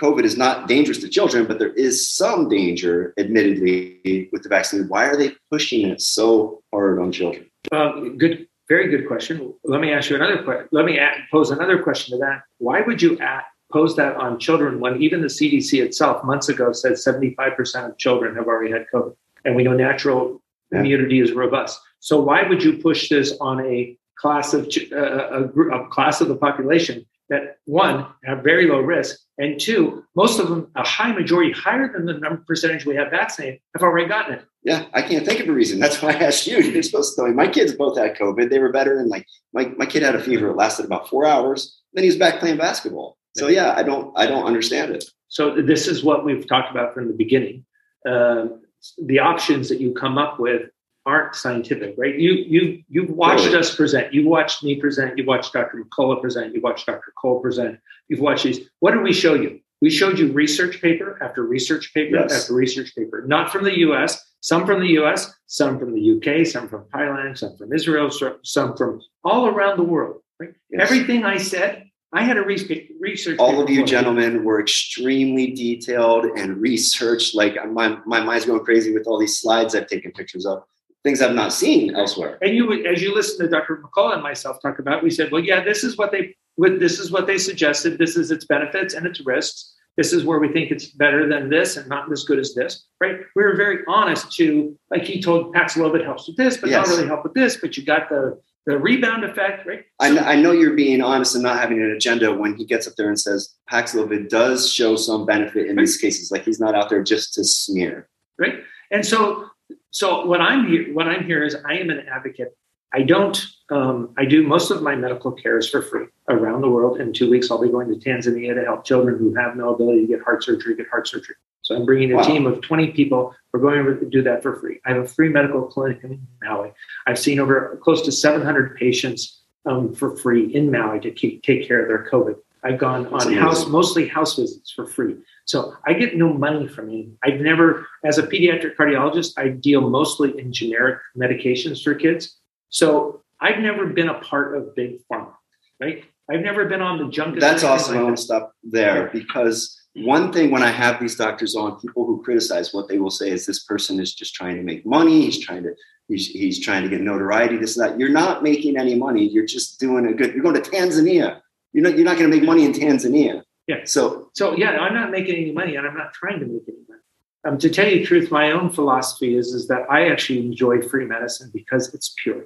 COVID 0.00 0.24
is 0.24 0.36
not 0.36 0.68
dangerous 0.68 0.98
to 0.98 1.08
children, 1.08 1.46
but 1.46 1.58
there 1.58 1.72
is 1.72 2.10
some 2.10 2.48
danger, 2.48 3.14
admittedly, 3.18 4.28
with 4.32 4.42
the 4.42 4.48
vaccine, 4.48 4.88
why 4.88 5.06
are 5.06 5.16
they 5.16 5.32
pushing 5.50 5.88
it 5.88 6.00
so 6.00 6.62
hard 6.72 6.98
on 6.98 7.12
children? 7.12 7.46
Good, 7.72 8.46
very 8.68 8.88
good 8.88 9.06
question. 9.08 9.54
Let 9.64 9.80
me 9.80 9.92
ask 9.92 10.10
you 10.10 10.16
another 10.16 10.42
question. 10.42 10.68
Let 10.72 10.84
me 10.84 11.00
pose 11.32 11.50
another 11.50 11.82
question 11.82 12.12
to 12.18 12.24
that. 12.24 12.42
Why 12.58 12.82
would 12.82 13.00
you 13.00 13.18
at, 13.20 13.44
pose 13.72 13.96
that 13.96 14.16
on 14.16 14.38
children 14.38 14.80
when 14.80 15.00
even 15.02 15.22
the 15.22 15.28
CDC 15.28 15.82
itself 15.82 16.22
months 16.24 16.48
ago 16.48 16.72
said 16.72 16.92
75% 16.92 17.90
of 17.90 17.98
children 17.98 18.36
have 18.36 18.46
already 18.46 18.70
had 18.72 18.86
COVID, 18.92 19.14
and 19.44 19.56
we 19.56 19.62
know 19.62 19.72
natural 19.74 20.40
Yeah. 20.72 20.80
immunity 20.80 21.20
is 21.20 21.32
robust. 21.32 21.80
So 22.00 22.20
why 22.20 22.42
would 22.48 22.62
you 22.62 22.72
push 22.78 23.08
this 23.08 23.36
on 23.40 23.64
a 23.64 23.96
class 24.18 24.52
of 24.52 24.68
uh, 24.92 25.28
a, 25.30 25.44
group, 25.44 25.72
a 25.72 25.86
class 25.88 26.20
of 26.20 26.28
the 26.28 26.36
population 26.36 27.06
that 27.28 27.58
one 27.64 28.06
have 28.24 28.44
very 28.44 28.68
low 28.68 28.80
risk, 28.80 29.18
and 29.38 29.60
two, 29.60 30.04
most 30.14 30.38
of 30.38 30.48
them, 30.48 30.70
a 30.76 30.86
high 30.86 31.12
majority, 31.12 31.52
higher 31.52 31.92
than 31.92 32.06
the 32.06 32.14
number 32.14 32.42
percentage 32.46 32.86
we 32.86 32.94
have 32.96 33.10
vaccinated, 33.10 33.60
have 33.74 33.82
already 33.82 34.08
gotten 34.08 34.34
it. 34.34 34.44
Yeah, 34.62 34.86
I 34.94 35.02
can't 35.02 35.24
think 35.24 35.40
of 35.40 35.48
a 35.48 35.52
reason. 35.52 35.78
That's 35.78 36.00
why 36.02 36.10
I 36.10 36.24
asked 36.24 36.46
you. 36.46 36.58
You're 36.58 36.82
supposed 36.82 37.14
to 37.14 37.22
tell 37.22 37.28
me. 37.28 37.34
My 37.34 37.48
kids 37.48 37.74
both 37.74 37.98
had 37.98 38.16
COVID. 38.16 38.50
They 38.50 38.58
were 38.58 38.72
better. 38.72 38.98
And 38.98 39.08
like 39.08 39.26
my, 39.52 39.66
my 39.76 39.86
kid 39.86 40.02
had 40.02 40.16
a 40.16 40.22
fever. 40.22 40.50
It 40.50 40.56
lasted 40.56 40.86
about 40.86 41.08
four 41.08 41.26
hours. 41.26 41.80
Then 41.92 42.04
he 42.04 42.08
was 42.08 42.16
back 42.16 42.40
playing 42.40 42.58
basketball. 42.58 43.16
So 43.36 43.48
yeah, 43.48 43.74
I 43.76 43.82
don't 43.82 44.12
I 44.16 44.26
don't 44.26 44.44
understand 44.44 44.94
it. 44.94 45.04
So 45.28 45.60
this 45.60 45.86
is 45.86 46.02
what 46.02 46.24
we've 46.24 46.48
talked 46.48 46.70
about 46.70 46.94
from 46.94 47.08
the 47.08 47.14
beginning. 47.14 47.64
Um 48.08 48.62
the 48.98 49.18
options 49.18 49.68
that 49.68 49.80
you 49.80 49.92
come 49.92 50.16
up 50.16 50.38
with 50.38 50.70
aren't 51.06 51.34
scientific, 51.36 51.94
right? 51.96 52.18
You 52.18 52.32
you 52.32 52.82
you've 52.88 53.10
watched 53.10 53.44
Totally. 53.44 53.60
us 53.60 53.74
present. 53.74 54.12
you've 54.12 54.26
watched 54.26 54.62
me 54.64 54.74
present. 54.80 55.16
you've 55.16 55.26
watched 55.28 55.52
Dr. 55.52 55.82
McCullough 55.82 56.20
present. 56.20 56.52
you've 56.52 56.64
watched 56.64 56.86
Dr. 56.86 57.12
Cole 57.20 57.40
present. 57.40 57.78
You've 58.08 58.20
watched 58.20 58.44
these. 58.44 58.60
What 58.80 58.90
did 58.92 59.02
we 59.02 59.12
show 59.12 59.34
you? 59.34 59.60
We 59.80 59.90
showed 59.90 60.18
you 60.18 60.32
research 60.32 60.80
paper 60.82 61.18
after 61.22 61.44
research 61.44 61.92
paper 61.94 62.16
Yes. 62.16 62.42
after 62.42 62.54
research 62.54 62.94
paper, 62.96 63.24
not 63.26 63.50
from 63.52 63.64
the 63.64 63.78
U.S. 63.80 64.22
Some 64.40 64.64
from 64.66 64.80
the 64.80 64.88
U.S., 65.00 65.34
some 65.46 65.76
from 65.78 65.92
the 65.92 66.00
U.K., 66.00 66.44
some 66.44 66.68
from 66.68 66.84
Thailand, 66.94 67.36
some 67.36 67.56
from 67.56 67.72
Israel, 67.72 68.10
some 68.44 68.76
from 68.76 69.00
all 69.24 69.48
around 69.48 69.76
the 69.76 69.82
world. 69.82 70.22
Right? 70.38 70.50
Yes. 70.70 70.82
Everything 70.82 71.24
I 71.24 71.36
said, 71.36 71.84
I 72.12 72.22
had 72.22 72.36
a 72.36 72.42
research. 72.42 73.38
All 73.38 73.60
of 73.60 73.68
you 73.68 73.84
gentlemen 73.84 74.44
were 74.44 74.60
extremely 74.60 75.50
detailed 75.52 76.24
and 76.38 76.56
researched. 76.58 77.34
Like 77.34 77.54
my 77.70 77.98
my 78.06 78.20
mind's 78.20 78.46
going 78.46 78.64
crazy 78.64 78.92
with 78.94 79.06
all 79.06 79.18
these 79.18 79.38
slides 79.40 79.74
I've 79.74 79.88
taken 79.88 80.12
pictures 80.12 80.46
of, 80.46 80.62
things 81.06 81.22
I've 81.22 81.34
not 81.36 81.52
seen 81.52 81.94
elsewhere. 81.94 82.36
And 82.42 82.54
you, 82.54 82.84
as 82.84 83.00
you 83.00 83.14
listen 83.14 83.38
to 83.46 83.48
Dr. 83.48 83.76
McCullough 83.82 84.14
and 84.14 84.22
myself 84.24 84.60
talk 84.60 84.80
about, 84.80 84.98
it, 84.98 85.04
we 85.04 85.10
said, 85.10 85.30
well, 85.30 85.42
yeah, 85.42 85.62
this 85.62 85.84
is 85.84 85.96
what 85.96 86.10
they, 86.10 86.34
this 86.58 86.98
is 86.98 87.12
what 87.12 87.28
they 87.28 87.38
suggested. 87.38 87.96
This 87.96 88.16
is 88.16 88.32
its 88.32 88.44
benefits 88.44 88.92
and 88.94 89.06
its 89.06 89.20
risks. 89.24 89.72
This 89.96 90.12
is 90.12 90.24
where 90.24 90.40
we 90.40 90.48
think 90.52 90.70
it's 90.72 90.86
better 90.86 91.28
than 91.28 91.48
this 91.48 91.76
and 91.76 91.88
not 91.88 92.10
as 92.12 92.24
good 92.24 92.38
as 92.40 92.54
this, 92.54 92.86
right? 93.00 93.16
We 93.36 93.44
were 93.44 93.54
very 93.56 93.78
honest 93.86 94.32
to, 94.32 94.76
like 94.90 95.04
he 95.04 95.22
told 95.22 95.54
Paxlovid 95.54 96.04
helps 96.04 96.26
with 96.26 96.36
this, 96.36 96.56
but 96.56 96.70
Yes. 96.70 96.88
not 96.88 96.94
really 96.96 97.06
help 97.08 97.22
with 97.22 97.34
this. 97.34 97.56
But 97.56 97.76
you 97.76 97.84
got 97.84 98.08
the 98.08 98.38
the 98.66 98.76
rebound 98.76 99.22
effect, 99.22 99.64
right? 99.64 99.84
I, 100.00 100.10
kn- 100.12 100.24
I 100.24 100.34
know 100.34 100.50
you're 100.50 100.74
being 100.74 101.00
honest 101.00 101.36
and 101.36 101.44
not 101.44 101.60
having 101.60 101.80
an 101.80 101.92
agenda 101.92 102.34
when 102.34 102.56
he 102.56 102.64
gets 102.64 102.88
up 102.88 102.94
there 102.96 103.06
and 103.08 103.18
says 103.18 103.54
Paxlovid 103.70 104.28
does 104.28 104.68
show 104.68 104.96
some 104.96 105.24
benefit 105.24 105.68
in 105.68 105.76
these 105.76 105.96
cases. 105.96 106.32
Like 106.32 106.42
he's 106.44 106.58
not 106.58 106.74
out 106.74 106.90
there 106.90 107.00
just 107.04 107.32
to 107.34 107.44
smear. 107.44 108.08
right? 108.40 108.54
And 108.90 109.06
so, 109.06 109.46
so 109.96 110.26
what 110.26 110.42
I'm 110.42 110.66
here, 110.68 110.92
what 110.92 111.08
I'm 111.08 111.24
here 111.24 111.42
is 111.42 111.56
I 111.64 111.78
am 111.78 111.88
an 111.88 112.00
advocate. 112.06 112.54
I 112.92 113.00
don't, 113.00 113.42
um, 113.70 114.10
I 114.18 114.26
do 114.26 114.46
most 114.46 114.70
of 114.70 114.82
my 114.82 114.94
medical 114.94 115.32
cares 115.32 115.70
for 115.70 115.80
free 115.80 116.04
around 116.28 116.60
the 116.60 116.68
world. 116.68 117.00
In 117.00 117.14
two 117.14 117.30
weeks, 117.30 117.50
I'll 117.50 117.60
be 117.62 117.70
going 117.70 117.88
to 117.88 117.94
Tanzania 117.98 118.54
to 118.54 118.62
help 118.62 118.84
children 118.84 119.16
who 119.18 119.34
have 119.36 119.56
no 119.56 119.74
ability 119.74 120.02
to 120.02 120.06
get 120.06 120.20
heart 120.20 120.44
surgery 120.44 120.76
get 120.76 120.86
heart 120.90 121.08
surgery. 121.08 121.36
So 121.62 121.74
I'm 121.74 121.86
bringing 121.86 122.12
a 122.12 122.16
Wow. 122.16 122.22
team 122.24 122.46
of 122.46 122.60
20 122.60 122.92
people. 122.92 123.34
We're 123.52 123.60
going 123.60 123.98
to 123.98 124.04
do 124.04 124.22
that 124.22 124.42
for 124.42 124.60
free. 124.60 124.80
I 124.84 124.92
have 124.92 125.02
a 125.02 125.08
free 125.08 125.30
medical 125.30 125.62
clinic 125.62 126.00
in 126.04 126.20
Maui. 126.42 126.72
I've 127.06 127.18
seen 127.18 127.40
over 127.40 127.80
close 127.82 128.02
to 128.02 128.12
700 128.12 128.76
patients 128.76 129.40
um, 129.64 129.94
for 129.94 130.14
free 130.14 130.54
in 130.54 130.70
Maui 130.70 131.00
to 131.00 131.10
keep, 131.10 131.42
take 131.42 131.66
care 131.66 131.80
of 131.80 131.88
their 131.88 132.06
COVID. 132.10 132.36
I've 132.62 132.78
gone 132.78 133.04
That's 133.04 133.14
on 133.14 133.20
amazing. 133.28 133.38
house, 133.42 133.66
mostly 133.66 134.06
house 134.08 134.36
visits 134.36 134.70
for 134.70 134.86
free. 134.86 135.16
So 135.46 135.76
I 135.86 135.92
get 135.92 136.16
no 136.16 136.32
money 136.32 136.66
from 136.66 136.90
him. 136.90 137.16
I've 137.22 137.40
never, 137.40 137.86
as 138.04 138.18
a 138.18 138.24
pediatric 138.24 138.76
cardiologist, 138.76 139.34
I 139.38 139.48
deal 139.48 139.88
mostly 139.88 140.38
in 140.38 140.52
generic 140.52 140.98
medications 141.16 141.82
for 141.82 141.94
kids. 141.94 142.36
So 142.68 143.22
I've 143.40 143.60
never 143.60 143.86
been 143.86 144.08
a 144.08 144.18
part 144.18 144.56
of 144.56 144.74
big 144.74 144.98
pharma, 145.10 145.32
right? 145.80 146.04
I've 146.28 146.40
never 146.40 146.64
been 146.64 146.82
on 146.82 146.98
the 146.98 147.08
junket. 147.08 147.40
That's 147.40 147.62
awesome. 147.62 147.96
I 147.96 148.02
want 148.02 148.16
to 148.16 148.22
stop 148.22 148.52
there 148.64 149.08
because 149.12 149.80
one 149.94 150.32
thing 150.32 150.50
when 150.50 150.64
I 150.64 150.70
have 150.70 151.00
these 151.00 151.14
doctors 151.14 151.54
on, 151.54 151.80
people 151.80 152.04
who 152.04 152.22
criticize 152.24 152.74
what 152.74 152.88
they 152.88 152.98
will 152.98 153.10
say 153.10 153.30
is 153.30 153.46
this 153.46 153.62
person 153.62 154.00
is 154.00 154.14
just 154.14 154.34
trying 154.34 154.56
to 154.56 154.62
make 154.62 154.84
money. 154.84 155.22
He's 155.22 155.38
trying 155.38 155.62
to 155.62 155.74
he's, 156.08 156.26
he's 156.26 156.58
trying 156.58 156.82
to 156.82 156.88
get 156.88 157.00
notoriety. 157.00 157.56
This 157.56 157.76
and 157.76 157.88
that. 157.88 158.00
You're 158.00 158.10
not 158.10 158.42
making 158.42 158.76
any 158.76 158.96
money. 158.96 159.28
You're 159.28 159.46
just 159.46 159.78
doing 159.78 160.06
a 160.06 160.12
good. 160.12 160.34
You're 160.34 160.42
going 160.42 160.60
to 160.60 160.70
Tanzania. 160.70 161.40
You're 161.72 161.84
not. 161.84 161.96
You're 161.96 162.04
not 162.04 162.18
going 162.18 162.28
to 162.28 162.36
make 162.36 162.44
money 162.44 162.64
in 162.64 162.72
Tanzania. 162.72 163.42
Yeah. 163.66 163.84
So 163.84 164.30
So 164.34 164.56
yeah, 164.56 164.70
I'm 164.72 164.94
not 164.94 165.10
making 165.10 165.36
any 165.36 165.52
money, 165.52 165.76
and 165.76 165.86
I'm 165.86 165.96
not 165.96 166.12
trying 166.12 166.40
to 166.40 166.46
make 166.46 166.62
any 166.68 166.78
money. 166.88 167.00
Um, 167.44 167.58
to 167.58 167.70
tell 167.70 167.88
you 167.88 168.00
the 168.00 168.04
truth, 168.04 168.30
my 168.30 168.50
own 168.50 168.70
philosophy 168.70 169.36
is 169.36 169.54
is 169.54 169.68
that 169.68 169.90
I 169.90 170.08
actually 170.08 170.40
enjoy 170.40 170.82
free 170.82 171.04
medicine 171.04 171.50
because 171.52 171.94
it's 171.94 172.14
pure. 172.22 172.44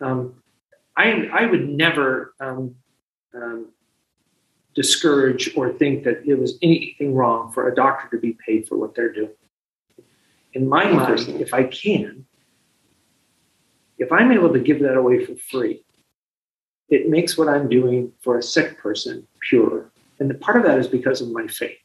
Um, 0.00 0.42
I 0.96 1.28
I 1.32 1.46
would 1.46 1.68
never 1.68 2.34
um, 2.40 2.74
um, 3.34 3.68
discourage 4.74 5.56
or 5.56 5.72
think 5.72 6.04
that 6.04 6.26
it 6.26 6.38
was 6.38 6.58
anything 6.62 7.14
wrong 7.14 7.52
for 7.52 7.68
a 7.68 7.74
doctor 7.74 8.16
to 8.16 8.20
be 8.20 8.36
paid 8.46 8.68
for 8.68 8.76
what 8.76 8.94
they're 8.94 9.12
doing. 9.12 9.30
In 10.52 10.68
my 10.68 10.90
mind, 10.90 11.28
if 11.40 11.52
I 11.52 11.64
can, 11.64 12.26
if 13.98 14.12
I'm 14.12 14.30
able 14.30 14.52
to 14.52 14.60
give 14.60 14.80
that 14.80 14.96
away 14.96 15.24
for 15.24 15.34
free, 15.36 15.84
it 16.88 17.08
makes 17.08 17.36
what 17.36 17.48
I'm 17.48 17.68
doing 17.68 18.12
for 18.20 18.38
a 18.38 18.42
sick 18.42 18.78
person 18.78 19.26
pure. 19.40 19.90
And 20.18 20.30
the 20.30 20.34
part 20.34 20.56
of 20.56 20.64
that 20.64 20.78
is 20.78 20.88
because 20.88 21.20
of 21.20 21.30
my 21.30 21.46
faith. 21.46 21.78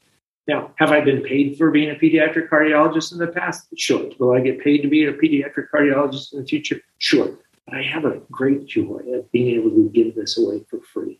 Now, 0.48 0.72
have 0.78 0.92
I 0.92 1.02
been 1.02 1.22
paid 1.22 1.58
for 1.58 1.70
being 1.70 1.92
a 1.92 1.96
pediatric 1.96 2.50
cardiologist 2.50 3.12
in 3.12 3.20
the 3.20 3.28
past? 3.28 3.68
Sure. 3.78 4.10
Will 4.18 4.34
I 4.34 4.40
get 4.40 4.60
paid 4.60 4.82
to 4.82 4.88
be 4.88 5.06
a 5.06 5.14
pediatric 5.14 5.68
cardiologist 5.74 6.34
in 6.34 6.42
the 6.42 6.46
future? 6.46 6.82
Sure. 6.98 7.38
But 7.66 7.76
I 7.76 7.84
have 7.84 8.06
a 8.06 8.20
great 8.32 8.66
joy 8.66 9.02
of 9.14 9.32
being 9.32 9.56
able 9.56 9.70
to 9.70 9.90
give 9.94 10.16
this 10.16 10.38
away 10.38 10.66
for 10.70 10.80
free. 10.82 11.20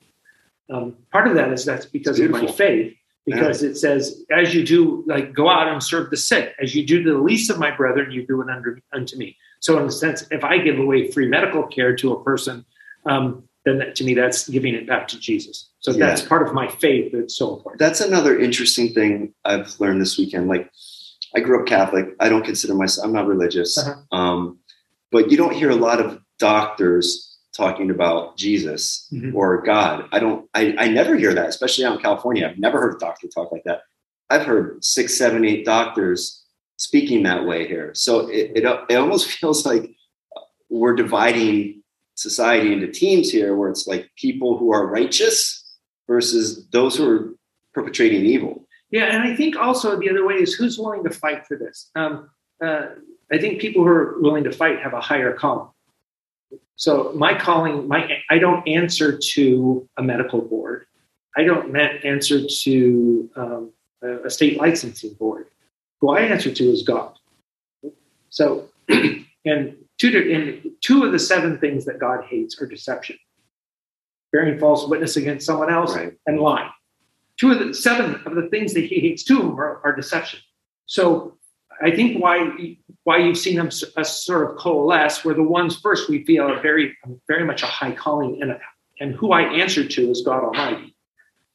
Um, 0.72 0.98
part 1.12 1.28
of 1.28 1.36
that 1.36 1.52
is 1.52 1.66
that's 1.66 1.86
because 1.86 2.20
of 2.20 2.32
my 2.32 2.48
faith, 2.48 2.96
because 3.26 3.64
it 3.64 3.76
says, 3.76 4.24
as 4.32 4.54
you 4.54 4.66
do, 4.66 5.04
like, 5.08 5.34
go 5.34 5.50
out 5.50 5.68
and 5.68 5.82
serve 5.84 6.10
the 6.10 6.18
sick, 6.18 6.56
as 6.62 6.74
you 6.74 6.86
do 6.86 7.04
to 7.04 7.14
the 7.14 7.20
least 7.20 7.50
of 7.50 7.60
my 7.60 7.70
brethren, 7.76 8.12
you 8.12 8.26
do 8.26 8.42
it 8.42 8.50
under, 8.50 8.80
unto 8.94 9.18
me. 9.18 9.38
So, 9.60 9.78
in 9.78 9.86
a 9.86 9.92
sense, 9.92 10.26
if 10.32 10.44
I 10.44 10.58
give 10.58 10.80
away 10.80 11.12
free 11.12 11.28
medical 11.28 11.64
care 11.68 11.96
to 11.98 12.14
a 12.14 12.24
person, 12.24 12.66
um, 13.06 13.44
then 13.66 13.78
that, 13.80 13.96
to 13.96 14.04
me, 14.04 14.14
that's 14.14 14.48
giving 14.50 14.74
it 14.74 14.88
back 14.88 15.08
to 15.10 15.20
Jesus. 15.20 15.70
So 15.80 15.92
Yeah. 15.92 16.08
that's 16.08 16.22
part 16.22 16.48
of 16.48 16.54
my 16.54 16.68
faith 16.68 17.12
that's 17.14 17.36
so 17.38 17.56
important. 17.58 17.80
that's 17.80 18.02
another 18.02 18.40
interesting 18.40 18.94
thing 18.94 19.34
I've 19.46 19.80
learned 19.80 20.02
this 20.02 20.18
weekend. 20.18 20.48
Like, 20.48 20.70
I 21.36 21.42
grew 21.42 21.62
up 21.62 21.68
Catholic. 21.68 22.16
I 22.20 22.30
don't 22.30 22.44
consider 22.46 22.74
myself. 22.74 23.06
I'm 23.06 23.14
not 23.14 23.28
religious. 23.28 23.78
Uh-huh. 23.78 24.18
Um, 24.18 24.60
but 25.12 25.30
you 25.30 25.38
don't 25.38 25.54
hear 25.54 25.70
a 25.70 25.76
lot 25.76 26.00
of 26.00 26.20
doctors 26.40 27.38
talking 27.56 27.90
about 27.92 28.38
Jesus 28.38 29.08
Mhm. 29.14 29.34
or 29.36 29.62
God. 29.62 30.08
I 30.12 30.20
don't. 30.20 30.48
I, 30.54 30.76
I 30.78 30.88
never 30.88 31.16
hear 31.16 31.34
that, 31.34 31.50
especially 31.50 31.84
out 31.86 31.96
in 31.98 32.02
California. 32.02 32.48
I've 32.48 32.58
never 32.60 32.80
heard 32.80 32.96
a 32.96 33.00
doctor 33.00 33.28
talk 33.28 33.52
like 33.52 33.64
that. 33.66 33.82
I've 34.30 34.46
heard 34.46 34.84
six, 34.86 35.16
seven, 35.18 35.44
eight 35.46 35.66
doctors 35.66 36.44
speaking 36.78 37.24
that 37.24 37.46
way 37.46 37.68
here. 37.68 37.92
So 37.96 38.28
it 38.30 38.52
it, 38.56 38.64
it 38.90 38.96
almost 38.96 39.28
feels 39.32 39.66
like 39.66 39.92
we're 40.70 40.96
dividing 40.96 41.79
society 42.22 42.74
into 42.74 42.88
teams 42.88 43.30
here, 43.30 43.56
where 43.56 43.70
it's 43.70 43.88
like 43.88 44.10
people 44.16 44.58
who 44.58 44.72
are 44.72 44.88
righteous 44.88 45.78
versus 46.08 46.68
those 46.70 46.96
who 46.96 47.10
are 47.10 47.34
perpetrating 47.74 48.26
evil. 48.26 48.66
Yeah, 48.92 49.06
and 49.06 49.24
I 49.24 49.36
think 49.36 49.56
also 49.56 50.00
the 50.00 50.10
other 50.10 50.26
way 50.26 50.36
is 50.36 50.54
who's 50.54 50.78
willing 50.78 51.04
to 51.04 51.12
fight 51.12 51.46
for 51.46 51.56
this. 51.58 51.92
Um, 51.96 52.30
uh, 52.64 52.88
I 53.32 53.38
think 53.38 53.62
people 53.62 53.84
who 53.84 53.90
are 53.90 54.20
willing 54.20 54.44
to 54.46 54.52
fight 54.52 54.80
have 54.80 54.94
a 54.94 55.02
higher 55.02 55.34
calling. 55.34 55.70
So 56.76 57.12
my 57.16 57.38
calling, 57.38 57.88
my 57.88 58.10
I 58.30 58.40
don't 58.40 58.68
answer 58.68 59.18
to 59.34 59.88
a 59.98 60.04
medical 60.04 60.42
board. 60.42 60.86
I 61.38 61.44
don't 61.44 61.76
answer 61.76 62.42
to 62.64 63.30
um, 63.36 63.72
a 64.02 64.30
state 64.30 64.58
licensing 64.58 65.14
board. 65.14 65.48
Who 66.02 66.10
I 66.10 66.22
answer 66.22 66.52
to 66.52 66.64
is 66.64 66.84
God. 66.84 67.14
So, 68.30 68.70
and 68.90 69.76
two, 70.00 70.10
di- 70.12 70.34
and 70.34 70.72
two 70.82 71.04
of 71.04 71.12
the 71.12 71.20
seven 71.20 71.58
things 71.60 71.86
that 71.86 72.00
God 72.00 72.26
hates 72.26 72.60
are 72.62 72.66
deception, 72.66 73.18
bearing 74.32 74.58
false 74.60 74.88
witness 74.88 75.16
against 75.18 75.46
someone 75.46 75.72
else, 75.72 75.96
Right. 75.96 76.14
and 76.26 76.40
lying. 76.40 76.70
Two 77.38 77.52
of 77.52 77.60
the 77.60 77.74
seven 77.74 78.16
of 78.26 78.36
the 78.36 78.48
things 78.50 78.74
that 78.74 78.86
He 78.86 79.00
hates, 79.00 79.24
two 79.24 79.38
of 79.40 79.44
them 79.44 79.60
are, 79.60 79.82
are 79.84 79.96
deception. 79.96 80.40
So, 80.88 81.38
I 81.82 81.92
think 81.92 82.22
why 82.22 82.76
why 83.06 83.20
you've 83.20 83.38
seen 83.38 83.56
them 83.56 83.68
us 83.96 84.26
sort 84.26 84.50
of 84.52 84.58
coalesce 84.58 85.24
were 85.24 85.34
the 85.34 85.44
ones 85.44 85.80
first 85.80 86.10
we 86.10 86.26
feel 86.26 86.44
are 86.44 86.60
very 86.62 86.98
very 87.30 87.46
much 87.46 87.64
a 87.64 87.68
high 87.68 87.94
calling 87.94 88.42
and 88.42 88.60
and 89.00 89.16
who 89.16 89.32
I 89.32 89.44
answer 89.44 89.88
to 89.88 90.12
is 90.12 90.22
God 90.22 90.44
Almighty. 90.44 90.94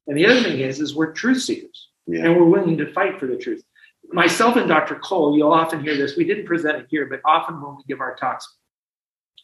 And 0.07 0.17
the 0.17 0.25
other 0.27 0.41
thing 0.43 0.61
is 0.61 0.81
is 0.81 0.95
we're 0.95 1.13
truth 1.13 1.43
seekers 1.43 1.91
Yeah. 2.07 2.25
and 2.25 2.37
we're 2.37 2.47
willing 2.47 2.79
to 2.79 2.91
fight 2.95 3.21
for 3.21 3.27
the 3.27 3.37
truth. 3.37 3.63
Myself 4.15 4.55
and 4.55 4.69
Dr. 4.69 4.95
Cole, 4.95 5.37
you'll 5.37 5.53
often 5.53 5.83
hear 5.83 5.97
this. 5.97 6.17
We 6.17 6.23
didn't 6.23 6.47
present 6.47 6.77
it 6.77 6.87
here, 6.89 7.07
but 7.07 7.21
often 7.25 7.61
when 7.61 7.75
we 7.75 7.83
give 7.89 8.01
our 8.01 8.15
talks, 8.15 8.47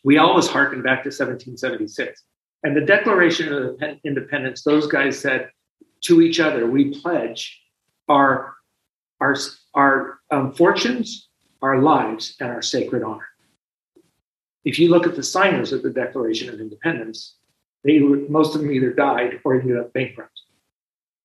we 0.05 0.19
always 0.19 0.47
harken 0.47 0.81
back 0.81 1.03
to 1.03 1.09
1776. 1.09 2.23
And 2.63 2.77
the 2.77 2.81
Declaration 2.83 3.53
of 3.53 3.83
Independence, 4.05 4.63
those 4.63 4.87
guys 4.87 5.19
said 5.19 5.51
to 6.03 6.23
each 6.23 6.39
other, 6.39 6.69
we 6.69 6.97
pledge 7.01 7.61
our, 8.09 8.55
our, 9.21 9.35
our 9.75 10.21
um, 10.31 10.53
fortunes, 10.53 11.29
our 11.63 11.83
lives, 11.83 12.37
and 12.39 12.49
our 12.49 12.63
sacred 12.63 13.03
honor. 13.03 13.27
If 14.65 14.79
you 14.79 14.89
look 14.89 15.05
at 15.05 15.17
the 15.17 15.23
signers 15.25 15.73
of 15.73 15.83
the 15.83 15.91
Declaration 15.91 16.49
of 16.49 16.61
Independence, 16.61 17.39
they 17.83 17.99
most 17.99 18.55
of 18.55 18.61
them 18.61 18.71
either 18.71 18.93
died 18.93 19.41
or 19.45 19.59
ended 19.59 19.79
up 19.79 19.93
bankrupt. 19.95 20.39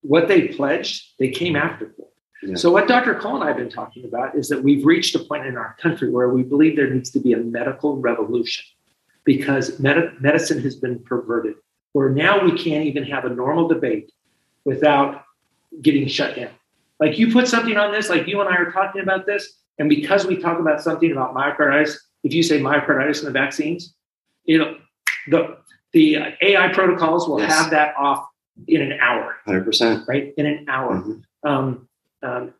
What 0.02 0.28
they 0.28 0.48
pledged, 0.48 1.14
they 1.20 1.30
came 1.30 1.56
after 1.56 1.94
for. 1.96 2.08
Yeah. 2.46 2.56
So, 2.56 2.72
what 2.72 2.88
Dr. 2.88 3.16
Cole 3.16 3.36
and 3.36 3.44
I 3.44 3.48
have 3.48 3.58
been 3.58 3.70
talking 3.70 4.06
about 4.06 4.36
is 4.36 4.50
that 4.50 4.62
we've 4.64 4.86
reached 4.86 5.16
a 5.16 5.20
point 5.20 5.46
in 5.46 5.58
our 5.58 5.76
country 5.82 6.10
where 6.10 6.30
we 6.30 6.44
believe 6.44 6.76
there 6.76 6.90
needs 6.90 7.10
to 7.12 7.20
be 7.20 7.34
a 7.34 7.38
medical 7.38 7.98
revolution 7.98 8.64
because 9.24 9.80
med- 9.80 10.22
medicine 10.22 10.62
has 10.62 10.76
been 10.76 11.00
perverted, 11.00 11.56
where 11.94 12.10
now 12.10 12.44
we 12.44 12.52
can't 12.58 12.86
even 12.86 13.04
have 13.04 13.26
a 13.26 13.30
normal 13.30 13.68
debate 13.68 14.12
without 14.64 15.24
getting 15.82 16.08
shut 16.08 16.36
down. 16.36 16.50
Like 17.00 17.18
you 17.18 17.32
put 17.32 17.48
something 17.48 17.76
on 17.78 17.92
this, 17.92 18.10
like 18.10 18.28
you 18.28 18.40
and 18.42 18.50
I 18.50 18.56
are 18.58 18.72
talking 18.72 19.02
about 19.02 19.26
this, 19.26 19.58
and 19.80 19.90
because 19.90 20.26
we 20.26 20.38
talk 20.38 20.60
about 20.60 20.82
something 20.82 21.12
about 21.12 21.34
myocarditis, 21.34 21.98
if 22.24 22.34
you 22.34 22.44
say 22.44 22.60
myocarditis 22.60 23.20
in 23.20 23.26
the 23.26 23.32
vaccines, 23.32 23.94
it'll 24.46 24.76
the 25.28 25.58
the 25.94 26.18
AI 26.42 26.68
protocols 26.74 27.28
will 27.28 27.40
Yes. 27.40 27.52
have 27.58 27.72
that 27.72 27.96
off 27.98 28.28
in 28.68 28.82
an 28.82 28.94
hour, 29.02 29.36
100%. 29.48 30.06
right? 30.08 30.34
In 30.38 30.46
an 30.46 30.66
hour. 30.70 30.96
Mhm. 31.02 31.22
Um, 31.44 31.88
um, 32.24 32.54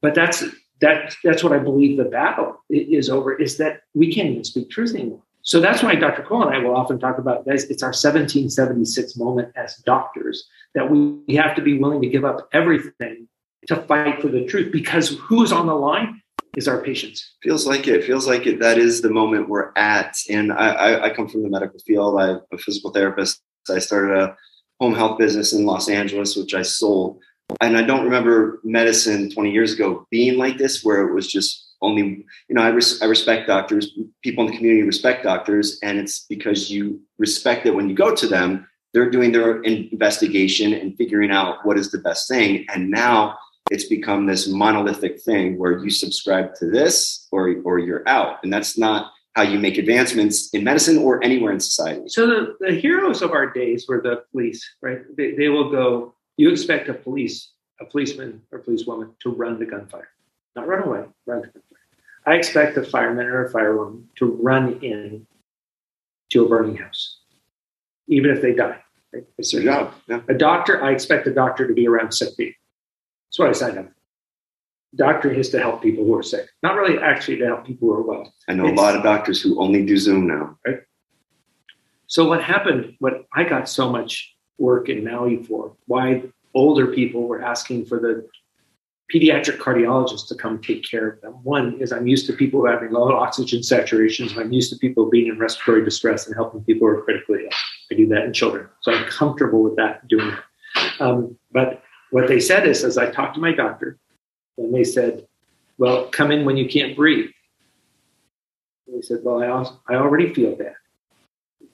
but 0.00 0.14
that's 0.14 0.44
that 0.80 1.16
that's 1.24 1.42
what 1.42 1.52
I 1.52 1.58
believe 1.58 1.96
the 1.96 2.04
battle 2.04 2.62
is 2.68 3.08
over 3.08 3.34
is 3.34 3.56
that 3.58 3.82
we 3.94 4.12
can't 4.12 4.28
even 4.28 4.44
speak 4.44 4.70
truth 4.70 4.94
anymore. 4.94 5.22
So 5.42 5.60
that's 5.60 5.82
why 5.82 5.94
Dr. 5.94 6.22
Cole 6.22 6.42
and 6.42 6.54
I 6.54 6.58
will 6.58 6.74
often 6.74 6.98
talk 6.98 7.18
about 7.18 7.46
guys. 7.46 7.64
It's 7.64 7.82
our 7.82 7.88
1776 7.88 9.16
moment 9.16 9.52
as 9.56 9.76
doctors 9.84 10.48
that 10.74 10.90
we 10.90 11.36
have 11.36 11.54
to 11.56 11.62
be 11.62 11.78
willing 11.78 12.00
to 12.00 12.08
give 12.08 12.24
up 12.24 12.48
everything 12.52 13.28
to 13.66 13.76
fight 13.82 14.20
for 14.20 14.28
the 14.28 14.44
truth 14.46 14.72
because 14.72 15.10
who's 15.10 15.52
on 15.52 15.66
the 15.66 15.74
line 15.74 16.22
is 16.56 16.66
our 16.66 16.80
patients. 16.80 17.34
Feels 17.42 17.66
like 17.66 17.86
it. 17.88 18.04
Feels 18.04 18.26
like 18.26 18.46
it. 18.46 18.60
That 18.60 18.78
is 18.78 19.02
the 19.02 19.10
moment 19.10 19.48
we're 19.48 19.72
at. 19.76 20.16
And 20.30 20.52
I, 20.52 20.68
I, 20.70 21.04
I 21.04 21.10
come 21.14 21.28
from 21.28 21.42
the 21.42 21.50
medical 21.50 21.78
field. 21.80 22.20
I'm 22.20 22.40
a 22.52 22.58
physical 22.58 22.90
therapist. 22.90 23.42
I 23.70 23.78
started 23.78 24.16
a 24.16 24.36
home 24.80 24.94
health 24.94 25.18
business 25.18 25.52
in 25.52 25.66
Los 25.66 25.88
Angeles, 25.88 26.36
which 26.36 26.54
I 26.54 26.62
sold. 26.62 27.20
And 27.60 27.76
I 27.76 27.82
don't 27.82 28.04
remember 28.04 28.60
medicine 28.64 29.30
20 29.30 29.50
years 29.50 29.72
ago 29.72 30.06
being 30.10 30.38
like 30.38 30.58
this, 30.58 30.84
where 30.84 31.06
it 31.06 31.14
was 31.14 31.30
just 31.30 31.74
only, 31.82 32.24
you 32.48 32.54
know, 32.54 32.62
I, 32.62 32.68
res- 32.68 33.02
I 33.02 33.06
respect 33.06 33.46
doctors. 33.46 33.96
People 34.22 34.46
in 34.46 34.50
the 34.50 34.56
community 34.56 34.82
respect 34.82 35.24
doctors. 35.24 35.78
And 35.82 35.98
it's 35.98 36.26
because 36.28 36.70
you 36.70 37.00
respect 37.18 37.64
that 37.64 37.74
when 37.74 37.88
you 37.88 37.94
go 37.94 38.14
to 38.14 38.26
them, 38.26 38.66
they're 38.92 39.10
doing 39.10 39.32
their 39.32 39.60
investigation 39.62 40.72
and 40.72 40.96
figuring 40.96 41.30
out 41.30 41.64
what 41.64 41.78
is 41.78 41.90
the 41.90 41.98
best 41.98 42.28
thing. 42.28 42.64
And 42.72 42.90
now 42.90 43.36
it's 43.70 43.84
become 43.84 44.26
this 44.26 44.48
monolithic 44.48 45.20
thing 45.20 45.58
where 45.58 45.78
you 45.78 45.90
subscribe 45.90 46.54
to 46.56 46.70
this 46.70 47.26
or 47.32 47.56
or 47.64 47.78
you're 47.78 48.06
out 48.08 48.38
and 48.42 48.52
that's 48.52 48.76
not 48.76 49.12
how 49.34 49.42
you 49.42 49.58
make 49.58 49.78
advancements 49.78 50.50
in 50.50 50.62
medicine 50.62 50.98
or 50.98 51.22
anywhere 51.24 51.52
in 51.52 51.58
society 51.58 52.02
So 52.06 52.26
the, 52.26 52.56
the 52.60 52.72
heroes 52.72 53.20
of 53.20 53.32
our 53.32 53.50
days 53.52 53.86
were 53.88 54.00
the 54.00 54.22
police, 54.30 54.64
right? 54.80 55.00
They, 55.16 55.32
they 55.32 55.48
will 55.48 55.70
go. 55.70 56.14
You 56.36 56.50
expect 56.50 56.88
a 56.88 56.94
police, 56.94 57.52
a 57.80 57.84
policeman 57.84 58.42
or 58.50 58.58
policewoman 58.58 59.12
to 59.20 59.30
run 59.30 59.58
to 59.58 59.66
gunfire, 59.66 60.08
not 60.56 60.66
run 60.66 60.82
away, 60.82 61.04
run 61.26 61.42
to 61.42 61.48
gunfire. 61.48 61.60
I 62.26 62.34
expect 62.34 62.76
a 62.76 62.82
fireman 62.82 63.26
or 63.26 63.44
a 63.44 63.52
firewoman 63.52 64.04
to 64.16 64.26
run 64.26 64.80
in 64.82 65.26
to 66.30 66.44
a 66.44 66.48
burning 66.48 66.76
house, 66.76 67.20
even 68.08 68.30
if 68.30 68.42
they 68.42 68.54
die. 68.54 68.80
Right? 69.12 69.24
It's 69.38 69.52
their 69.52 69.62
job. 69.62 69.94
Yeah. 70.08 70.22
A 70.28 70.34
doctor, 70.34 70.82
I 70.82 70.90
expect 70.90 71.26
a 71.26 71.34
doctor 71.34 71.68
to 71.68 71.74
be 71.74 71.86
around 71.86 72.12
sick 72.12 72.36
people. 72.36 72.60
That's 73.28 73.38
what 73.38 73.48
I 73.48 73.52
signed 73.52 73.78
up. 73.78 73.86
for. 73.86 73.94
Doctor 74.96 75.30
is 75.30 75.50
to 75.50 75.58
help 75.58 75.82
people 75.82 76.04
who 76.04 76.16
are 76.16 76.22
sick, 76.22 76.48
not 76.62 76.76
really 76.76 76.98
actually 76.98 77.36
to 77.38 77.46
help 77.46 77.66
people 77.66 77.88
who 77.88 77.94
are 77.94 78.02
well. 78.02 78.32
I 78.48 78.54
know 78.54 78.66
a 78.66 78.74
lot 78.74 78.96
of 78.96 79.02
doctors 79.02 79.42
who 79.42 79.60
only 79.60 79.84
do 79.84 79.96
Zoom 79.96 80.26
now. 80.26 80.56
Right. 80.66 80.80
So 82.06 82.28
what 82.28 82.42
happened? 82.42 82.94
What 83.00 83.26
I 83.34 83.44
got 83.44 83.68
so 83.68 83.90
much 83.90 84.33
work 84.58 84.88
in 84.88 85.04
Maui 85.04 85.42
for? 85.42 85.76
Why 85.86 86.22
older 86.54 86.86
people 86.88 87.26
were 87.26 87.42
asking 87.42 87.86
for 87.86 87.98
the 87.98 88.28
pediatric 89.12 89.58
cardiologist 89.58 90.28
to 90.28 90.34
come 90.34 90.60
take 90.60 90.88
care 90.88 91.08
of 91.08 91.20
them. 91.20 91.32
One 91.42 91.80
is 91.80 91.92
I'm 91.92 92.06
used 92.06 92.26
to 92.26 92.32
people 92.32 92.66
having 92.66 92.90
low 92.90 93.12
oxygen 93.14 93.60
saturations. 93.60 94.36
I'm 94.36 94.52
used 94.52 94.72
to 94.72 94.78
people 94.78 95.10
being 95.10 95.28
in 95.28 95.38
respiratory 95.38 95.84
distress 95.84 96.26
and 96.26 96.34
helping 96.34 96.64
people 96.64 96.88
who 96.88 96.94
are 96.94 97.02
critically 97.02 97.44
ill. 97.44 97.50
I 97.92 97.94
do 97.94 98.08
that 98.08 98.24
in 98.24 98.32
children, 98.32 98.68
so 98.80 98.92
I'm 98.92 99.04
comfortable 99.06 99.62
with 99.62 99.76
that 99.76 100.06
doing 100.08 100.28
it. 100.28 101.00
Um, 101.00 101.36
but 101.52 101.82
what 102.10 102.28
they 102.28 102.40
said 102.40 102.66
is, 102.66 102.82
as 102.82 102.96
I 102.96 103.10
talked 103.10 103.34
to 103.34 103.40
my 103.40 103.52
doctor, 103.52 103.98
and 104.56 104.74
they 104.74 104.84
said, 104.84 105.26
"Well, 105.78 106.06
come 106.06 106.30
in 106.30 106.44
when 106.44 106.56
you 106.56 106.68
can't 106.68 106.96
breathe." 106.96 107.30
They 108.86 109.02
said, 109.02 109.20
"Well, 109.22 109.42
I 109.42 109.48
also, 109.48 109.80
I 109.88 109.94
already 109.94 110.32
feel 110.32 110.56
bad." 110.56 110.74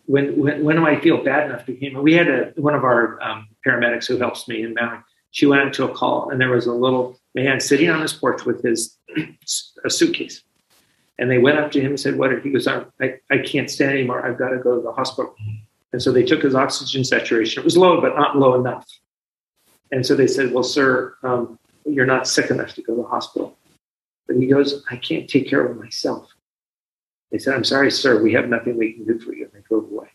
When, 0.07 0.39
when 0.39 0.65
when 0.65 0.77
do 0.77 0.87
I 0.87 1.01
feel 1.01 1.23
bad 1.23 1.49
enough 1.49 1.67
to 1.67 1.75
him? 1.75 2.03
We 2.03 2.15
had 2.15 2.29
a 2.29 2.53
one 2.57 2.75
of 2.75 2.85
our 2.85 3.21
um, 3.23 3.49
paramedics 3.67 4.07
who 4.07 4.17
helps 4.19 4.49
me 4.49 4.63
in 4.63 4.75
Maui. 4.75 4.99
She 5.31 5.47
went 5.47 5.63
out 5.63 5.73
to 5.75 5.85
a 5.85 5.95
call, 5.95 6.31
and 6.31 6.41
there 6.41 6.51
was 6.51 6.67
a 6.67 6.73
little 6.73 7.19
man 7.35 7.61
sitting 7.61 7.89
on 7.91 8.01
his 8.01 8.13
porch 8.13 8.45
with 8.45 8.63
his 8.63 8.99
a 9.85 9.91
suitcase. 9.91 10.43
And 11.19 11.31
they 11.31 11.39
went 11.39 11.59
up 11.59 11.71
to 11.73 11.81
him 11.81 11.89
and 11.89 12.01
said, 12.01 12.17
"What?" 12.17 12.33
He 12.43 12.51
goes, 12.51 12.67
"I 12.67 12.85
I 13.31 13.39
can't 13.39 13.71
stand 13.71 13.93
anymore. 13.93 14.27
I've 14.27 14.39
got 14.39 14.49
to 14.49 14.59
go 14.59 14.77
to 14.77 14.83
the 14.83 14.93
hospital." 14.93 15.35
And 15.93 16.01
so 16.01 16.13
they 16.13 16.23
took 16.23 16.43
his 16.43 16.55
oxygen 16.55 17.05
saturation. 17.05 17.61
It 17.61 17.65
was 17.65 17.77
low, 17.77 18.01
but 18.01 18.17
not 18.17 18.39
low 18.39 18.55
enough. 18.55 18.87
And 19.93 20.05
so 20.07 20.15
they 20.15 20.27
said, 20.27 20.53
"Well, 20.53 20.65
sir, 20.65 21.15
um, 21.23 21.59
you're 21.85 22.07
not 22.07 22.27
sick 22.27 22.51
enough 22.51 22.75
to 22.75 22.83
go 22.83 22.97
to 22.97 23.03
the 23.03 23.09
hospital." 23.09 23.57
But 24.27 24.37
he 24.37 24.47
goes, 24.47 24.83
"I 24.91 24.97
can't 24.97 25.29
take 25.29 25.49
care 25.49 25.65
of 25.65 25.77
myself." 25.77 26.31
They 27.31 27.39
said, 27.39 27.55
I'm 27.55 27.65
sorry, 27.65 27.91
sir, 27.91 28.23
we 28.23 28.33
have 28.33 28.49
nothing 28.49 28.77
we 28.77 28.93
can 28.93 29.05
do 29.07 29.19
for 29.21 29.33
you. 29.35 29.45
And 29.45 29.53
they 29.53 29.67
drove 29.69 29.91
away. 29.91 30.09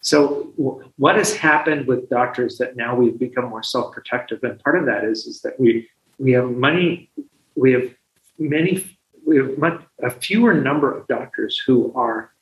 So, 0.00 0.52
w- 0.56 0.90
what 0.96 1.16
has 1.16 1.34
happened 1.34 1.86
with 1.86 2.08
doctors 2.08 2.56
that 2.58 2.76
now 2.76 2.94
we've 2.94 3.18
become 3.18 3.46
more 3.46 3.62
self 3.62 3.92
protective? 3.92 4.42
And 4.44 4.58
part 4.60 4.78
of 4.78 4.86
that 4.86 5.04
is, 5.04 5.26
is 5.26 5.40
that 5.42 5.58
we, 5.58 5.88
we 6.18 6.32
have 6.32 6.50
money, 6.50 7.10
we 7.56 7.72
have 7.72 7.90
many, 8.38 8.84
we 9.26 9.38
have 9.38 9.58
much, 9.58 9.82
a 10.02 10.10
fewer 10.10 10.54
number 10.54 10.96
of 10.96 11.06
doctors 11.08 11.60
who 11.66 11.92
are 11.94 12.32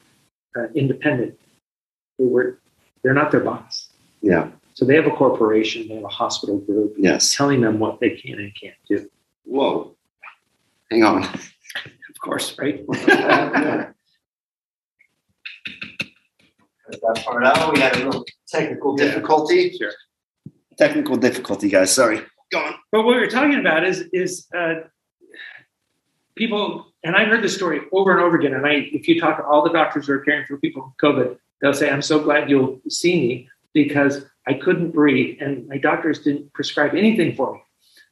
uh, 0.56 0.66
independent. 0.74 1.38
They 2.18 2.26
were, 2.26 2.60
they're 3.02 3.14
not 3.14 3.30
their 3.30 3.40
boss. 3.40 3.88
Yeah. 4.20 4.50
So 4.74 4.84
they 4.84 4.94
have 4.94 5.06
a 5.06 5.10
corporation, 5.10 5.88
they 5.88 5.94
have 5.94 6.04
a 6.04 6.08
hospital 6.08 6.58
group 6.58 6.94
Yes. 6.98 7.34
telling 7.34 7.62
them 7.62 7.78
what 7.78 8.00
they 8.00 8.10
can 8.10 8.38
and 8.38 8.52
can't 8.54 8.76
do. 8.88 9.08
Whoa. 9.44 9.96
Hang 10.90 11.02
on. 11.02 11.26
Of 12.16 12.20
course, 12.20 12.56
right? 12.58 12.82
that 12.86 13.94
part 17.24 17.44
out. 17.44 17.74
We 17.74 17.80
had 17.80 17.94
a 17.96 18.04
little 18.06 18.24
technical 18.48 18.96
Yeah. 18.98 19.04
difficulty. 19.06 19.72
Sure. 19.76 19.92
Technical 20.78 21.16
difficulty, 21.16 21.68
guys. 21.68 21.92
Sorry. 21.92 22.22
Go 22.50 22.58
on. 22.58 22.74
But 22.90 23.02
what 23.04 23.16
we're 23.16 23.28
talking 23.28 23.58
about 23.60 23.84
is 23.84 24.00
is 24.14 24.46
uh, 24.56 24.74
people, 26.36 26.86
and 27.04 27.14
I've 27.16 27.28
heard 27.28 27.42
this 27.42 27.54
story 27.54 27.80
over 27.92 28.12
and 28.12 28.20
over 28.20 28.36
again. 28.36 28.54
And 28.54 28.64
I, 28.66 28.88
if 28.92 29.08
you 29.08 29.20
talk 29.20 29.36
to 29.36 29.44
all 29.44 29.62
the 29.62 29.72
doctors 29.72 30.06
who 30.06 30.14
are 30.14 30.20
caring 30.20 30.46
for 30.46 30.56
people 30.56 30.84
with 30.86 30.96
COVID, 31.02 31.38
they'll 31.60 31.74
say, 31.74 31.90
"I'm 31.90 32.02
so 32.02 32.18
glad 32.20 32.48
you'll 32.48 32.80
see 32.88 33.20
me 33.20 33.48
because 33.74 34.24
I 34.46 34.54
couldn't 34.54 34.92
breathe, 34.92 35.36
and 35.42 35.66
my 35.68 35.76
doctors 35.76 36.20
didn't 36.20 36.52
prescribe 36.54 36.94
anything 36.94 37.34
for 37.34 37.54
me." 37.54 37.60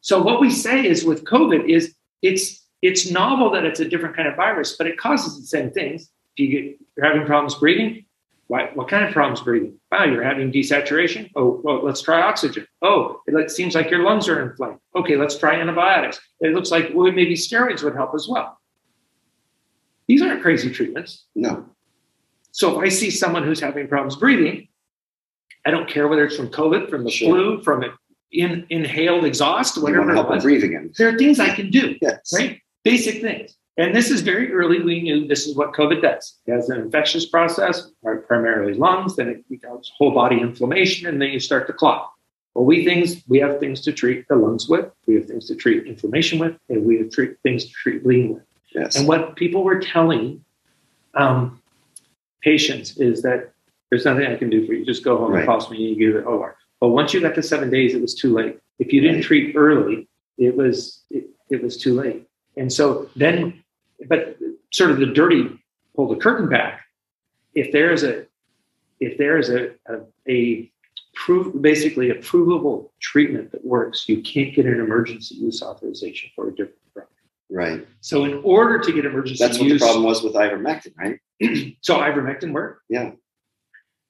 So 0.03 0.21
what 0.23 0.41
we 0.41 0.51
say 0.51 0.85
is 0.87 1.05
with 1.05 1.25
COVID 1.25 1.69
is 1.69 1.95
it's 2.21 2.64
it's 2.85 3.11
novel 3.11 3.51
that 3.51 3.65
it's 3.65 3.81
a 3.81 3.85
different 3.89 4.15
kind 4.15 4.29
of 4.29 4.37
virus, 4.37 4.77
but 4.77 4.87
it 4.87 4.99
causes 4.99 5.41
the 5.41 5.47
same 5.47 5.71
things. 5.71 6.11
If 6.37 6.39
you 6.41 6.49
get 6.49 6.79
you're 6.97 7.07
having 7.07 7.25
problems 7.27 7.55
breathing, 7.55 8.05
why, 8.49 8.71
what 8.75 8.89
kind 8.89 9.05
of 9.07 9.13
problems 9.13 9.41
breathing? 9.41 9.79
Wow, 9.91 10.05
you're 10.05 10.23
having 10.23 10.53
desaturation. 10.53 11.31
Oh, 11.35 11.61
well, 11.65 11.83
let's 11.83 12.03
try 12.03 12.21
oxygen. 12.21 12.67
Oh, 12.83 13.21
it 13.27 13.51
seems 13.51 13.75
like 13.75 13.91
your 13.91 14.03
lungs 14.03 14.29
are 14.29 14.51
inflamed. 14.51 14.79
Okay, 14.95 15.17
let's 15.17 15.39
try 15.39 15.55
antibiotics. 15.55 16.21
It 16.41 16.53
looks 16.55 16.71
like 16.71 16.91
well, 16.93 17.11
maybe 17.11 17.35
steroids 17.35 17.83
would 17.83 17.95
help 17.95 18.15
as 18.15 18.29
well. 18.29 18.61
These 20.07 20.21
aren't 20.21 20.43
crazy 20.43 20.71
treatments. 20.71 21.25
No. 21.35 21.65
So 22.53 22.79
if 22.79 22.85
I 22.87 22.91
see 22.91 23.11
someone 23.11 23.45
who's 23.45 23.61
having 23.61 23.89
problems 23.89 24.17
breathing, 24.17 24.69
I 25.67 25.71
don't 25.71 25.89
care 25.89 26.07
whether 26.07 26.25
it's 26.27 26.37
from 26.37 26.49
COVID, 26.51 26.91
from 26.91 27.05
the 27.05 27.11
Sure. 27.11 27.29
flu, 27.31 27.63
from 27.63 27.83
an 27.83 27.93
in, 28.31 28.67
inhaled 28.69 29.25
exhaust, 29.25 29.77
You 29.77 29.83
want 29.83 29.95
whatever 29.95 30.13
to 30.13 30.13
it 30.13 30.17
help 30.17 30.29
them 30.29 30.41
breathe 30.41 30.65
again. 30.65 30.93
There 30.99 31.09
are 31.09 31.17
things 31.17 31.41
I 31.41 31.49
can 31.55 31.71
do 31.71 31.97
Yes. 32.03 32.31
right? 32.35 32.61
Basic 32.85 33.21
things. 33.21 33.57
And 33.77 33.95
this 33.95 34.11
is 34.11 34.21
very 34.21 34.53
early. 34.53 34.81
We 34.81 35.03
knew 35.03 35.27
this 35.27 35.47
is 35.47 35.57
what 35.57 35.73
COVID 35.73 36.01
does. 36.03 36.39
It 36.47 36.53
has 36.53 36.69
an 36.69 36.81
infectious 36.81 37.27
process, 37.27 37.91
primarily 38.29 38.75
lungs, 38.75 39.17
then 39.17 39.29
it 39.29 39.49
becomes 39.49 39.91
whole 39.97 40.13
body 40.13 40.41
inflammation, 40.41 41.09
and 41.09 41.21
then 41.21 41.31
you 41.31 41.41
start 41.41 41.67
to 41.67 41.73
clot. 41.73 42.11
Well, 42.55 42.65
we 42.65 42.85
things 42.85 43.21
we 43.27 43.41
have 43.41 43.59
things 43.59 43.81
to 43.81 43.93
treat 43.93 44.29
the 44.29 44.37
lungs 44.37 44.69
with, 44.69 44.89
we 45.09 45.17
have 45.17 45.27
things 45.27 45.49
to 45.49 45.57
treat 45.57 45.87
inflammation 45.89 46.39
with, 46.39 46.57
and 46.69 46.85
we 46.85 46.99
have 46.99 47.11
treat, 47.11 47.37
things 47.43 47.65
to 47.65 47.71
treat 47.73 48.05
bleeding 48.05 48.35
with. 48.35 48.45
Yes. 48.73 48.95
And 48.97 49.09
what 49.09 49.35
people 49.35 49.65
were 49.65 49.81
telling 49.81 50.45
um, 51.15 51.61
patients 52.43 52.97
is 52.99 53.23
that 53.23 53.51
there's 53.91 54.05
nothing 54.05 54.27
I 54.27 54.37
can 54.37 54.51
do 54.51 54.65
for 54.67 54.73
you. 54.75 54.85
Just 54.85 55.03
go 55.03 55.17
home 55.19 55.33
Right. 55.33 55.41
and 55.41 55.49
call 55.49 55.69
me 55.71 55.89
and 55.89 55.97
you 56.01 56.13
go 56.13 56.21
to 56.21 56.27
OR. 56.27 56.57
But 56.81 56.89
once 56.89 57.13
you 57.13 57.21
got 57.21 57.35
to 57.35 57.43
seven 57.43 57.71
days, 57.71 57.95
it 57.95 58.01
was 58.03 58.15
too 58.15 58.33
late. 58.33 58.59
If 58.79 58.93
you 58.93 59.01
didn't 59.01 59.17
Right. 59.17 59.25
treat 59.25 59.57
early, 59.57 60.07
it 60.39 60.57
was 60.57 61.03
it, 61.11 61.25
it 61.51 61.61
was 61.63 61.77
too 61.77 61.95
late. 61.95 62.25
And 62.57 62.73
so 62.73 63.09
then, 63.17 63.63
but 64.09 64.37
sort 64.73 64.91
of 64.91 64.99
the 64.99 65.07
dirty 65.07 65.51
pull 65.95 66.09
the 66.09 66.17
curtain 66.17 66.49
back. 66.49 66.81
If 67.55 67.73
there 67.73 67.93
is 67.93 68.03
a 68.03 68.27
if 69.01 69.19
there 69.19 69.39
is 69.39 69.51
a 69.51 69.71
a, 69.89 70.01
a 70.29 70.71
prove 71.15 71.61
basically 71.63 72.11
a 72.11 72.17
provable 72.17 72.93
treatment 73.01 73.53
that 73.53 73.65
works, 73.65 74.09
you 74.09 74.21
can't 74.23 74.55
get 74.55 74.67
an 74.67 74.81
emergency 74.81 75.37
use 75.37 75.63
authorization 75.63 76.31
for 76.35 76.49
a 76.49 76.51
different 76.51 76.79
drug. 76.93 77.07
right. 77.51 77.87
So 78.01 78.25
in 78.25 78.41
order 78.43 78.79
to 78.81 78.93
get 78.93 79.05
emergency 79.05 79.45
That's 79.45 79.59
what 79.59 79.69
use, 79.69 79.81
the 79.81 79.87
problem 79.87 80.05
was 80.05 80.23
with 80.23 80.35
ivermectin, 80.35 80.93
right? 80.97 81.19
so 81.81 81.97
ivermectin 81.99 82.53
worked. 82.53 82.83
Yeah. 82.89 83.13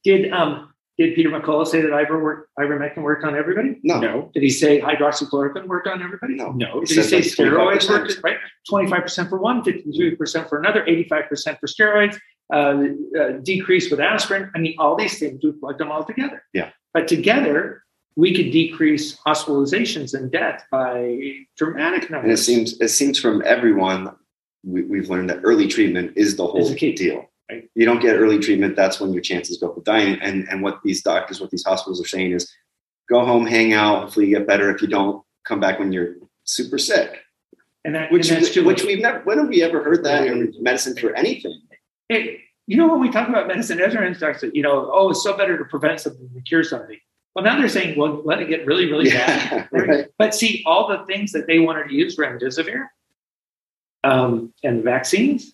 Did 0.02 0.32
um 0.32 0.73
did 0.96 1.14
Peter 1.14 1.28
McCullough 1.28 1.66
say 1.66 1.80
that 1.80 1.92
iver 1.92 2.22
work, 2.22 2.48
ivermectin 2.58 3.02
worked 3.02 3.24
on 3.24 3.34
everybody? 3.34 3.80
No. 3.82 3.98
No. 3.98 4.30
Did 4.32 4.42
he 4.44 4.50
say 4.50 4.80
hydroxychloroquine 4.80 5.66
worked 5.66 5.88
on 5.88 6.02
everybody? 6.02 6.34
No. 6.34 6.52
No. 6.52 6.80
He 6.80 6.86
Did 6.86 6.96
he 6.96 7.02
say 7.02 7.22
said 7.22 7.48
like 7.52 7.80
steroids 7.80 7.88
worked? 7.88 8.20
Right. 8.22 8.36
Twenty 8.68 8.88
five 8.88 9.02
percent 9.02 9.28
for 9.28 9.38
one, 9.38 9.64
53 9.64 10.14
percent 10.16 10.48
for 10.48 10.58
another, 10.58 10.84
eighty 10.86 11.04
five 11.04 11.28
percent 11.28 11.58
for 11.58 11.66
steroids, 11.66 12.16
uh, 12.52 12.84
uh, 13.20 13.32
decrease 13.42 13.90
with 13.90 14.00
aspirin. 14.00 14.50
I 14.54 14.58
mean, 14.58 14.76
all 14.78 14.94
these 14.96 15.18
things 15.18 15.40
we 15.42 15.52
plugged 15.52 15.80
them 15.80 15.90
all 15.90 16.04
together. 16.04 16.42
Yeah. 16.52 16.70
But 16.92 17.08
together. 17.08 17.80
We 18.16 18.32
could 18.32 18.52
decrease 18.52 19.18
hospitalizations 19.26 20.14
and 20.14 20.30
death 20.30 20.64
by 20.70 21.32
dramatic 21.56 22.10
numbers. 22.10 22.28
And 22.28 22.32
it 22.32 22.36
seems 22.68 22.80
it 22.80 22.90
seems 22.90 23.18
from 23.18 23.42
everyone 23.44 24.14
we, 24.62 24.82
we've 24.84 25.10
learned 25.10 25.30
that 25.30 25.40
early 25.42 25.66
treatment 25.66 26.12
is 26.16 26.36
the 26.36 26.46
whole 26.46 26.60
Is 26.60 26.70
the 26.70 26.76
key. 26.76 26.92
deal. 26.92 27.28
Right. 27.50 27.68
You 27.74 27.84
don't 27.84 28.00
get 28.00 28.16
early 28.16 28.38
treatment, 28.38 28.74
that's 28.74 29.00
when 29.00 29.12
your 29.12 29.20
chances 29.22 29.58
go 29.58 29.68
up 29.68 29.76
with 29.76 29.84
dying. 29.84 30.18
And 30.20 30.48
and 30.48 30.62
what 30.62 30.80
these 30.82 31.02
doctors, 31.02 31.40
what 31.40 31.50
these 31.50 31.64
hospitals 31.64 32.00
are 32.00 32.08
saying 32.08 32.32
is 32.32 32.50
go 33.08 33.24
home, 33.24 33.46
hang 33.46 33.74
out, 33.74 34.04
hopefully 34.04 34.26
you 34.28 34.38
get 34.38 34.46
better. 34.46 34.74
If 34.74 34.80
you 34.80 34.88
don't, 34.88 35.22
come 35.44 35.60
back 35.60 35.78
when 35.78 35.92
you're 35.92 36.14
super 36.44 36.78
sick. 36.78 37.20
and 37.84 37.94
that, 37.94 38.10
Which 38.10 38.30
and 38.30 38.44
too 38.46 38.64
which 38.64 38.82
we've 38.82 39.00
never 39.00 39.20
when 39.20 39.38
have 39.38 39.48
we 39.48 39.62
ever 39.62 39.82
heard 39.84 40.04
that 40.04 40.26
in 40.26 40.54
medicine 40.60 40.96
for 40.96 41.14
anything? 41.14 41.60
Hey, 42.08 42.40
you 42.66 42.76
know, 42.76 42.88
when 42.88 43.00
we 43.00 43.10
talk 43.10 43.28
about 43.28 43.46
medicine, 43.46 43.80
everyone 43.80 44.14
starts 44.14 44.40
to, 44.40 44.50
you 44.54 44.62
know, 44.62 44.90
oh, 44.92 45.10
it's 45.10 45.22
so 45.22 45.36
better 45.36 45.58
to 45.58 45.64
prevent 45.64 46.00
something 46.00 46.28
than 46.32 46.42
cure 46.42 46.64
something. 46.64 46.98
Well, 47.34 47.44
now 47.44 47.58
they're 47.58 47.68
saying, 47.68 47.98
well, 47.98 48.22
let 48.24 48.40
it 48.40 48.48
get 48.48 48.64
really, 48.64 48.90
really 48.90 49.10
bad. 49.10 49.68
Yeah, 49.72 49.78
right. 49.80 50.06
But 50.18 50.34
see, 50.34 50.62
all 50.64 50.88
the 50.88 51.04
things 51.04 51.32
that 51.32 51.46
they 51.46 51.58
wanted 51.58 51.88
to 51.88 51.94
use, 51.94 52.16
remdesivir 52.16 52.86
um, 54.04 54.52
and 54.62 54.84
vaccines, 54.84 55.52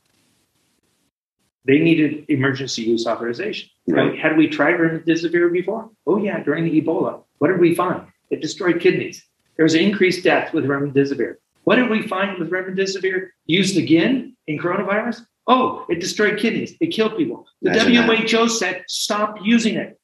they 1.70 1.78
needed 1.78 2.24
emergency 2.28 2.82
use 2.82 3.06
authorization. 3.06 3.70
Right. 3.86 4.18
Had 4.18 4.36
we 4.36 4.48
tried 4.48 4.74
remdesivir 4.74 5.52
before? 5.52 5.88
Oh, 6.04 6.16
yeah, 6.16 6.42
during 6.42 6.64
the 6.64 6.80
Ebola. 6.80 7.22
What 7.38 7.46
did 7.46 7.60
we 7.60 7.76
find? 7.76 8.06
It 8.28 8.40
destroyed 8.40 8.80
kidneys. 8.80 9.24
There 9.56 9.62
was 9.62 9.74
increased 9.74 10.24
death 10.24 10.52
with 10.52 10.64
remdesivir. 10.64 11.36
What 11.62 11.76
did 11.76 11.88
we 11.88 12.08
find 12.08 12.40
with 12.40 12.50
remdesivir 12.50 13.28
used 13.46 13.76
again 13.76 14.36
in 14.48 14.58
coronavirus? 14.58 15.24
Oh, 15.46 15.86
it 15.88 16.00
destroyed 16.00 16.40
kidneys. 16.40 16.74
It 16.80 16.88
killed 16.88 17.16
people. 17.16 17.46
The 17.62 17.70
Imagine 17.70 18.06
that. 18.08 18.30
WHO 18.30 18.48
said 18.48 18.82
stop 18.88 19.36
using 19.40 19.76
it. 19.76 19.96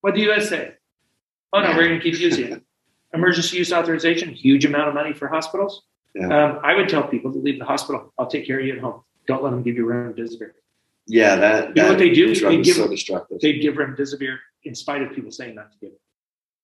What 0.00 0.16
did 0.16 0.26
the 0.26 0.32
US 0.32 0.48
say? 0.48 0.72
Oh 1.52 1.60
no, 1.60 1.76
we're 1.76 1.86
going 1.86 2.00
to 2.00 2.02
keep 2.02 2.18
using 2.18 2.52
it. 2.52 2.62
Emergency 3.14 3.56
use 3.56 3.72
authorization, 3.72 4.30
huge 4.30 4.64
amount 4.64 4.88
of 4.88 4.94
money 4.94 5.12
for 5.12 5.28
hospitals. 5.28 5.84
Yeah. 6.16 6.26
Um, 6.26 6.60
I 6.64 6.74
would 6.74 6.88
tell 6.88 7.04
people 7.04 7.32
to 7.32 7.38
leave 7.38 7.60
the 7.60 7.64
hospital. 7.64 8.12
I'll 8.18 8.26
take 8.26 8.48
care 8.48 8.58
of 8.58 8.66
you 8.66 8.72
at 8.72 8.80
home. 8.80 9.02
Don't 9.30 9.42
let 9.42 9.50
them 9.50 9.62
give 9.62 9.76
you 9.76 9.86
remdesivir. 9.86 10.52
Yeah, 11.06 11.36
that, 11.36 11.76
You 11.76 11.82
know 11.82 11.88
what 11.88 11.98
they 11.98 12.10
do? 12.10 12.34
They 12.34 12.60
give- 12.62 12.76
so 12.76 12.88
destructive. 12.88 13.40
They 13.40 13.58
give 13.58 13.74
remdesivir 13.74 14.36
in 14.64 14.74
spite 14.74 15.02
of 15.02 15.12
people 15.12 15.30
saying 15.30 15.54
not 15.54 15.72
to 15.72 15.78
give 15.80 15.90
it. 15.92 16.00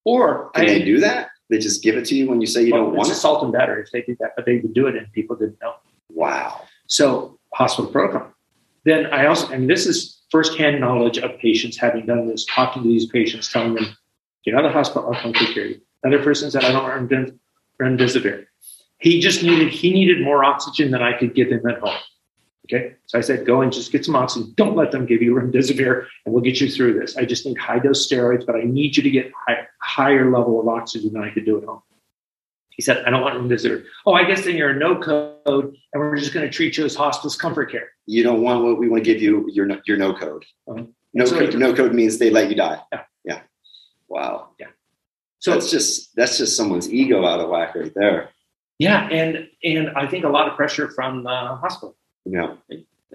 Or 0.05 0.51
Can 0.51 0.63
I, 0.65 0.67
they 0.67 0.83
do 0.85 0.99
that? 1.01 1.29
They 1.49 1.57
just 1.57 1.83
give 1.83 1.97
it 1.97 2.05
to 2.05 2.15
you 2.15 2.29
when 2.29 2.39
you 2.39 2.47
say 2.47 2.63
you 2.63 2.73
well, 2.73 2.83
don't 2.83 2.95
want 2.95 3.07
it's 3.07 3.17
it? 3.17 3.19
assault 3.19 3.43
and 3.43 3.51
battery 3.51 3.81
if 3.83 3.91
they 3.91 4.01
did 4.01 4.17
that, 4.19 4.33
but 4.35 4.45
they 4.45 4.57
would 4.59 4.73
do 4.73 4.87
it 4.87 4.95
and 4.95 5.11
people 5.11 5.35
didn't 5.35 5.59
know. 5.61 5.73
Wow. 6.13 6.61
So 6.87 7.37
hospital 7.53 7.91
protocol. 7.91 8.31
Then 8.85 9.07
I 9.07 9.25
also, 9.25 9.47
I 9.53 9.57
mean, 9.57 9.67
this 9.67 9.85
is 9.85 10.21
firsthand 10.31 10.79
knowledge 10.79 11.17
of 11.17 11.37
patients 11.39 11.77
having 11.77 12.05
done 12.05 12.27
this, 12.27 12.45
talking 12.45 12.83
to 12.83 12.87
these 12.87 13.05
patients, 13.07 13.51
telling 13.51 13.73
them, 13.75 13.85
get 14.45 14.55
out 14.55 14.63
of 14.65 14.71
the 14.71 14.77
hospital, 14.77 15.13
I'll 15.13 15.21
come 15.21 15.33
take 15.33 15.53
care 15.53 15.65
of 15.65 15.71
you. 15.71 15.81
Another 16.03 16.23
person 16.23 16.49
said, 16.51 16.63
I 16.63 16.71
don't 16.71 16.83
want 16.83 17.09
remdes- 17.09 17.37
remdesivir. 17.81 18.45
He 18.99 19.19
just 19.19 19.43
needed, 19.43 19.69
he 19.69 19.91
needed 19.93 20.21
more 20.23 20.43
oxygen 20.43 20.91
than 20.91 21.01
I 21.01 21.17
could 21.17 21.35
give 21.35 21.49
him 21.49 21.65
at 21.67 21.79
home. 21.79 21.97
Okay. 22.69 22.95
So 23.05 23.17
I 23.17 23.21
said, 23.21 23.45
go 23.45 23.61
and 23.61 23.71
just 23.71 23.91
get 23.91 24.03
some 24.03 24.15
oxygen. 24.15 24.53
Don't 24.57 24.75
let 24.75 24.91
them 24.91 25.05
give 25.05 25.21
you 25.21 25.33
remdesivir 25.33 26.05
and 26.25 26.33
we'll 26.33 26.43
get 26.43 26.59
you 26.59 26.69
through 26.69 26.99
this. 26.99 27.15
I 27.15 27.23
just 27.23 27.45
need 27.45 27.57
high 27.57 27.79
dose 27.79 28.05
steroids, 28.07 28.45
but 28.45 28.55
I 28.55 28.63
need 28.63 28.97
you 28.97 29.03
to 29.03 29.09
get 29.09 29.31
high, 29.47 29.67
higher 29.81 30.29
level 30.29 30.59
of 30.59 30.67
oxygen 30.67 31.13
than 31.13 31.23
I 31.23 31.29
could 31.29 31.45
do 31.45 31.57
at 31.57 31.63
home. 31.63 31.81
He 32.69 32.81
said, 32.83 33.03
I 33.05 33.09
don't 33.09 33.21
want 33.21 33.35
remdesivir. 33.35 33.85
Oh, 34.05 34.13
I 34.13 34.25
guess 34.25 34.43
then 34.43 34.55
you're 34.55 34.69
a 34.71 34.75
no 34.75 34.99
code 34.99 35.77
and 35.93 36.01
we're 36.01 36.17
just 36.17 36.33
going 36.33 36.45
to 36.45 36.51
treat 36.51 36.77
you 36.77 36.85
as 36.85 36.93
hospice 36.93 37.35
comfort 37.35 37.71
care. 37.71 37.89
You 38.05 38.23
don't 38.23 38.41
want 38.41 38.63
what 38.63 38.77
we 38.77 38.89
want 38.89 39.03
to 39.03 39.11
give 39.13 39.21
you 39.21 39.49
your 39.49 39.65
no, 39.65 39.79
your 39.85 39.97
no 39.97 40.13
code. 40.13 40.45
Uh-huh. 40.67 40.83
No 41.13 41.25
So- 41.25 41.39
code, 41.39 41.55
no 41.55 41.73
code 41.73 41.93
means 41.93 42.17
they 42.17 42.29
let 42.29 42.49
you 42.49 42.55
die. 42.55 42.79
Yeah. 42.91 43.03
Yeah. 43.23 43.39
Wow. 44.09 44.49
Yeah. 44.59 44.67
So 45.39 45.51
that's 45.51 45.71
just 45.71 46.15
that's 46.15 46.37
just 46.37 46.57
someone's 46.57 46.91
ego 46.91 47.25
out 47.25 47.39
of 47.39 47.49
whack 47.49 47.75
right 47.75 47.91
there. 47.95 48.29
Yeah, 48.79 49.07
and 49.09 49.47
and 49.63 49.89
I 49.91 50.07
think 50.07 50.23
a 50.23 50.29
lot 50.29 50.47
of 50.47 50.55
pressure 50.55 50.89
from 50.91 51.23
the 51.23 51.29
hospital. 51.29 51.95
Know, 52.31 52.57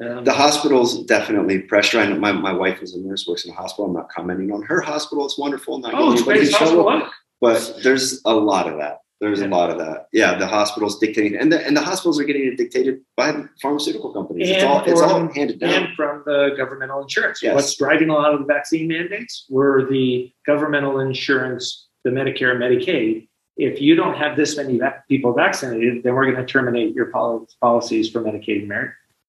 Um, 0.00 0.24
the 0.24 0.32
hospital's 0.32 1.04
definitely 1.04 1.60
pressure. 1.60 2.00
I 2.00 2.06
know 2.06 2.18
my, 2.18 2.32
my 2.32 2.52
wife 2.52 2.82
is 2.82 2.94
a 2.94 3.00
nurse, 3.00 3.26
works 3.28 3.44
in 3.44 3.50
a 3.50 3.54
hospital. 3.54 3.86
I'm 3.86 3.92
not 3.92 4.08
commenting 4.08 4.50
on 4.50 4.62
her 4.62 4.80
hospital. 4.80 5.26
It's 5.26 5.38
wonderful. 5.38 5.78
Not 5.78 5.92
oh, 5.94 6.12
it's 6.12 6.22
great 6.22 6.50
hospital. 6.50 7.08
but 7.40 7.78
there's 7.82 8.22
a 8.24 8.34
lot 8.34 8.66
of 8.68 8.78
that. 8.78 9.00
There's 9.20 9.40
a 9.40 9.46
lot 9.46 9.70
of 9.70 9.78
that. 9.78 10.08
Yeah, 10.12 10.34
the 10.36 10.48
hospitals 10.48 10.98
dictating, 10.98 11.38
and 11.38 11.52
the 11.52 11.64
and 11.64 11.76
the 11.76 11.80
hospitals 11.80 12.18
are 12.18 12.24
getting 12.24 12.44
it 12.44 12.56
dictated 12.56 13.02
by 13.16 13.32
pharmaceutical 13.60 14.12
companies. 14.12 14.48
it's 14.50 14.64
all 14.64 14.82
it's 14.82 15.00
all 15.00 15.28
handed 15.32 15.60
down. 15.60 15.84
And 15.84 15.94
from 15.94 16.24
the 16.26 16.54
governmental 16.56 17.02
insurance. 17.02 17.40
Yes. 17.40 17.54
What's 17.54 17.76
driving 17.76 18.08
a 18.08 18.14
lot 18.14 18.34
of 18.34 18.40
the 18.40 18.46
vaccine 18.46 18.88
mandates 18.88 19.46
were 19.48 19.86
the 19.88 20.32
governmental 20.44 20.98
insurance, 20.98 21.86
the 22.02 22.10
Medicare 22.10 22.50
and 22.50 22.60
Medicaid. 22.60 23.28
If 23.56 23.80
you 23.80 23.94
don't 23.94 24.16
have 24.16 24.36
this 24.36 24.56
many 24.56 24.80
people 25.08 25.34
vaccinated, 25.34 26.02
then 26.02 26.14
we're 26.14 26.24
going 26.24 26.44
to 26.44 26.52
terminate 26.52 26.92
your 26.92 27.12
policies 27.60 28.10
for 28.10 28.22
Medicaid 28.22 28.60
and 28.60 28.68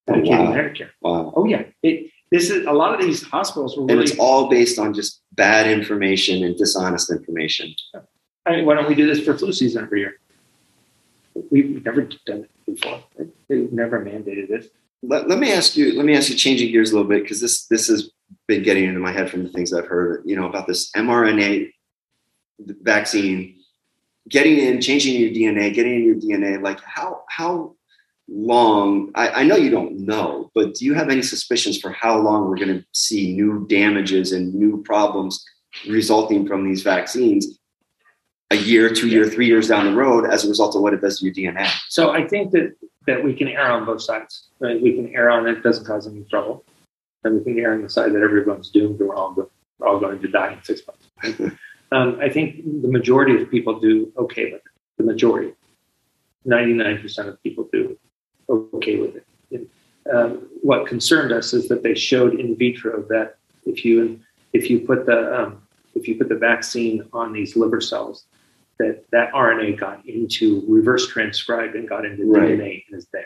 Oh, 0.08 0.20
wow. 0.20 0.54
Medicare. 0.54 0.90
wow. 1.02 1.34
Oh 1.36 1.46
yeah, 1.46 1.64
it, 1.82 2.12
this 2.34 2.50
is 2.50 2.66
a 2.66 2.72
lot 2.72 2.96
of 2.96 3.06
these 3.06 3.24
hospitals 3.24 3.78
were 3.78 3.84
And 3.90 4.02
it's 4.02 4.18
all 4.18 4.50
based 4.50 4.80
on 4.80 4.94
just 4.94 5.22
bad 5.34 5.70
information 5.70 6.44
and 6.44 6.58
dishonest 6.58 7.12
information. 7.12 7.74
I 8.46 8.52
mean, 8.52 8.66
why 8.66 8.74
don't 8.74 8.88
we 8.88 8.96
do 8.96 9.06
this 9.06 9.24
for 9.24 9.38
flu 9.38 9.54
season 9.54 9.84
every 9.84 10.00
year? 10.00 10.20
We've 11.52 11.86
never 11.86 12.10
done 12.26 12.46
it 12.46 12.50
before. 12.66 13.04
They've 13.48 13.72
never 13.72 14.04
mandated 14.04 14.50
this. 14.50 14.68
Let, 15.04 15.30
let 15.30 15.38
me 15.38 15.52
ask 15.52 15.78
you. 15.78 15.96
Let 15.96 16.06
me 16.06 16.16
ask 16.16 16.30
you. 16.30 16.36
Changing 16.36 16.72
gears 16.72 16.92
a 16.92 16.96
little 16.96 17.10
bit 17.10 17.22
because 17.22 17.40
this 17.40 17.68
this 17.68 17.88
has 17.88 18.10
been 18.48 18.64
getting 18.64 18.86
into 18.86 19.00
my 19.00 19.12
head 19.12 19.30
from 19.30 19.44
the 19.44 19.50
things 19.50 19.72
I've 19.72 19.88
heard. 19.88 20.24
You 20.26 20.36
know 20.36 20.48
about 20.48 20.66
this 20.66 20.92
mRNA 20.92 21.72
vaccine, 22.82 23.60
getting 24.28 24.58
in, 24.58 24.82
changing 24.82 25.22
your 25.22 25.30
DNA, 25.30 25.74
getting 25.74 25.96
in 25.96 26.06
your 26.06 26.16
DNA. 26.16 26.62
Like 26.62 26.82
how 26.84 27.24
how 27.30 27.76
long? 28.28 29.12
I, 29.16 29.30
I 29.30 29.44
know 29.44 29.56
you 29.56 29.70
don't 29.70 30.00
know, 30.06 30.52
but 30.56 30.76
do 30.76 30.86
you 30.86 30.94
have 30.94 31.10
any 31.10 31.22
suspicions 31.22 31.80
for 31.80 31.92
how 31.92 32.18
long 32.20 32.50
we're 32.50 32.58
going 32.58 32.80
to 32.80 32.86
see 32.94 33.34
new 33.34 33.66
damages 33.68 34.32
and 34.32 34.54
new 34.54 34.82
problems 34.84 35.44
resulting 35.88 36.48
from 36.48 36.68
these 36.68 36.84
vaccines? 36.84 37.60
A 38.52 38.56
year, 38.56 38.94
two 38.94 39.08
year, 39.08 39.28
three 39.28 39.48
years 39.48 39.68
down 39.68 39.86
the 39.86 39.96
road, 39.96 40.30
as 40.30 40.46
a 40.46 40.50
result 40.50 40.76
of 40.76 40.82
what 40.82 40.94
it 40.94 41.02
does 41.02 41.20
to 41.20 41.26
your 41.26 41.34
DNA. 41.34 41.68
So 41.90 42.12
I 42.12 42.28
think 42.28 42.52
that 42.52 42.76
that 43.08 43.24
we 43.24 43.34
can 43.34 43.48
err 43.48 43.72
on 43.72 43.86
both 43.86 44.02
sides. 44.02 44.50
Right? 44.60 44.82
We 44.82 44.94
can 44.94 45.14
err 45.16 45.30
on 45.30 45.48
it 45.48 45.64
doesn't 45.64 45.86
cause 45.86 46.08
any 46.08 46.24
trouble, 46.26 46.64
and 47.24 47.36
we 47.36 47.44
can 47.44 47.60
err 47.60 47.74
on 47.74 47.82
the 47.82 47.90
side 47.90 48.14
that 48.14 48.22
everyone's 48.22 48.70
doomed. 48.70 49.00
We're 49.00 49.16
all 49.16 49.34
go- 49.34 49.50
we're 49.80 49.88
all 49.88 50.00
going 50.00 50.22
to 50.22 50.28
die 50.28 50.54
in 50.54 50.64
six 50.64 50.82
months. 50.88 51.56
um, 51.92 52.20
I 52.22 52.30
think 52.30 52.64
the 52.82 52.88
majority 52.88 53.42
of 53.42 53.50
people 53.50 53.80
do 53.80 54.12
okay 54.18 54.46
with 54.46 54.62
it. 54.62 54.72
The 54.98 55.04
majority, 55.04 55.54
ninety 56.46 56.74
nine 56.74 57.02
percent 57.02 57.30
of 57.30 57.42
people 57.42 57.68
do 57.72 57.83
okay 58.84 58.98
with 58.98 59.16
it. 59.16 59.26
And, 59.52 59.68
um, 60.14 60.50
what 60.62 60.88
concerned 60.88 61.32
us 61.32 61.54
is 61.54 61.68
that 61.70 61.84
they 61.84 61.96
showed 61.96 62.40
in 62.40 62.56
vitro 62.56 63.04
that 63.10 63.38
if 63.66 63.86
you 63.86 64.20
if 64.52 64.70
you 64.70 64.80
put 64.82 65.06
the 65.06 65.42
um, 65.42 65.62
if 65.96 66.08
you 66.08 66.16
put 66.16 66.30
the 66.30 66.36
vaccine 66.36 67.08
on 67.14 67.34
these 67.34 67.56
liver 67.56 67.82
cells, 67.82 68.26
that 68.80 69.06
that 69.12 69.32
RNA 69.34 69.80
got 69.80 70.06
into 70.06 70.64
reverse 70.68 71.08
transcribed 71.08 71.76
and 71.76 71.88
got 71.88 72.06
into 72.06 72.26
Right. 72.26 72.52
DNA 72.52 72.84
and 72.90 72.98
is 72.98 73.08
there. 73.14 73.26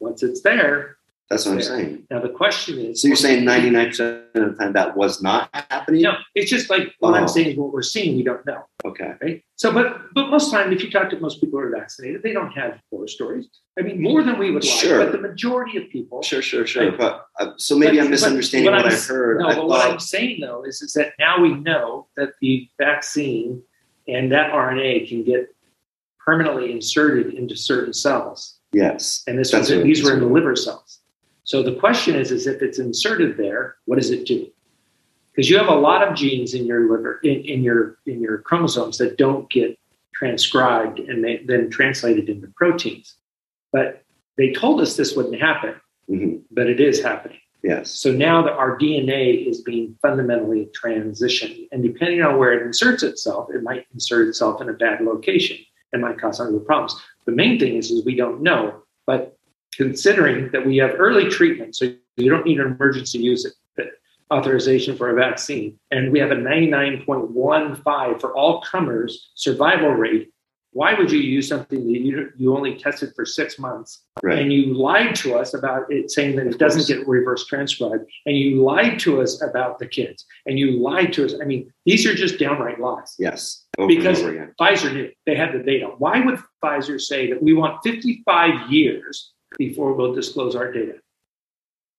Once 0.00 0.22
it's 0.22 0.42
there, 0.42 0.95
That's 1.28 1.44
what 1.44 1.52
I'm 1.56 1.62
saying. 1.62 2.06
now 2.08 2.20
the 2.20 2.28
question 2.28 2.78
is. 2.78 3.02
So 3.02 3.08
you're 3.08 3.16
saying 3.16 3.44
99% 3.44 3.98
of 4.36 4.52
the 4.52 4.56
time 4.60 4.72
that 4.74 4.96
was 4.96 5.20
not 5.20 5.48
happening? 5.52 6.02
No, 6.02 6.12
it's 6.36 6.48
just 6.48 6.70
like 6.70 6.94
what 7.00 7.14
Oh. 7.14 7.16
I'm 7.16 7.26
saying 7.26 7.48
is 7.48 7.56
what 7.56 7.72
we're 7.72 7.82
seeing. 7.82 8.16
We 8.16 8.22
don't 8.22 8.46
know, 8.46 8.62
Okay. 8.84 9.14
right? 9.20 9.42
So, 9.56 9.72
but 9.72 10.02
but 10.14 10.28
most 10.30 10.52
time, 10.52 10.72
if 10.72 10.84
you 10.84 10.90
talk 10.90 11.10
to 11.10 11.18
most 11.18 11.40
people 11.40 11.58
who 11.58 11.66
are 11.66 11.70
vaccinated, 11.70 12.22
they 12.22 12.32
don't 12.32 12.52
have 12.52 12.78
horror 12.90 13.08
stories. 13.08 13.48
I 13.76 13.82
mean, 13.82 14.00
more 14.00 14.22
than 14.22 14.38
we 14.38 14.52
would 14.52 14.62
Sure. 14.64 14.98
like, 15.00 15.08
but 15.08 15.20
the 15.20 15.28
majority 15.28 15.76
of 15.78 15.88
people. 15.90 16.22
Sure, 16.22 16.40
sure, 16.42 16.64
sure. 16.64 16.90
Right. 16.90 16.98
But 16.98 17.26
uh, 17.40 17.50
so 17.56 17.76
maybe 17.76 17.96
But- 17.96 18.04
I'm 18.04 18.10
misunderstanding 18.10 18.70
what, 18.70 18.86
I'm 18.86 18.92
I 18.92 18.94
heard. 18.94 19.40
No, 19.40 19.46
I 19.48 19.54
but 19.56 19.66
what 19.66 19.90
I'm 19.90 19.98
saying 19.98 20.40
though 20.40 20.62
is, 20.64 20.80
is 20.80 20.92
that 20.92 21.12
now 21.18 21.40
we 21.40 21.54
know 21.54 22.06
that 22.16 22.30
the 22.40 22.68
vaccine 22.78 23.62
and 24.06 24.30
that 24.30 24.52
RNA 24.52 25.08
can 25.08 25.24
get 25.24 25.52
permanently 26.24 26.70
inserted 26.70 27.34
into 27.34 27.56
certain 27.56 27.92
cells. 27.92 28.58
yes. 28.72 29.22
And 29.26 29.38
this 29.38 29.52
was, 29.52 29.68
these 29.68 30.02
were 30.04 30.12
in 30.12 30.20
the 30.20 30.26
liver 30.26 30.54
cells. 30.56 30.85
So 31.46 31.62
the 31.62 31.76
question 31.76 32.16
is, 32.16 32.32
is 32.32 32.48
if 32.48 32.60
it's 32.60 32.80
inserted 32.80 33.36
there, 33.36 33.76
what 33.84 33.96
does 33.96 34.10
it 34.10 34.26
do? 34.26 34.50
Because 35.30 35.48
you 35.48 35.56
have 35.58 35.68
a 35.68 35.74
lot 35.74 36.06
of 36.06 36.16
genes 36.16 36.54
in 36.54 36.66
your 36.66 36.90
liver, 36.90 37.20
in, 37.22 37.40
in 37.42 37.62
your 37.62 37.98
in 38.04 38.20
your 38.20 38.38
chromosomes 38.38 38.98
that 38.98 39.16
don't 39.16 39.48
get 39.48 39.78
transcribed 40.12 40.98
and 40.98 41.22
they, 41.22 41.36
then 41.46 41.70
translated 41.70 42.28
into 42.28 42.48
proteins. 42.56 43.14
But 43.72 44.02
they 44.36 44.52
told 44.52 44.80
us 44.80 44.96
this 44.96 45.14
wouldn't 45.14 45.40
happen, 45.40 45.74
Mhm. 46.10 46.42
but 46.50 46.66
it 46.66 46.80
is 46.80 47.00
happening. 47.00 47.38
Yes. 47.62 47.92
So 47.92 48.10
now 48.10 48.42
that 48.42 48.52
our 48.54 48.76
DNA 48.76 49.46
is 49.46 49.60
being 49.60 49.96
fundamentally 50.02 50.68
transitioned, 50.82 51.68
and 51.70 51.82
depending 51.82 52.22
on 52.22 52.38
where 52.38 52.52
it 52.54 52.66
inserts 52.66 53.02
itself, 53.04 53.50
it 53.54 53.62
might 53.62 53.86
insert 53.94 54.26
itself 54.28 54.60
in 54.60 54.68
a 54.68 54.72
bad 54.72 55.00
location 55.00 55.58
and 55.92 56.02
might 56.02 56.18
cause 56.18 56.40
other 56.40 56.58
problems. 56.58 57.00
The 57.24 57.32
main 57.32 57.58
thing 57.60 57.76
is, 57.76 57.90
is 57.92 58.04
we 58.04 58.16
don't 58.16 58.42
know, 58.42 58.82
but 59.06 59.35
considering 59.76 60.50
that 60.52 60.66
we 60.66 60.76
have 60.78 60.94
early 60.98 61.28
treatment, 61.28 61.76
so 61.76 61.92
you 62.16 62.30
don't 62.30 62.46
need 62.46 62.60
an 62.60 62.72
emergency 62.72 63.18
use 63.18 63.46
authorization 64.32 64.96
for 64.96 65.10
a 65.10 65.14
vaccine, 65.14 65.78
and 65.90 66.10
we 66.10 66.18
have 66.18 66.30
a 66.30 66.36
99.15 66.36 68.20
for 68.20 68.34
all 68.34 68.60
comers 68.62 69.30
survival 69.34 69.90
rate. 69.90 70.30
Why 70.72 70.92
would 70.92 71.10
you 71.10 71.20
use 71.20 71.48
something 71.48 71.86
that 71.86 72.00
you, 72.00 72.30
you 72.36 72.54
only 72.54 72.76
tested 72.76 73.12
for 73.14 73.24
six 73.24 73.58
months? 73.58 74.02
Right. 74.22 74.38
and 74.38 74.52
you 74.52 74.74
lied 74.74 75.14
to 75.16 75.34
us 75.34 75.54
about 75.54 75.90
it 75.90 76.10
saying 76.10 76.36
that 76.36 76.46
it 76.46 76.58
doesn't 76.58 76.86
get 76.86 77.06
reverse 77.06 77.46
transcribed. 77.46 78.04
And 78.24 78.36
you 78.36 78.62
lied 78.62 78.98
to 79.00 79.20
us 79.20 79.42
about 79.42 79.78
the 79.78 79.86
kids. 79.86 80.24
And 80.46 80.58
you 80.58 80.82
lied 80.82 81.12
to 81.14 81.24
us. 81.26 81.34
I 81.40 81.44
mean 81.44 81.72
these 81.84 82.06
are 82.06 82.14
just 82.14 82.38
downright 82.38 82.80
lies. 82.80 83.14
Yes. 83.18 83.64
Over 83.78 83.88
because 83.88 84.20
pfizer 84.20 84.92
knew. 84.92 85.10
They 85.26 85.34
had 85.34 85.52
the 85.52 85.60
data. 85.62 85.86
Why 85.98 86.20
would 86.20 86.40
pfizer 86.62 87.00
say 87.00 87.30
that 87.30 87.42
we 87.42 87.54
want 87.54 87.80
55 87.84 88.70
years 88.70 89.32
before 89.58 89.94
we'll 89.94 90.14
disclose 90.14 90.54
our 90.56 90.72
data 90.72 90.94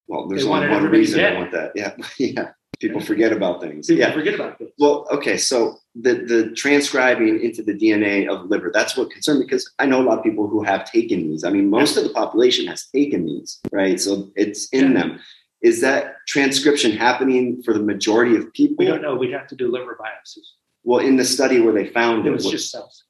Well, 0.08 0.28
there's 0.28 0.44
they 0.46 0.50
only 0.50 0.70
one 0.70 0.86
reason 0.86 1.24
I 1.24 1.34
want 1.36 1.52
that. 1.52 1.72
Yeah. 1.76 1.96
yeah. 2.18 2.52
People 2.80 3.02
forget 3.02 3.34
about 3.34 3.60
things. 3.60 3.88
people 3.88 4.02
yeah. 4.02 4.14
forget 4.14 4.36
about 4.36 4.60
this 4.60 4.70
Well, 4.78 5.08
okay, 5.12 5.38
so 5.38 5.78
the 5.96 6.14
the 6.14 6.52
transcribing 6.56 7.42
into 7.44 7.64
the 7.64 7.74
DNA 7.74 8.28
of 8.28 8.46
liver, 8.52 8.70
that's 8.74 8.96
what 8.96 9.10
concerned 9.10 9.40
me 9.40 9.46
because 9.46 9.72
I 9.80 9.86
know 9.88 10.02
a 10.02 10.06
lot 10.06 10.20
of 10.20 10.24
people 10.24 10.48
who 10.48 10.64
have 10.64 10.90
taken 10.92 11.28
these. 11.28 11.44
I 11.44 11.50
mean, 11.50 11.70
most 11.70 11.98
of 11.98 12.04
the 12.04 12.12
population 12.12 12.68
has 12.68 12.86
taken 12.94 13.26
these, 13.26 13.60
right? 13.72 14.00
So 14.00 14.32
it's 14.36 14.68
in 14.70 14.92
Yeah. 14.92 15.00
them. 15.00 15.20
Is 15.64 15.82
that 15.82 16.18
transcription 16.28 16.92
happening 16.92 17.64
for 17.64 17.74
the 17.74 17.80
majority 17.80 18.36
of 18.36 18.54
people? 18.54 18.76
we 18.78 18.86
don't 18.86 19.02
know 19.02 19.16
we'd 19.16 19.34
have 19.34 19.48
to 19.48 19.56
do 19.56 19.72
liver 19.72 19.98
biopsies 20.00 20.46
Well, 20.84 21.00
in 21.00 21.16
the 21.18 21.26
study 21.26 21.60
where 21.60 21.74
they 21.74 21.88
found 21.88 22.28
it 22.28 22.30
it, 22.30 22.34
was 22.34 22.46
what- 22.46 22.52
just 22.52 22.70
cells 22.72 23.04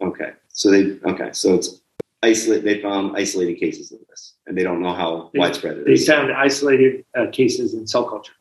okay. 0.00 0.30
So 0.48 0.70
they 0.70 0.82
okay, 1.12 1.30
so 1.32 1.54
it's 1.54 1.80
isolate. 2.30 2.62
They 2.64 2.80
found 2.80 3.16
isolated 3.16 3.56
cases 3.64 3.92
of 3.92 3.98
this, 4.08 4.34
and 4.46 4.56
they 4.56 4.62
don't 4.68 4.80
know 4.84 4.94
how 5.02 5.30
They- 5.32 5.38
widespread 5.40 5.78
it 5.78 5.84
they 5.86 5.92
is. 5.94 6.06
found 6.06 6.32
isolated 6.32 7.04
uh, 7.18 7.26
cases 7.40 7.74
in 7.74 7.86
cell 7.86 8.04
culture. 8.12 8.32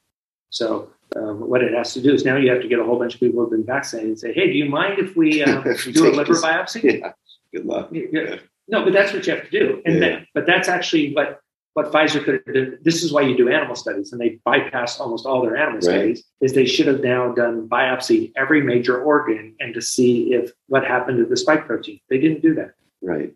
So 0.49 0.89
um, 1.15 1.35
what 1.51 1.61
it 1.63 1.73
has 1.73 1.93
to 1.95 2.01
do 2.01 2.11
is 2.13 2.25
now 2.25 2.35
you 2.37 2.49
have 2.53 2.61
to 2.61 2.67
get 2.67 2.79
a 2.79 2.83
whole 2.83 2.99
bunch 2.99 3.13
of 3.15 3.19
people 3.19 3.37
who 3.39 3.45
have 3.45 3.51
been 3.57 3.65
vaccinated 3.75 4.09
and 4.11 4.19
say, 4.19 4.31
"Hey, 4.33 4.47
do 4.51 4.57
you 4.63 4.67
mind 4.69 4.99
if 4.99 5.15
we 5.15 5.43
uh, 5.47 5.61
do 5.93 6.07
a 6.07 6.11
liver 6.19 6.33
this- 6.33 6.43
biopsy?" 6.43 6.81
Yeah. 6.99 7.13
Good 7.53 7.65
luck. 7.65 7.89
Yeah, 7.91 8.03
yeah. 8.11 8.35
No, 8.67 8.83
but 8.83 8.93
that's 8.93 9.13
what 9.13 9.25
you 9.27 9.33
have 9.35 9.45
to 9.49 9.53
do, 9.59 9.81
and 9.85 9.93
Yeah. 9.95 9.99
that, 10.01 10.27
but 10.33 10.45
that's 10.45 10.67
actually 10.67 11.13
what 11.13 11.39
what 11.77 11.91
Pfizer 11.91 12.23
could 12.23 12.35
have 12.45 12.55
done, 12.55 12.77
this 12.83 13.03
is 13.03 13.11
why 13.11 13.21
you 13.21 13.35
do 13.35 13.49
animal 13.49 13.75
studies, 13.75 14.13
and 14.13 14.21
they 14.21 14.39
bypass 14.45 14.97
almost 15.01 15.25
all 15.25 15.41
their 15.41 15.57
animal 15.57 15.79
Right. 15.79 15.83
studies, 15.83 16.23
is 16.39 16.53
they 16.53 16.65
should 16.65 16.87
have 16.87 17.01
now 17.01 17.33
done 17.33 17.67
biopsy 17.67 18.31
every 18.37 18.61
major 18.61 18.95
organ 19.03 19.53
and 19.59 19.73
to 19.73 19.81
see 19.81 20.33
if 20.33 20.53
what 20.67 20.85
happened 20.85 21.17
to 21.17 21.25
the 21.25 21.35
spike 21.35 21.63
protein. 21.67 21.99
They 22.09 22.17
didn't 22.17 22.41
do 22.41 22.53
that. 22.55 22.71
Right. 23.01 23.33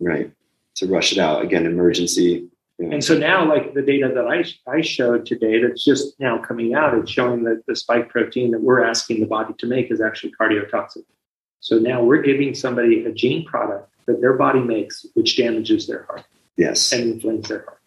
Right. 0.00 0.32
To 0.76 0.86
rush 0.86 1.12
it 1.12 1.18
out 1.18 1.42
again, 1.42 1.66
emergency. 1.66 2.48
Yeah. 2.78 2.90
And 2.92 3.02
so 3.02 3.18
now, 3.18 3.48
like 3.48 3.74
the 3.74 3.82
data 3.82 4.10
that 4.14 4.26
I, 4.28 4.44
I 4.70 4.80
showed 4.82 5.26
today 5.26 5.60
that's 5.60 5.84
just 5.84 6.18
now 6.20 6.38
coming 6.38 6.74
out, 6.74 6.96
it's 6.96 7.10
showing 7.10 7.42
that 7.44 7.64
the 7.66 7.74
spike 7.74 8.08
protein 8.08 8.52
that 8.52 8.60
we're 8.60 8.84
asking 8.84 9.20
the 9.20 9.26
body 9.26 9.54
to 9.58 9.66
make 9.66 9.90
is 9.90 10.00
actually 10.00 10.32
cardiotoxic. 10.40 11.02
So 11.60 11.78
now 11.78 12.02
we're 12.04 12.22
giving 12.22 12.54
somebody 12.54 13.04
a 13.04 13.12
gene 13.12 13.44
product 13.44 13.92
that 14.06 14.20
their 14.20 14.34
body 14.34 14.60
makes, 14.60 15.04
which 15.14 15.36
damages 15.36 15.88
their 15.88 16.04
heart 16.04 16.24
yes. 16.56 16.92
and 16.92 17.02
inflames 17.14 17.48
their 17.48 17.64
heart. 17.64 17.80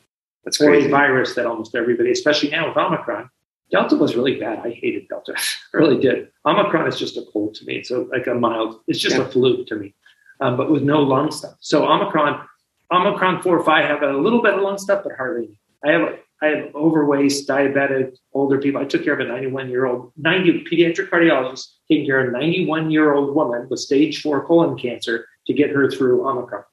That's 0.43 0.59
or 0.59 0.74
a 0.74 0.88
virus 0.88 1.36
that 1.36 1.45
almost 1.45 1.76
everybody, 1.76 2.12
especially 2.12 2.49
now 2.49 2.68
with 2.68 2.78
Omicron. 2.78 3.30
Delta 3.72 3.95
was 3.95 4.16
really 4.16 4.39
bad. 4.39 4.59
I 4.59 4.72
hated 4.72 5.07
Delta. 5.07 5.34
I 5.38 5.41
really 5.78 5.99
did. 5.99 6.30
Omicron 6.45 6.88
is 6.88 6.99
just 6.99 7.16
a 7.16 7.24
cold 7.32 7.55
to 7.55 7.66
me. 7.66 7.76
It's 7.76 7.91
a, 7.91 7.99
like 7.99 8.28
a 8.28 8.34
mild, 8.34 8.82
it's 8.88 8.99
just 8.99 9.16
Yeah. 9.16 9.24
a 9.24 9.30
flu 9.30 9.64
to 9.66 9.76
me, 9.76 9.93
um, 10.42 10.58
but 10.58 10.70
with 10.70 10.84
no 10.84 11.02
lung 11.02 11.32
stuff. 11.32 11.56
So 11.60 11.88
Omicron, 11.88 12.46
Omicron 12.92 13.42
4 13.42 13.60
or 13.60 13.64
5 13.64 13.86
have 13.86 14.02
a 14.02 14.18
little 14.18 14.42
bit 14.42 14.56
of 14.56 14.62
lung 14.62 14.78
stuff, 14.78 15.04
but 15.04 15.14
hardly. 15.16 15.58
I 15.86 15.92
have, 15.92 16.20
I 16.42 16.48
have 16.48 16.76
overweight, 16.76 17.32
diabetic, 17.48 18.18
older 18.34 18.60
people. 18.60 18.82
I 18.82 18.86
took 18.86 19.04
care 19.04 19.14
of 19.14 19.20
a 19.20 19.26
91 19.26 19.70
year 19.70 19.86
old, 19.86 20.12
90 20.18 20.66
pediatric 20.66 21.10
cardiologist 21.10 21.68
taking 21.89 22.06
care 22.06 22.28
of 22.28 22.34
a 22.34 22.38
91 22.38 22.92
year 22.92 23.14
old 23.14 23.36
woman 23.36 23.68
with 23.70 23.80
stage 23.80 24.22
four 24.22 24.46
colon 24.46 24.78
cancer 24.78 25.28
to 25.48 25.54
get 25.54 25.70
her 25.70 25.89
through 25.89 26.28
Omicron. 26.28 26.64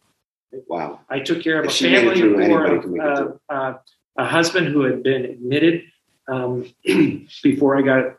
Wow. 0.66 1.00
I 1.10 1.20
took 1.20 1.42
care 1.42 1.58
of 1.58 1.66
If 1.66 1.72
a 1.72 1.74
she 1.74 1.90
made 1.90 2.06
it 2.06 2.16
family 2.16 2.52
or 2.52 2.66
anybody 2.66 2.80
can 2.80 2.92
make 2.92 3.02
it 3.02 3.40
uh, 3.50 3.52
uh, 3.52 3.78
a 4.16 4.24
husband 4.24 4.68
who 4.68 4.82
had 4.82 5.02
been 5.02 5.24
admitted 5.26 5.82
um, 6.26 6.64
before 7.42 7.76
I 7.76 7.82
got 7.82 8.16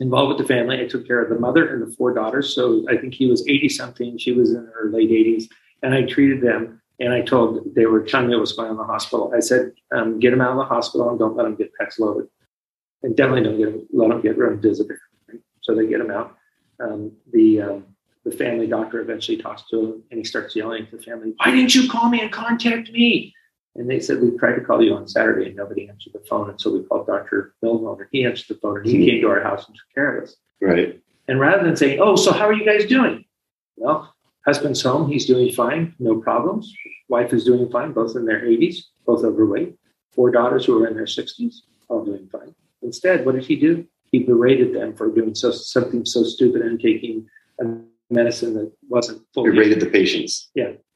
involved 0.00 0.28
with 0.28 0.38
the 0.38 0.52
family. 0.52 0.80
I 0.80 0.86
took 0.86 1.06
care 1.06 1.22
of 1.22 1.28
the 1.28 1.38
mother 1.38 1.72
and 1.72 1.86
the 1.86 1.94
four 1.94 2.12
daughters. 2.14 2.54
So 2.54 2.84
I 2.88 2.96
think 2.96 3.14
he 3.14 3.26
was 3.26 3.46
80 3.48 3.68
something. 3.70 4.18
She 4.18 4.32
was 4.32 4.50
in 4.50 4.66
her 4.74 4.90
late 4.90 5.10
80s. 5.10 5.44
And 5.82 5.94
I 5.94 6.02
treated 6.02 6.42
them. 6.42 6.80
And 6.98 7.12
I 7.12 7.20
told 7.20 7.74
they 7.74 7.86
were 7.86 8.02
telling 8.02 8.28
me 8.28 8.34
what 8.34 8.40
was 8.40 8.52
going 8.52 8.68
on 8.68 8.74
in 8.74 8.78
the 8.78 8.84
hospital. 8.84 9.32
I 9.34 9.40
said, 9.40 9.72
um, 9.94 10.18
get 10.18 10.30
them 10.30 10.40
out 10.40 10.52
of 10.52 10.56
the 10.56 10.64
hospital 10.64 11.10
and 11.10 11.18
don't 11.18 11.36
let 11.36 11.44
them 11.44 11.54
get 11.54 11.70
Paxlovid. 11.80 12.28
And 13.02 13.14
definitely 13.14 13.42
don't 13.42 13.58
get 13.58 13.94
let 13.94 14.08
them 14.08 14.22
get 14.22 14.38
remdesivir. 14.38 14.96
Right? 15.28 15.40
So 15.60 15.74
they 15.74 15.86
get 15.86 15.98
them 15.98 16.10
out. 16.10 16.36
Um, 16.80 17.12
the 17.32 17.60
um, 17.60 17.86
the 18.26 18.32
family 18.32 18.66
doctor 18.66 19.00
eventually 19.00 19.36
talks 19.36 19.62
to 19.70 19.78
him 19.78 20.02
and 20.10 20.18
he 20.18 20.24
starts 20.24 20.56
yelling 20.56 20.82
at 20.82 20.90
the 20.90 20.98
family, 20.98 21.32
Why 21.36 21.52
didn't 21.52 21.74
you 21.74 21.88
call 21.88 22.10
me 22.10 22.20
and 22.20 22.32
contact 22.32 22.90
me? 22.90 23.32
And 23.76 23.88
they 23.90 24.00
said, 24.00 24.20
We 24.22 24.36
tried 24.38 24.54
to 24.54 24.60
call 24.62 24.82
you 24.82 24.94
on 24.94 25.06
Saturday 25.06 25.46
and 25.48 25.56
nobody 25.56 25.88
answered 25.88 26.12
the 26.14 26.20
phone. 26.20 26.50
And 26.50 26.60
so 26.60 26.72
we 26.72 26.82
called 26.84 27.06
Dr. 27.06 27.54
Milhoan. 27.62 27.98
He 28.10 28.24
answered 28.24 28.48
the 28.56 28.60
phone 28.60 28.78
and 28.78 28.86
he 28.86 28.98
Hmm. 28.98 29.04
came 29.04 29.20
to 29.22 29.28
our 29.28 29.40
house 29.42 29.66
and 29.66 29.76
took 29.76 29.94
care 29.94 30.16
of 30.16 30.24
us. 30.24 30.36
Right. 30.60 31.00
And 31.28 31.40
rather 31.40 31.62
than 31.64 31.76
saying, 31.76 32.00
Oh, 32.00 32.16
so 32.16 32.32
how 32.32 32.46
are 32.46 32.52
you 32.52 32.64
guys 32.64 32.86
doing? 32.86 33.24
Well, 33.76 34.14
husband's 34.46 34.82
home. 34.82 35.10
He's 35.10 35.26
doing 35.26 35.52
fine. 35.52 35.94
No 35.98 36.20
problems. 36.20 36.74
Wife 37.08 37.32
is 37.32 37.44
doing 37.44 37.68
fine, 37.70 37.92
both 37.92 38.16
in 38.16 38.24
their 38.24 38.40
80s, 38.44 38.84
both 39.04 39.24
overweight. 39.24 39.76
Four 40.12 40.30
daughters 40.30 40.64
who 40.64 40.82
are 40.82 40.86
in 40.86 40.94
their 40.94 41.04
60s, 41.06 41.62
all 41.88 42.04
doing 42.04 42.26
fine. 42.28 42.54
Instead, 42.82 43.26
what 43.26 43.34
did 43.34 43.44
he 43.44 43.56
do? 43.56 43.86
He 44.12 44.20
berated 44.20 44.74
them 44.74 44.94
for 44.94 45.10
doing 45.10 45.34
so, 45.34 45.50
something 45.50 46.06
so 46.06 46.22
stupid 46.22 46.62
and 46.62 46.80
taking 46.80 47.28
a 47.60 47.64
medicine 48.08 48.54
that 48.54 48.72
wasn't 48.88 49.22
fully 49.34 49.50
Berated 49.50 49.80
the 49.80 49.86
patients. 49.86 50.50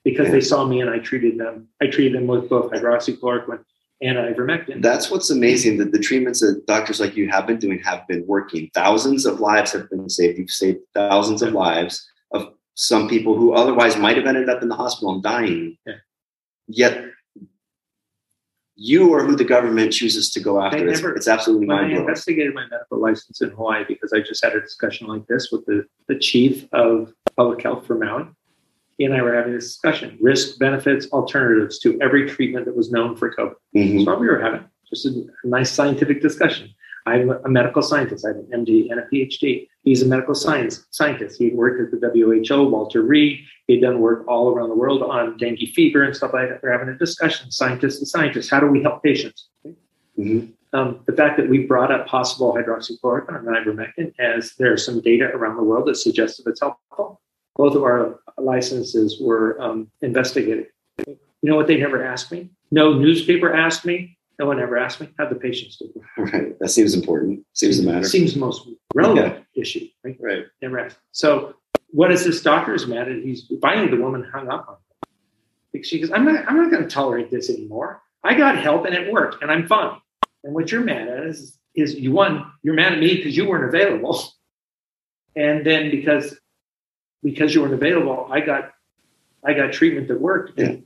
Because 0.05 0.27
Yeah. 0.27 0.33
they 0.33 0.41
saw 0.41 0.65
me 0.65 0.81
and 0.81 0.91
I 0.91 0.99
treated 0.99 1.39
them. 1.39 1.69
I 1.83 1.87
treated 1.89 2.15
them 2.15 2.27
with 2.27 2.49
both 2.49 2.71
hydroxychloroquine 2.73 3.65
and 4.03 4.17
ivermectin. 4.17 4.81
That's 4.83 5.11
what's 5.11 5.31
amazing 5.31 5.77
that 5.79 5.93
the 5.93 5.99
treatments 5.99 6.41
that 6.41 6.67
doctors 6.67 7.01
like 7.01 7.17
you 7.17 7.29
have 7.29 7.47
been 7.47 7.59
doing 7.59 7.79
have 7.81 8.07
been 8.09 8.27
working. 8.27 8.71
Thousands 8.75 9.27
of 9.27 9.41
lives 9.41 9.73
have 9.73 9.91
been 9.91 10.09
saved. 10.09 10.39
You've 10.39 10.51
saved 10.51 10.81
thousands 10.95 11.43
of 11.43 11.53
lives 11.53 12.09
of 12.33 12.55
some 12.75 13.09
people 13.09 13.37
who 13.37 13.53
otherwise 13.53 13.97
might 13.99 14.17
have 14.17 14.27
ended 14.27 14.49
up 14.49 14.63
in 14.63 14.69
the 14.69 14.75
hospital 14.75 15.13
and 15.13 15.23
dying. 15.23 15.77
Yeah. 15.87 15.95
Yet 16.67 17.05
you 18.77 19.13
are 19.13 19.25
who 19.27 19.37
the 19.37 19.45
government 19.45 19.93
chooses 19.93 20.31
to 20.31 20.41
go 20.41 20.63
after. 20.63 20.89
It's, 20.89 21.01
never- 21.03 21.15
it's 21.15 21.29
absolutely 21.29 21.67
when 21.67 21.77
mind 21.77 21.89
blowing. 21.91 21.99
I 21.99 22.01
investigated 22.09 22.55
my 22.55 22.67
medical 22.71 22.99
license 22.99 23.43
in 23.43 23.51
Hawaii, 23.51 23.85
because 23.87 24.13
I 24.15 24.21
just 24.21 24.43
had 24.43 24.55
a 24.55 24.61
discussion 24.61 25.07
like 25.07 25.27
this 25.27 25.51
with 25.53 25.67
the, 25.67 25.85
the 26.09 26.19
chief 26.19 26.67
of 26.73 27.13
public 27.37 27.63
health 27.63 27.87
for 27.87 27.99
Maui, 27.99 28.25
he 29.01 29.07
and 29.07 29.15
I 29.15 29.23
were 29.23 29.35
having 29.35 29.55
this 29.55 29.65
discussion 29.65 30.19
risk, 30.21 30.59
benefits, 30.59 31.07
alternatives 31.11 31.79
to 31.79 31.99
every 32.03 32.29
treatment 32.29 32.67
that 32.67 32.77
was 32.77 32.93
known 32.93 33.17
for 33.17 33.35
COVID. 33.35 33.55
Mhm. 33.75 33.95
That's 33.95 34.07
what 34.07 34.21
we 34.21 34.27
were 34.29 34.39
having, 34.39 34.61
just 34.91 35.07
a, 35.07 35.25
nice 35.43 35.73
scientific 35.73 36.21
discussion. 36.21 36.69
I'm 37.07 37.31
a 37.31 37.49
medical 37.49 37.81
scientist. 37.81 38.27
I 38.27 38.29
have 38.29 38.37
an 38.37 38.49
MD 38.53 38.91
and 38.91 39.01
a 39.01 39.05
PhD. 39.11 39.67
He's 39.85 40.03
a 40.03 40.07
medical 40.07 40.35
science 40.35 40.87
scientist. 40.91 41.39
He 41.39 41.49
worked 41.49 41.81
at 41.81 41.91
the 41.99 42.11
WHO, 42.13 42.69
Walter 42.69 43.01
Reed. 43.01 43.39
He'd 43.69 43.81
done 43.81 44.01
work 44.01 44.27
all 44.29 44.51
around 44.51 44.69
the 44.69 44.75
world 44.75 45.03
on 45.03 45.39
dengue 45.39 45.67
fever 45.75 46.03
and 46.03 46.15
stuff 46.15 46.35
like 46.35 46.51
that. 46.51 46.63
We're 46.63 46.71
having 46.73 46.91
a 46.91 46.99
discussion, 46.99 47.51
scientists 47.51 48.01
to 48.01 48.07
scientists. 48.07 48.51
How 48.51 48.61
do 48.61 48.67
we 48.67 48.83
help 48.83 49.03
patients? 49.03 49.49
Mhm. 50.19 50.53
Um, 50.75 51.01
the 51.07 51.13
fact 51.15 51.39
that 51.39 51.49
we 51.49 51.65
brought 51.67 51.91
up 51.91 52.07
possible 52.07 52.53
hydroxychloroquine 52.53 53.39
and 53.39 53.49
ivermectin 53.49 54.13
as 54.19 54.55
there's 54.59 54.85
some 54.85 55.01
data 55.01 55.31
around 55.35 55.57
the 55.57 55.65
world 55.65 55.89
that 55.89 55.97
suggests 55.97 56.37
that 56.37 56.51
it's 56.51 56.61
helpful. 56.61 57.20
Both 57.57 57.75
of 57.75 57.83
our 57.83 58.21
licenses 58.39 59.21
were 59.21 59.61
um, 59.61 59.91
investigated. 60.01 60.67
You 61.07 61.19
know 61.43 61.57
what 61.57 61.67
they 61.67 61.77
never 61.77 62.05
asked 62.05 62.31
me? 62.31 62.51
No 62.71 62.93
newspaper 62.93 63.53
asked 63.53 63.85
me. 63.85 64.17
No 64.39 64.47
one 64.47 64.61
ever 64.61 64.79
asked 64.79 65.01
me. 65.01 65.09
How 65.19 65.29
the 65.29 65.35
patients 65.35 65.77
do. 65.77 65.93
Right. 66.17 66.59
That 66.61 66.71
seems 66.71 66.95
important. 66.95 67.45
Seems 67.53 67.79
to 67.81 67.87
matter. 67.87 68.07
Seems 68.07 68.35
the 68.35 68.41
most 68.41 68.67
relevant 68.95 69.45
issue. 69.55 69.87
Right? 70.03 70.17
Right. 70.21 70.45
Never 70.63 70.79
asked. 70.79 70.99
So 71.13 71.57
what 71.91 72.11
is 72.11 72.25
this 72.25 72.43
doctor's 72.43 72.87
mad 72.87 73.09
at? 73.09 73.19
He's 73.23 73.51
finally 73.61 73.89
the 73.89 74.03
woman 74.03 74.25
hung 74.25 74.49
up 74.49 74.67
on 74.69 74.75
him. 74.75 74.81
Because 75.73 75.89
She 75.89 76.01
goes, 76.01 76.11
I'm 76.11 76.25
not, 76.25 76.47
I'm 76.49 76.57
not 76.57 76.71
going 76.71 76.83
to 76.83 76.89
tolerate 76.89 77.31
this 77.31 77.51
anymore. 77.51 78.03
I 78.25 78.35
got 78.35 78.57
help 78.57 78.87
and 78.87 78.95
it 78.95 79.13
worked 79.13 79.43
and 79.43 79.51
I'm 79.51 79.67
fine. 79.67 79.99
And 80.45 80.55
what 80.55 80.73
you're 80.73 80.83
mad 80.83 81.09
at 81.09 81.27
is, 81.27 81.59
is 81.75 81.95
you 81.95 82.13
one, 82.13 82.51
you're 82.63 82.75
mad 82.75 82.93
at 82.93 82.99
me 82.99 83.17
because 83.17 83.37
you 83.37 83.49
weren't 83.49 83.65
available. 83.65 84.23
And 85.37 85.65
then 85.65 85.91
because 85.91 86.37
because 87.23 87.55
you 87.55 87.61
weren't 87.63 87.75
available, 87.75 88.29
I 88.31 88.41
got 88.41 88.71
I 89.45 89.55
got 89.55 89.73
treatment 89.73 90.09
that 90.09 90.21
worked. 90.21 90.59
And 90.59 90.85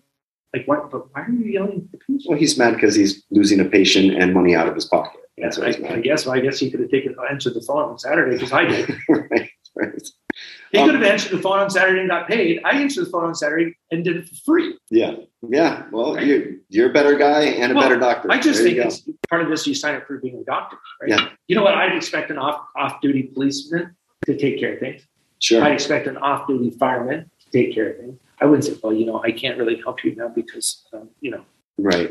like 0.55 0.67
what 0.67 0.91
but 0.91 1.13
why 1.15 1.23
are 1.23 1.31
you 1.31 1.45
yelling 1.45 1.89
at 1.93 1.93
the 1.93 1.99
patient? 1.99 2.23
Well, 2.29 2.39
he's 2.39 2.57
mad 2.59 2.75
because 2.75 2.95
he's 2.95 3.25
losing 3.31 3.61
a 3.61 3.65
patient 3.65 4.15
and 4.21 4.33
money 4.33 4.55
out 4.55 4.69
of 4.69 4.75
his 4.75 4.85
pocket. 4.85 5.21
That's 5.39 5.59
I, 5.59 5.67
what 5.73 5.91
I 5.91 5.95
mad. 5.97 6.05
guess 6.05 6.27
I 6.27 6.41
guess 6.41 6.59
he 6.59 6.71
could 6.71 6.81
have 6.81 6.91
taken 6.91 7.15
answered 7.31 7.55
the 7.55 7.63
phone 7.63 7.83
on 7.91 7.99
Saturday 7.99 8.37
because 8.37 8.53
I 8.53 8.65
did. 8.65 8.89
right. 9.09 9.51
Right. 9.77 10.09
He 10.71 10.79
Um, 10.79 10.87
could 10.91 10.95
have 10.95 11.03
answered 11.05 11.37
the 11.37 11.43
phone 11.43 11.59
on 11.59 11.69
Saturday 11.71 11.99
and 12.01 12.09
got 12.09 12.29
paid. 12.29 12.61
I 12.65 12.81
answered 12.81 13.07
the 13.07 13.11
phone 13.11 13.25
on 13.25 13.35
Saturday 13.35 13.77
and 13.91 14.05
did 14.05 14.17
it 14.17 14.29
for 14.29 14.35
free. 14.45 14.79
Yeah. 14.91 15.17
Yeah. 15.49 15.87
Well, 15.91 16.15
Right. 16.15 16.25
you're 16.27 16.43
you're 16.69 16.91
a 16.91 16.93
better 16.93 17.17
guy 17.17 17.43
and 17.43 17.73
a 17.73 17.75
Well, 17.75 17.83
better 17.89 17.99
doctor. 17.99 18.31
I 18.31 18.39
just 18.39 18.63
There 18.63 18.69
think 18.73 18.85
it's 18.87 19.03
part 19.29 19.43
of 19.43 19.49
this. 19.49 19.67
You 19.67 19.75
sign 19.75 19.97
up 19.97 20.07
for 20.07 20.19
being 20.19 20.39
a 20.41 20.45
doctor, 20.45 20.77
right? 21.03 21.11
Yeah. 21.11 21.29
You 21.49 21.57
know 21.57 21.65
what? 21.65 21.75
I'd 21.75 21.97
expect 21.97 22.31
an 22.31 22.39
off 22.39 22.61
off 22.77 23.01
duty 23.01 23.25
policeman 23.25 23.97
to 24.27 24.37
take 24.37 24.61
care 24.61 24.75
of 24.75 24.79
things. 24.81 25.03
Sure. 25.45 25.63
I'd 25.63 25.73
expect 25.73 26.07
an 26.07 26.17
off 26.19 26.47
duty 26.49 26.71
fireman 26.71 27.31
to 27.41 27.51
take 27.51 27.75
care 27.75 27.91
of 27.91 27.97
things. 27.99 28.19
I 28.41 28.47
wouldn't 28.47 28.65
say, 28.65 28.75
well, 28.83 28.93
you 28.93 29.07
know, 29.07 29.23
I 29.23 29.31
can't 29.33 29.59
really 29.59 29.77
help 29.81 30.03
you 30.05 30.15
now 30.17 30.29
because, 30.29 30.87
um, 30.93 31.09
you 31.21 31.31
know, 31.31 31.45
right. 31.79 32.11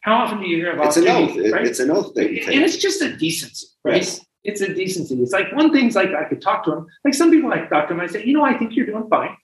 how 0.00 0.14
often 0.22 0.40
do 0.40 0.46
you 0.48 0.56
hear 0.58 0.72
about 0.72 0.86
It's 0.88 0.96
an 0.98 1.08
oath. 1.08 1.36
It- 1.36 1.52
right? 1.52 1.66
It's 1.66 1.80
an 1.80 1.90
oath 1.90 2.14
that 2.14 2.30
you 2.30 2.40
take. 2.44 2.54
and 2.54 2.64
it's 2.64 2.76
just 2.76 3.02
a 3.02 3.16
decency, 3.16 3.66
right? 3.84 3.96
Yes. 3.96 4.20
It's 4.44 4.60
a 4.60 4.72
decency. 4.72 5.14
It's 5.20 5.32
like 5.32 5.52
one 5.56 5.72
thing's 5.72 5.96
like 5.96 6.10
I 6.14 6.24
could 6.28 6.40
talk 6.40 6.64
to 6.66 6.72
him. 6.72 6.86
Like 7.04 7.14
some 7.14 7.30
people 7.32 7.50
like 7.50 7.68
talk 7.68 7.88
to 7.88 7.94
him. 7.94 8.00
I 8.00 8.06
say, 8.06 8.24
you 8.24 8.32
know, 8.32 8.44
I 8.44 8.56
think 8.56 8.76
you're 8.76 8.86
doing 8.86 9.08
fine. 9.08 9.36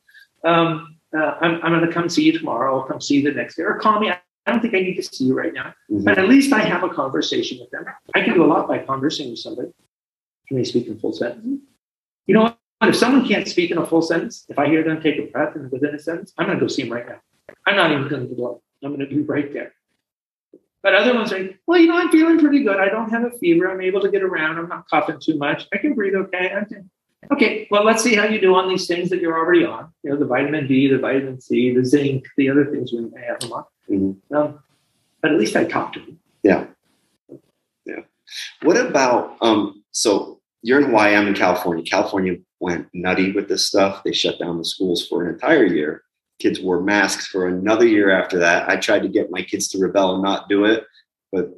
Um, 0.44 0.96
uh, 1.16 1.34
I'm, 1.40 1.54
I'm 1.64 1.72
going 1.72 1.84
to 1.86 1.92
come 1.92 2.08
see 2.08 2.22
you 2.22 2.38
tomorrow. 2.38 2.78
I'll 2.78 2.86
come 2.86 3.00
see 3.00 3.16
you 3.16 3.22
the 3.22 3.32
next 3.36 3.56
day, 3.56 3.64
or 3.64 3.78
call 3.80 3.98
me. 3.98 4.10
I 4.10 4.50
don't 4.50 4.60
think 4.62 4.74
I 4.74 4.80
need 4.80 4.94
to 4.94 5.02
see 5.02 5.24
you 5.24 5.34
right 5.34 5.52
now, 5.52 5.74
Mhm. 5.90 6.04
but 6.04 6.18
at 6.18 6.28
least 6.28 6.52
I 6.52 6.60
have 6.60 6.82
a 6.84 6.88
conversation 6.88 7.58
with 7.60 7.70
them. 7.70 7.84
I 8.14 8.22
can 8.22 8.34
do 8.34 8.44
a 8.44 8.46
lot 8.54 8.66
by 8.68 8.78
conversing 8.78 9.30
with 9.30 9.38
somebody. 9.40 9.70
Can 10.48 10.56
they 10.56 10.64
speak 10.64 10.86
in 10.86 10.98
full 10.98 11.12
sentences? 11.12 11.60
You 12.26 12.34
know 12.34 12.42
what? 12.42 12.58
If 12.82 12.96
someone 12.96 13.26
can't 13.26 13.46
speak 13.46 13.70
in 13.70 13.78
a 13.78 13.86
full 13.86 14.02
sentence, 14.02 14.44
if 14.48 14.58
I 14.58 14.66
hear 14.66 14.82
them 14.82 15.00
take 15.00 15.18
a 15.18 15.26
breath 15.26 15.54
and 15.54 15.70
within 15.70 15.94
a 15.94 15.98
sentence, 15.98 16.32
I'm 16.36 16.46
going 16.46 16.58
to 16.58 16.64
go 16.64 16.68
see 16.68 16.82
them 16.82 16.92
right 16.92 17.06
now. 17.06 17.20
I'm 17.66 17.76
not 17.76 17.92
even 17.92 18.08
going 18.08 18.28
to 18.28 18.34
go. 18.34 18.62
I'm 18.82 18.94
going 18.94 19.08
to 19.08 19.14
be 19.14 19.22
right 19.22 19.52
there. 19.52 19.72
But 20.82 20.94
other 20.94 21.14
ones 21.14 21.32
are, 21.32 21.38
like, 21.38 21.60
well, 21.66 21.78
you 21.78 21.86
know, 21.86 21.96
I'm 21.96 22.10
feeling 22.10 22.40
pretty 22.40 22.64
good. 22.64 22.80
I 22.80 22.88
don't 22.88 23.08
have 23.10 23.22
a 23.22 23.30
fever. 23.38 23.70
I'm 23.70 23.80
able 23.80 24.00
to 24.00 24.10
get 24.10 24.22
around. 24.22 24.58
I'm 24.58 24.68
not 24.68 24.88
coughing 24.88 25.20
too 25.20 25.38
much. 25.38 25.68
I 25.72 25.78
can 25.78 25.94
breathe 25.94 26.14
okay. 26.14 26.50
I'm 26.50 26.90
Okay, 27.30 27.68
well, 27.70 27.84
let's 27.84 28.02
see 28.02 28.16
how 28.16 28.24
you 28.24 28.40
do 28.40 28.54
on 28.56 28.68
these 28.68 28.86
things 28.86 29.08
that 29.10 29.20
you're 29.20 29.38
already 29.38 29.64
on. 29.64 29.92
You 30.02 30.10
know, 30.10 30.16
the 30.16 30.26
vitamin 30.26 30.66
D, 30.66 30.88
the 30.88 30.98
vitamin 30.98 31.40
C, 31.40 31.72
the 31.72 31.84
zinc, 31.84 32.26
the 32.36 32.50
other 32.50 32.66
things 32.66 32.92
we 32.92 33.00
may 33.00 33.24
have 33.24 33.38
them 33.38 33.52
on. 33.52 33.64
Mhm. 33.88 34.16
Um, 34.34 34.58
but 35.20 35.30
at 35.30 35.38
least 35.38 35.54
I 35.54 35.64
talked 35.64 35.94
to 35.94 36.00
them. 36.00 36.18
Yeah. 36.42 36.66
Yeah. 37.86 38.00
What 38.62 38.76
about 38.76 39.36
um 39.40 39.84
so 39.92 40.40
you're 40.62 40.80
in 40.80 40.86
Hawaii, 40.86 41.14
I'm 41.14 41.26
in 41.26 41.34
California. 41.34 41.84
California 41.84 42.36
went 42.60 42.88
nutty 42.94 43.32
with 43.32 43.48
this 43.48 43.66
stuff. 43.66 44.02
They 44.04 44.12
shut 44.12 44.38
down 44.38 44.58
the 44.58 44.64
schools 44.64 45.06
for 45.06 45.24
an 45.24 45.34
entire 45.34 45.64
year. 45.64 46.04
kids 46.40 46.60
wore 46.60 46.80
masks 46.80 47.26
for 47.26 47.46
another 47.46 47.86
year 47.86 48.10
after 48.10 48.38
that. 48.38 48.68
I 48.68 48.76
tried 48.76 49.02
to 49.02 49.08
get 49.08 49.30
my 49.30 49.42
kids 49.42 49.68
to 49.68 49.78
rebel 49.78 50.14
and 50.14 50.22
not 50.22 50.48
do 50.48 50.64
it, 50.64 50.84
but 51.30 51.50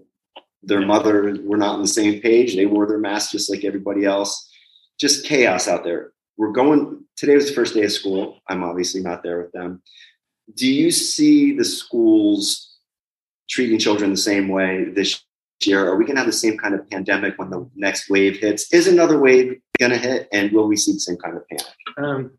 their 0.63 0.81
mother 0.81 1.37
were 1.43 1.57
not 1.57 1.75
on 1.75 1.83
the 1.83 1.89
same 1.89 2.21
page. 2.21 2.55
They 2.55 2.67
wore 2.67 2.87
their 2.87 2.99
masks 2.99 3.33
just 3.33 3.51
like 3.51 3.65
everybody 3.65 4.05
else. 4.05 4.51
Just 4.99 5.27
chaos 5.27 5.69
out 5.69 5.85
there. 5.85 6.13
We're 6.37 6.53
going 6.53 7.05
today 7.17 7.35
was 7.35 7.49
the 7.49 7.55
first 7.55 7.75
day 7.75 7.85
of 7.85 7.93
school. 7.93 8.41
I'm 8.49 8.65
obviously 8.65 9.03
not 9.03 9.23
there 9.23 9.41
with 9.41 9.53
them. 9.53 9.83
Do 10.55 10.71
you 10.71 10.91
see 10.91 11.57
the 11.57 11.65
schools 11.65 12.79
treating 13.49 13.79
children 13.79 14.11
the 14.11 14.17
same 14.17 14.49
way 14.49 14.85
this 14.85 15.23
year? 15.67 15.87
Are 15.87 15.97
we 15.97 16.05
going 16.05 16.17
to 16.17 16.21
have 16.21 16.27
the 16.27 16.33
same 16.33 16.57
kind 16.59 16.75
of 16.75 16.89
pandemic 16.91 17.39
when 17.39 17.51
the 17.51 17.69
next 17.75 18.11
wave 18.11 18.39
hits? 18.39 18.73
Is 18.73 18.87
another 18.87 19.19
wave 19.19 19.61
going 19.79 19.93
to 19.93 19.99
hit? 19.99 20.29
And 20.33 20.53
will 20.53 20.67
we 20.67 20.77
see 20.77 20.93
the 20.93 21.01
same 21.01 21.17
kind 21.17 21.37
of 21.37 21.47
panic? 21.49 21.75
Um, 21.99 22.31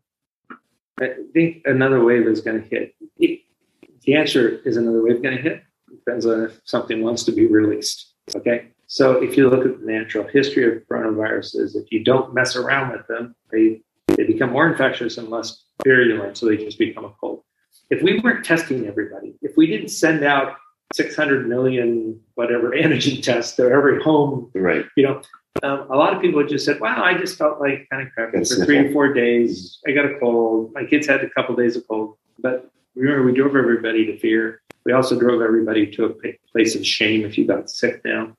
I 1.00 1.14
think 1.32 1.62
another 1.66 2.02
wave 2.04 2.26
is 2.26 2.40
going 2.40 2.62
to 2.62 2.68
hit. 2.68 2.94
The 3.18 4.14
answer 4.14 4.60
is 4.64 4.76
another 4.76 5.02
wave 5.02 5.22
going 5.22 5.36
to 5.36 5.42
hit. 5.42 5.62
Depends 5.90 6.26
on 6.26 6.44
if 6.44 6.60
something 6.64 7.02
wants 7.02 7.24
to 7.24 7.32
be 7.32 7.46
released. 7.46 8.14
Okay. 8.34 8.68
So 8.86 9.22
if 9.22 9.36
you 9.36 9.48
look 9.50 9.66
at 9.66 9.80
the 9.80 9.86
natural 9.86 10.26
history 10.28 10.64
of 10.64 10.82
coronaviruses, 10.88 11.74
if 11.74 11.90
you 11.90 12.04
don't 12.04 12.32
mess 12.32 12.54
around 12.54 12.92
with 12.92 13.06
them, 13.08 13.34
they, 13.50 13.82
they 14.08 14.24
become 14.24 14.52
more 14.52 14.68
infectious 14.68 15.18
and 15.18 15.28
less 15.28 15.64
virulent. 15.84 16.36
So 16.38 16.46
they 16.46 16.56
just 16.56 16.78
become 16.78 17.04
a 17.04 17.10
cold. 17.20 17.42
If 17.90 18.02
we 18.02 18.20
weren't 18.20 18.44
testing 18.44 18.86
everybody, 18.86 19.36
if 19.42 19.56
we 19.56 19.66
didn't 19.66 19.88
send 19.88 20.24
out 20.24 20.56
600 20.94 21.48
million 21.48 22.20
whatever 22.34 22.70
antigen 22.70 23.22
tests 23.22 23.56
to 23.56 23.64
every 23.64 24.02
home, 24.02 24.50
Right. 24.54 24.84
you 24.96 25.02
know, 25.04 25.20
um, 25.62 25.86
a 25.90 25.96
lot 25.96 26.14
of 26.14 26.20
people 26.20 26.46
just 26.46 26.64
said, 26.66 26.80
"Wow, 26.80 27.02
I 27.02 27.14
just 27.16 27.38
felt 27.38 27.60
like 27.60 27.88
kind 27.90 28.06
of 28.06 28.12
crappy 28.12 28.38
for 28.44 28.64
three 28.64 28.78
or 28.78 28.92
four 28.92 29.14
days. 29.14 29.78
I 29.86 29.92
got 29.92 30.04
a 30.04 30.18
cold. 30.18 30.72
My 30.74 30.84
kids 30.84 31.06
had 31.06 31.22
a 31.24 31.30
couple 31.30 31.56
days 31.56 31.76
of 31.76 31.88
cold." 31.88 32.16
But 32.38 32.70
remember, 32.94 33.24
we 33.24 33.32
drove 33.32 33.56
everybody 33.56 34.04
to 34.06 34.18
fear. 34.18 34.60
We 34.84 34.92
also 34.92 35.18
drove 35.18 35.40
everybody 35.40 35.90
to 35.92 36.04
a 36.04 36.14
place 36.52 36.76
of 36.76 36.86
shame. 36.86 37.24
If 37.24 37.38
you 37.38 37.46
got 37.46 37.70
sick 37.70 38.02
now, 38.04 38.36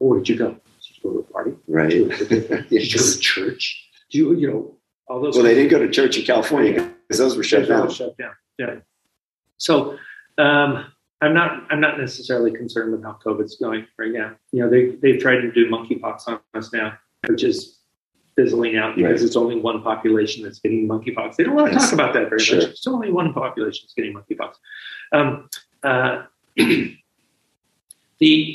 oh, 0.00 0.06
where'd 0.08 0.28
you 0.28 0.36
go? 0.36 0.50
Did 0.50 0.58
you 0.82 1.02
go 1.02 1.12
to 1.14 1.18
a 1.20 1.32
party? 1.32 1.52
Right. 1.66 1.88
Did 1.90 2.10
you 2.10 2.98
go 2.98 3.02
to 3.04 3.18
church? 3.20 3.88
Do 4.10 4.18
you, 4.18 4.34
you 4.34 4.46
know, 4.50 4.76
all 5.08 5.22
those. 5.22 5.34
Well, 5.36 5.44
they 5.44 5.54
didn't 5.54 5.70
go 5.70 5.78
to 5.78 5.90
church 5.90 6.18
in 6.18 6.24
California 6.26 6.92
because 7.08 7.18
those 7.18 7.38
were 7.38 7.42
shut 7.42 7.66
down. 7.66 7.90
Shut 7.90 8.18
down. 8.18 8.32
Yeah. 8.58 8.76
So 9.56 9.96
um, 10.36 10.84
I'm 11.24 11.32
not 11.32 11.64
I'm 11.70 11.80
not 11.80 11.98
necessarily 11.98 12.52
concerned 12.52 12.92
with 12.92 13.02
how 13.02 13.18
COVID's 13.24 13.56
going 13.56 13.86
right 13.98 14.12
now. 14.12 14.36
You 14.52 14.62
know, 14.62 14.70
they 14.70 14.90
they've 15.02 15.20
tried 15.20 15.40
to 15.40 15.50
do 15.50 15.70
monkeypox 15.70 16.28
on 16.28 16.38
us 16.52 16.72
now, 16.72 16.98
which 17.28 17.42
is 17.42 17.78
fizzling 18.36 18.76
out 18.76 18.96
because 18.96 19.20
Right. 19.20 19.26
it's 19.26 19.36
only 19.36 19.58
one 19.60 19.80
population 19.82 20.42
that's 20.42 20.58
getting 20.58 20.86
monkeypox. 20.86 21.36
They 21.36 21.44
don't 21.44 21.54
want 21.54 21.72
to 21.72 21.78
talk 21.78 21.92
about 21.92 22.12
that 22.14 22.28
very 22.28 22.40
Sure. 22.40 22.58
much. 22.58 22.68
It's 22.70 22.86
only 22.86 23.10
one 23.10 23.32
population 23.32 23.84
that's 23.84 23.94
getting 23.94 24.12
monkeypox. 24.12 24.54
Um, 25.12 25.48
uh, 25.82 26.24
the 26.56 26.96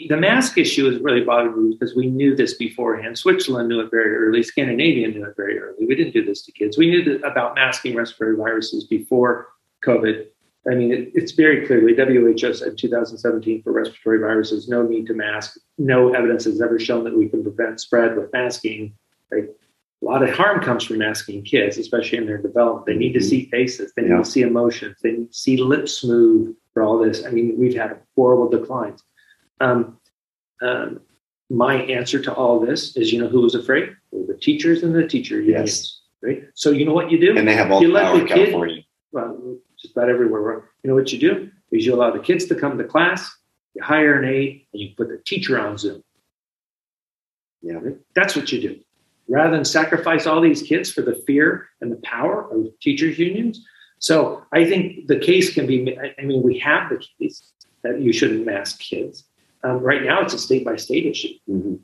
the 0.09 0.17
mask 0.17 0.57
issue 0.57 0.91
has 0.91 1.01
really 1.01 1.21
bothered 1.21 1.57
me 1.57 1.71
because 1.75 1.95
we 1.95 2.07
knew 2.07 2.35
this 2.35 2.53
beforehand. 2.53 3.17
Switzerland 3.17 3.69
knew 3.69 3.79
it 3.79 3.89
very 3.89 4.15
early. 4.15 4.43
Scandinavia 4.43 5.07
knew 5.07 5.25
it 5.25 5.35
very 5.35 5.57
early. 5.59 5.85
We 5.87 5.95
didn't 5.95 6.13
do 6.13 6.23
this 6.23 6.43
to 6.43 6.51
kids. 6.51 6.77
We 6.77 6.89
knew 6.89 7.03
that 7.05 7.25
about 7.25 7.55
masking 7.55 7.95
respiratory 7.95 8.37
viruses 8.37 8.83
before 8.85 9.47
COVID. 9.83 10.27
I 10.69 10.75
mean, 10.75 10.91
it, 10.91 11.11
it's 11.15 11.31
very 11.31 11.65
clearly 11.65 11.95
WHO 11.95 12.53
said 12.53 12.77
2017 12.77 13.63
for 13.63 13.71
respiratory 13.71 14.19
viruses, 14.19 14.67
no 14.67 14.83
need 14.83 15.07
to 15.07 15.13
mask. 15.13 15.57
No 15.77 16.13
evidence 16.13 16.45
has 16.45 16.61
ever 16.61 16.77
shown 16.79 17.03
that 17.05 17.17
we 17.17 17.27
can 17.27 17.41
prevent 17.43 17.79
spread 17.81 18.15
with 18.15 18.31
masking. 18.33 18.93
Right? 19.31 19.45
A 20.01 20.05
lot 20.05 20.23
of 20.23 20.29
harm 20.29 20.61
comes 20.61 20.83
from 20.83 20.99
masking 20.99 21.43
kids, 21.43 21.77
especially 21.77 22.19
in 22.19 22.25
their 22.25 22.37
development. 22.37 22.85
They 22.85 22.95
need 22.95 23.13
to 23.13 23.21
see 23.21 23.45
faces, 23.49 23.91
they 23.95 24.03
need 24.03 24.09
Yeah. 24.11 24.17
to 24.19 24.25
see 24.25 24.41
emotions, 24.41 24.97
they 25.01 25.11
need 25.13 25.31
to 25.31 25.37
see 25.37 25.57
lips 25.57 26.03
move 26.05 26.55
for 26.73 26.83
all 26.83 26.99
this. 26.99 27.25
I 27.25 27.31
mean, 27.31 27.57
we've 27.57 27.75
had 27.75 27.97
horrible 28.15 28.49
declines. 28.49 29.03
Um, 29.59 29.97
um, 30.61 31.01
my 31.49 31.81
answer 31.83 32.21
to 32.21 32.33
all 32.33 32.59
this 32.59 32.95
is, 32.95 33.11
you 33.11 33.19
know, 33.19 33.27
who 33.27 33.41
was 33.41 33.55
afraid? 33.55 33.89
Well, 34.11 34.25
the 34.27 34.35
teachers 34.39 34.83
and 34.83 34.93
the 34.93 35.07
teacher 35.07 35.41
unions. 35.41 35.69
Yes. 35.69 35.95
Right. 36.21 36.43
So 36.53 36.71
you 36.71 36.85
know 36.85 36.93
what 36.93 37.09
you 37.11 37.19
do? 37.19 37.37
And 37.37 37.47
they 37.47 37.55
have 37.55 37.71
all 37.71 37.81
You 37.81 37.87
the 37.87 37.93
let 37.93 38.03
power 38.05 38.19
the 38.19 38.25
kid- 38.25 38.35
California. 38.35 38.83
well, 39.11 39.57
just 39.81 39.95
about 39.95 40.09
everywhere. 40.09 40.69
You 40.83 40.89
know 40.89 40.95
what 40.95 41.11
you 41.11 41.19
do 41.19 41.49
is 41.71 41.85
you 41.85 41.93
allow 41.93 42.11
the 42.11 42.19
kids 42.19 42.45
to 42.45 42.55
come 42.55 42.77
to 42.77 42.83
class, 42.83 43.29
you 43.73 43.83
hire 43.83 44.21
an 44.21 44.27
aide, 44.27 44.65
and 44.73 44.81
you 44.81 44.89
put 44.95 45.09
the 45.09 45.17
teacher 45.25 45.59
on 45.59 45.77
Zoom. 45.77 46.03
Yeah. 47.61 47.79
That's 48.15 48.35
what 48.35 48.51
you 48.51 48.61
do. 48.61 48.79
Rather 49.27 49.55
than 49.55 49.65
sacrifice 49.65 50.25
all 50.25 50.41
these 50.41 50.63
kids 50.63 50.91
for 50.91 51.01
the 51.01 51.15
fear 51.27 51.69
and 51.81 51.91
the 51.91 51.97
power 51.97 52.49
of 52.51 52.67
teachers' 52.79 53.19
unions. 53.19 53.63
So 53.99 54.43
I 54.51 54.65
think 54.65 55.07
the 55.07 55.19
case 55.19 55.53
can 55.53 55.67
be. 55.67 55.97
I- 55.97 56.23
mean, 56.23 56.41
we 56.41 56.57
have 56.59 56.89
the 56.89 56.97
case 57.19 57.51
that 57.83 58.01
you 58.01 58.11
shouldn't 58.13 58.45
mask 58.45 58.79
kids. 58.79 59.25
Um, 59.63 59.79
right 59.79 60.01
now, 60.03 60.21
it's 60.21 60.33
a 60.33 60.39
state 60.39 60.65
by 60.65 60.77
state 60.77 61.05
issue. 61.05 61.33
Mhm. 61.49 61.79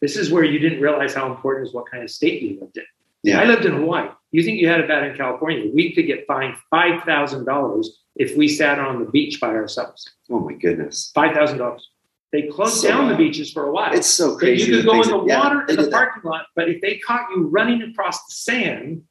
This 0.00 0.16
is 0.16 0.30
where 0.30 0.44
you 0.44 0.58
didn't 0.58 0.80
realize 0.80 1.14
how 1.14 1.30
important 1.30 1.68
is 1.68 1.74
what 1.74 1.90
kind 1.90 2.02
of 2.02 2.10
state 2.10 2.42
you 2.42 2.58
lived 2.60 2.76
in. 2.76 2.84
Yeah. 3.22 3.40
I 3.40 3.44
lived 3.44 3.64
in 3.64 3.72
Hawaii. 3.72 4.08
You 4.32 4.42
think 4.42 4.60
you 4.60 4.68
had 4.68 4.80
it 4.80 4.88
bad 4.88 5.04
in 5.04 5.16
California? 5.16 5.70
We 5.72 5.92
could 5.94 6.06
get 6.06 6.26
fined 6.26 6.56
five 6.70 7.04
thousand 7.04 7.44
dollars 7.44 8.00
if 8.16 8.36
we 8.36 8.48
sat 8.48 8.78
on 8.78 8.98
the 9.04 9.10
beach 9.10 9.40
by 9.40 9.48
ourselves. 9.48 10.08
Oh 10.30 10.40
my 10.40 10.54
goodness. 10.54 11.10
Five 11.14 11.34
thousand 11.34 11.58
dollars. 11.58 11.88
They 12.32 12.42
closed 12.48 12.80
So 12.80 12.88
down 12.88 13.08
the 13.08 13.14
uh, 13.14 13.18
beaches 13.18 13.52
for 13.52 13.64
a 13.66 13.72
while. 13.72 13.92
It's 13.94 14.06
so 14.08 14.36
crazy. 14.38 14.70
you 14.70 14.76
could 14.78 14.86
go 14.86 15.02
in 15.02 15.08
the 15.08 15.24
that- 15.26 15.38
water 15.38 15.64
they 15.66 15.74
in 15.74 15.76
the 15.76 15.82
did 15.84 15.92
that. 15.92 15.96
parking 15.96 16.30
lot, 16.30 16.46
but 16.56 16.68
if 16.68 16.80
they 16.80 16.96
caught 16.98 17.28
you 17.36 17.42
running 17.48 17.82
across 17.82 18.24
the 18.26 18.32
sand, 18.32 19.02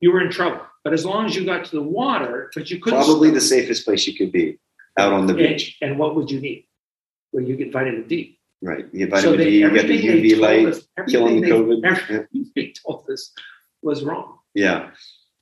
you 0.00 0.12
were 0.12 0.20
in 0.20 0.30
trouble. 0.30 0.60
But 0.84 0.92
as 0.92 1.06
long 1.06 1.24
as 1.24 1.34
you 1.34 1.46
got 1.46 1.64
to 1.64 1.76
the 1.76 1.82
water, 1.82 2.50
but 2.54 2.70
you 2.70 2.78
couldn't 2.78 2.98
Probably 3.02 3.30
the 3.30 3.40
safest 3.40 3.86
place 3.86 4.06
you 4.06 4.14
could 4.14 4.30
be 4.30 4.58
out 4.98 5.14
on 5.14 5.26
the 5.26 5.32
beach. 5.32 5.78
And, 5.80 5.98
what 5.98 6.14
would 6.16 6.30
you 6.30 6.38
need? 6.40 6.66
Well, 7.32 7.42
you 7.42 7.56
get 7.56 7.72
vitamin 7.72 8.06
D. 8.06 8.38
Right. 8.64 8.86
You 8.92 9.06
get 9.06 9.10
So 9.10 9.16
vitamin 9.16 9.38
they- 9.38 9.44
D, 9.50 9.58
you 9.58 9.70
get 9.70 9.88
the 9.88 9.98
UV 10.02 10.34
light, 10.40 10.66
us- 10.68 10.86
killing 11.08 11.42
the 11.42 11.50
COVID. 11.50 11.84
everything 11.84 12.50
they 12.56 12.72
told 12.84 13.04
us 13.10 13.32
was 13.82 14.02
wrong. 14.02 14.38
Yeah. 14.54 14.90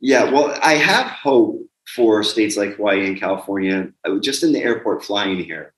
Yeah. 0.01 0.31
Well, 0.33 0.59
I 0.61 0.73
have 0.75 1.07
hope 1.07 1.65
for 1.87 2.25
states 2.25 2.57
like 2.57 2.75
Hawaii 2.77 3.07
and 3.07 3.17
California, 3.19 3.93
uh, 4.05 4.19
just 4.19 4.43
in 4.43 4.53
the 4.53 4.59
airport 4.63 5.05
flying 5.05 5.39
here. 5.45 5.73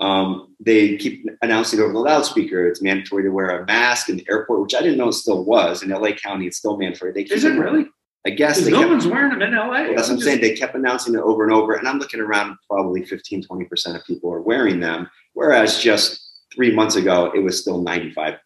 Um, 0.00 0.54
they 0.60 0.96
keep 0.98 1.26
announcing 1.42 1.80
over 1.80 1.92
the 1.92 1.98
loudspeaker 1.98 2.66
it's 2.66 2.82
mandatory 2.82 3.22
to 3.22 3.30
wear 3.30 3.50
a 3.60 3.64
mask 3.66 4.08
in 4.10 4.16
the 4.18 4.26
airport, 4.28 4.60
which 4.62 4.74
I 4.74 4.80
didn't 4.82 4.98
know 4.98 5.08
it 5.08 5.12
still 5.14 5.44
was. 5.44 5.82
In 5.82 5.90
LA 5.90 6.12
County, 6.12 6.46
it's 6.46 6.58
still 6.58 6.76
mandatory. 6.76 7.12
They 7.12 7.24
keep 7.24 7.32
Is 7.32 7.44
it 7.44 7.52
really? 7.58 7.86
I 8.26 8.30
guess 8.30 8.60
they 8.64 8.70
no 8.70 8.78
kept, 8.80 8.90
one's 8.90 9.06
wearing 9.06 9.30
them 9.30 9.42
in 9.42 9.54
LA. 9.54 9.68
well, 9.68 9.94
that's 9.96 10.08
what 10.08 10.14
I'm 10.16 10.20
saying. 10.20 10.40
They 10.40 10.54
kept 10.54 10.74
announcing 10.74 11.14
it 11.14 11.20
over 11.20 11.42
and 11.44 11.52
over. 11.52 11.72
And 11.74 11.88
I'm 11.88 11.98
looking 11.98 12.20
around, 12.20 12.56
probably 12.70 13.04
15, 13.04 13.42
20% 13.44 13.96
of 13.96 14.04
people 14.06 14.32
are 14.32 14.40
wearing 14.42 14.78
them. 14.80 15.08
Whereas 15.34 15.78
just 15.80 16.21
three 16.54 16.74
months 16.74 16.96
ago, 16.96 17.32
it 17.34 17.40
was 17.40 17.60
still 17.60 17.82
95%. 17.84 18.38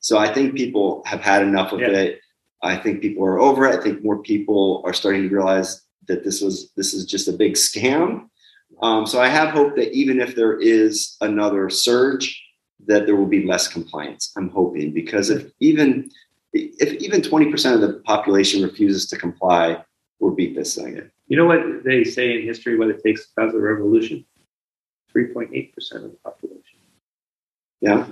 So 0.00 0.18
I 0.18 0.32
think 0.32 0.54
people 0.54 1.02
have 1.06 1.20
had 1.20 1.42
enough 1.42 1.72
of 1.72 1.80
Yeah. 1.80 1.90
it. 1.90 2.20
I 2.62 2.76
think 2.76 3.00
people 3.02 3.24
are 3.24 3.38
over 3.38 3.66
it. 3.66 3.78
I 3.78 3.82
think 3.82 4.02
more 4.02 4.22
people 4.22 4.82
are 4.84 4.92
starting 4.92 5.22
to 5.28 5.34
realize 5.34 5.82
that 6.08 6.24
this 6.24 6.40
was 6.40 6.70
this 6.76 6.94
is 6.94 7.04
just 7.04 7.28
a 7.28 7.32
big 7.32 7.54
scam. 7.54 8.28
Um, 8.82 9.06
so 9.06 9.20
I 9.20 9.28
have 9.28 9.50
hope 9.50 9.76
that 9.76 9.92
even 9.92 10.20
if 10.20 10.34
there 10.34 10.58
is 10.58 11.16
another 11.20 11.68
surge, 11.70 12.42
that 12.86 13.06
there 13.06 13.16
will 13.16 13.26
be 13.26 13.44
less 13.44 13.68
compliance. 13.68 14.32
I'm 14.36 14.48
hoping 14.50 14.92
because 14.92 15.30
if 15.30 15.50
even 15.60 16.10
if 16.52 16.92
even 17.02 17.20
20% 17.20 17.74
of 17.74 17.80
the 17.80 17.94
population 18.04 18.62
refuses 18.62 19.06
to 19.08 19.16
comply, 19.16 19.82
we'll 20.20 20.34
beat 20.34 20.54
this 20.54 20.74
thing. 20.74 21.10
You 21.28 21.36
know 21.36 21.46
what 21.46 21.84
they 21.84 22.04
say 22.04 22.38
in 22.38 22.46
history, 22.46 22.78
what 22.78 22.88
it 22.88 23.02
takes 23.02 23.26
to 23.28 23.34
cause 23.34 23.54
a 23.54 23.58
revolution? 23.58 24.24
3.8% 25.14 25.74
of 25.96 26.02
the 26.02 26.18
population. 26.24 26.55
Yeah. 27.80 28.06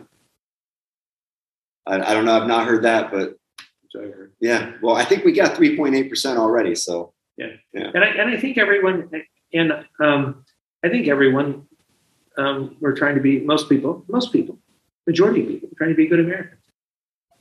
I, 1.87 1.97
I 2.01 2.15
don't 2.15 2.25
know. 2.25 2.41
I've 2.41 2.49
not 2.49 2.67
heard 2.67 2.85
that, 2.85 3.11
but 3.11 3.37
Which 3.83 3.97
I 3.97 4.07
heard. 4.17 4.33
yeah. 4.41 4.73
Well, 4.83 4.97
I 4.97 5.05
think 5.05 5.25
we 5.25 5.33
got 5.33 5.57
3.8% 5.57 6.37
already. 6.37 6.75
So 6.75 7.13
Yeah. 7.37 7.49
yeah. 7.73 7.91
And 7.95 8.05
I, 8.05 8.09
and 8.09 8.31
I 8.31 8.41
think 8.41 8.59
everyone, 8.59 9.11
and 9.53 9.73
um, 10.01 10.45
I 10.85 10.89
think 10.89 11.09
everyone, 11.09 11.67
um, 12.37 12.77
we're 12.81 12.97
trying 12.97 13.15
to 13.15 13.21
be, 13.21 13.41
most 13.41 13.69
people, 13.69 14.05
most 14.09 14.33
people, 14.33 14.59
majority 15.07 15.43
of 15.43 15.49
people, 15.49 15.69
trying 15.77 15.91
to 15.91 15.97
be 15.97 16.07
good 16.07 16.21
Americans. 16.21 16.61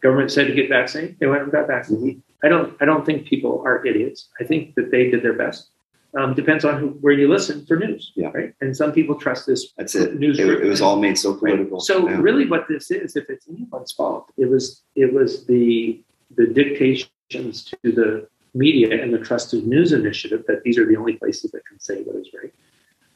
Government 0.01 0.31
said 0.31 0.47
to 0.47 0.53
get 0.53 0.67
vaccinated, 0.69 1.17
they 1.19 1.27
went 1.27 1.43
and 1.43 1.51
got 1.51 1.67
vaccinated. 1.67 2.21
I 2.43 2.49
don't, 2.49 2.75
I 2.81 2.85
don't 2.85 3.05
think 3.05 3.25
people 3.25 3.63
are 3.65 3.85
idiots. 3.85 4.27
I 4.39 4.43
think 4.43 4.75
that 4.75 4.91
they 4.91 5.09
did 5.09 5.23
their 5.23 5.33
best. 5.33 5.69
Um, 6.15 6.35
depends 6.35 6.63
on 6.63 6.79
who, 6.79 6.87
where 7.01 7.13
you 7.13 7.27
listen 7.27 7.65
for 7.65 7.75
news, 7.75 8.11
Yeah. 8.15 8.29
right? 8.33 8.53
And 8.61 8.75
some 8.77 8.91
people 8.91 9.15
trust 9.15 9.47
this 9.47 9.73
that's 9.77 9.95
it. 9.95 10.19
News 10.19 10.37
It, 10.39 10.47
it 10.47 10.65
was 10.65 10.79
all 10.81 10.99
made 10.99 11.17
so 11.17 11.31
Right. 11.31 11.39
political. 11.39 11.79
So 11.79 12.07
Yeah. 12.07 12.21
really, 12.21 12.45
what 12.45 12.67
this 12.67 12.91
is, 12.91 13.15
if 13.15 13.29
it's 13.31 13.47
anyone's 13.49 13.91
fault, 13.93 14.31
it 14.37 14.47
was 14.47 14.83
it 14.95 15.11
was 15.11 15.45
the 15.45 16.03
the 16.35 16.45
dictations 16.47 17.63
to 17.65 17.91
the 17.91 18.27
media 18.53 19.01
and 19.01 19.11
the 19.11 19.17
trusted 19.17 19.65
news 19.65 19.91
initiative 19.91 20.43
that 20.47 20.61
these 20.63 20.77
are 20.77 20.85
the 20.85 20.95
only 20.95 21.13
places 21.13 21.49
that 21.51 21.65
can 21.65 21.79
say 21.79 22.03
what 22.03 22.15
is 22.15 22.29
right. 22.39 22.53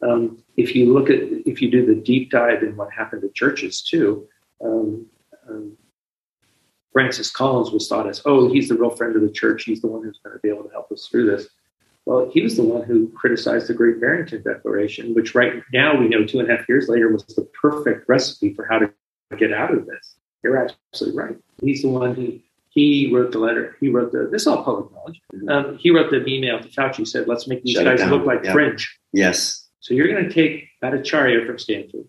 Um, 0.02 0.44
if 0.58 0.76
you 0.76 0.92
look 0.92 1.12
at 1.12 1.20
if 1.46 1.62
you 1.62 1.70
do 1.70 1.86
the 1.86 1.96
deep 1.96 2.32
dive 2.32 2.64
in 2.64 2.76
what 2.76 2.92
happened 2.92 3.22
to 3.22 3.30
churches 3.30 3.84
too, 3.84 4.28
um, 4.64 5.06
um, 5.48 5.78
Francis 6.94 7.30
Collins 7.30 7.70
was 7.70 7.88
thought 7.88 8.08
as 8.10 8.24
oh 8.26 8.52
he's 8.52 8.70
the 8.70 8.76
real 8.76 8.90
friend 8.90 9.16
of 9.16 9.22
the 9.22 9.30
church, 9.30 9.66
he's 9.66 9.82
the 9.82 9.88
one 9.88 10.02
who's 10.04 10.20
going 10.24 10.36
to 10.36 10.40
be 10.42 10.50
able 10.50 10.64
to 10.64 10.72
help 10.72 10.92
us 10.92 11.08
through 11.08 11.28
this. 11.28 11.48
Well, 12.08 12.30
he 12.32 12.42
was 12.42 12.56
the 12.56 12.64
one 12.64 12.84
who 12.84 13.10
criticized 13.10 13.68
the 13.68 13.74
Great 13.74 14.00
Barrington 14.00 14.42
Declaration, 14.42 15.14
which 15.14 15.36
right 15.36 15.62
now 15.74 16.00
we 16.00 16.08
know 16.08 16.24
two 16.24 16.40
and 16.40 16.50
a 16.50 16.56
half 16.56 16.68
years 16.70 16.88
later 16.88 17.12
was 17.12 17.26
the 17.26 17.42
perfect 17.62 18.08
recipe 18.08 18.54
for 18.54 18.64
how 18.64 18.80
to 18.80 18.90
get 19.38 19.52
out 19.52 19.74
of 19.74 19.86
this. 19.86 20.16
You're 20.42 20.56
absolutely 20.56 21.22
right. 21.22 21.36
He's 21.62 21.82
the 21.82 21.90
one 21.90 22.16
who 22.16 22.40
he 22.70 23.12
wrote 23.14 23.34
the 23.34 23.40
letter. 23.40 23.76
He 23.82 23.90
wrote 23.90 24.14
the 24.14 24.30
this 24.32 24.44
is 24.44 24.48
all 24.48 24.64
public 24.64 24.90
knowledge. 24.94 25.20
Um, 25.50 25.78
he 25.78 25.90
wrote 25.92 26.10
the 26.10 26.26
email 26.26 26.62
to 26.62 26.70
Fauci. 26.70 27.06
Said, 27.06 27.28
"Let's 27.28 27.46
make 27.46 27.62
these 27.64 27.76
Shut 27.76 27.84
guys 27.98 28.10
look 28.10 28.26
like 28.26 28.42
Yeah. 28.46 28.54
fringe." 28.54 28.98
Yes. 29.12 29.68
So 29.82 29.94
you're 29.94 30.08
going 30.08 30.24
to 30.24 30.34
take 30.34 30.70
Bhattacharya 30.82 31.46
from 31.46 31.60
Stanford, 31.60 32.08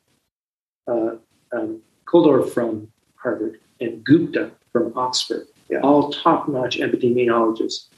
uh, 0.86 1.16
um, 1.50 1.82
Kulldorff 2.06 2.50
from 2.50 2.86
Harvard, 3.16 3.58
and 3.80 4.04
Gupta 4.04 4.52
from 4.70 4.92
Oxford, 4.96 5.48
Yeah. 5.68 5.80
all 5.80 6.12
top-notch 6.12 6.78
epidemiologists, 6.78 7.88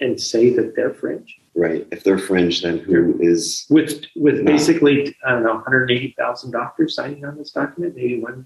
and 0.00 0.20
say 0.20 0.50
that 0.50 0.74
they're 0.74 0.92
fringe 0.92 1.38
Right. 1.56 1.86
If 1.92 2.02
they're 2.02 2.18
fringe, 2.18 2.62
then 2.62 2.78
who 2.78 3.16
is? 3.20 3.66
with 3.70 4.04
with 4.16 4.40
No. 4.40 4.44
basically 4.44 5.14
I 5.24 5.30
don't 5.30 5.44
know 5.44 5.54
180,000 5.54 6.50
doctors 6.50 6.94
signing 6.96 7.24
on 7.24 7.36
this 7.38 7.52
document, 7.52 7.94
maybe 7.96 8.20
one. 8.20 8.44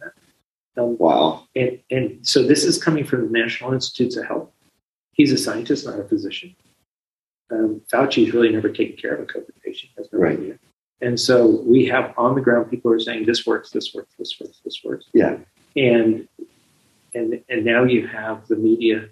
Um, 0.76 0.96
Wow. 0.98 1.46
and 1.56 1.80
and 1.90 2.26
so 2.26 2.42
this 2.42 2.64
is 2.64 2.82
coming 2.82 3.04
from 3.04 3.24
the 3.32 3.38
National 3.38 3.72
Institutes 3.72 4.16
of 4.16 4.26
Health. 4.26 4.50
He's 5.12 5.32
a 5.32 5.38
scientist, 5.38 5.86
not 5.86 5.98
a 5.98 6.04
physician. 6.04 6.54
Um, 7.50 7.80
Fauci's 7.90 8.32
really 8.34 8.50
never 8.50 8.68
taken 8.68 8.96
care 8.96 9.14
of 9.14 9.20
a 9.20 9.26
COVID 9.26 9.56
patient. 9.64 9.90
Has 9.96 10.12
no 10.12 10.18
Right. 10.18 10.38
idea. 10.38 10.58
And 11.00 11.18
so 11.18 11.62
we 11.64 11.86
have 11.86 12.12
on 12.18 12.34
the 12.34 12.40
ground 12.42 12.70
people 12.70 12.90
who 12.90 12.96
are 12.96 13.00
saying 13.00 13.24
this 13.24 13.46
works, 13.46 13.70
this 13.70 13.94
works, 13.94 14.12
this 14.18 14.38
works, 14.40 14.60
this 14.64 14.82
works. 14.84 15.06
Yeah. 15.14 15.38
And 15.76 16.28
and 17.14 17.42
and 17.48 17.64
now 17.64 17.84
you 17.84 18.06
have 18.06 18.46
the 18.48 18.56
media 18.56 19.08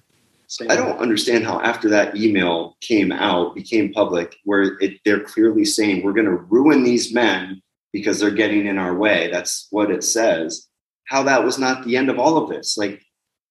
saying 0.47 0.71
I 0.71 0.77
don't 0.77 0.99
understand 0.99 1.45
how 1.45 1.61
after 1.61 1.89
that 1.91 2.17
email 2.17 2.77
came 2.81 3.13
out, 3.13 3.55
became 3.55 3.93
public, 3.93 4.37
where 4.45 4.79
it, 4.81 5.01
they're 5.05 5.21
clearly 5.25 5.65
saying 5.65 6.03
we're 6.03 6.13
going 6.13 6.27
to 6.27 6.37
ruin 6.37 6.85
these 6.85 7.13
men 7.13 7.63
because 7.93 8.21
they're 8.21 8.31
getting 8.31 8.67
in 8.67 8.79
our 8.79 8.95
way. 8.95 9.31
That's 9.31 9.69
what 9.71 9.91
it 9.91 10.05
says. 10.05 10.69
How 11.07 11.23
that 11.25 11.45
was 11.45 11.59
not 11.59 11.85
the 11.85 11.97
end 11.97 12.11
of 12.11 12.19
all 12.19 12.37
of 12.37 12.49
this. 12.49 12.77
Like 12.77 13.03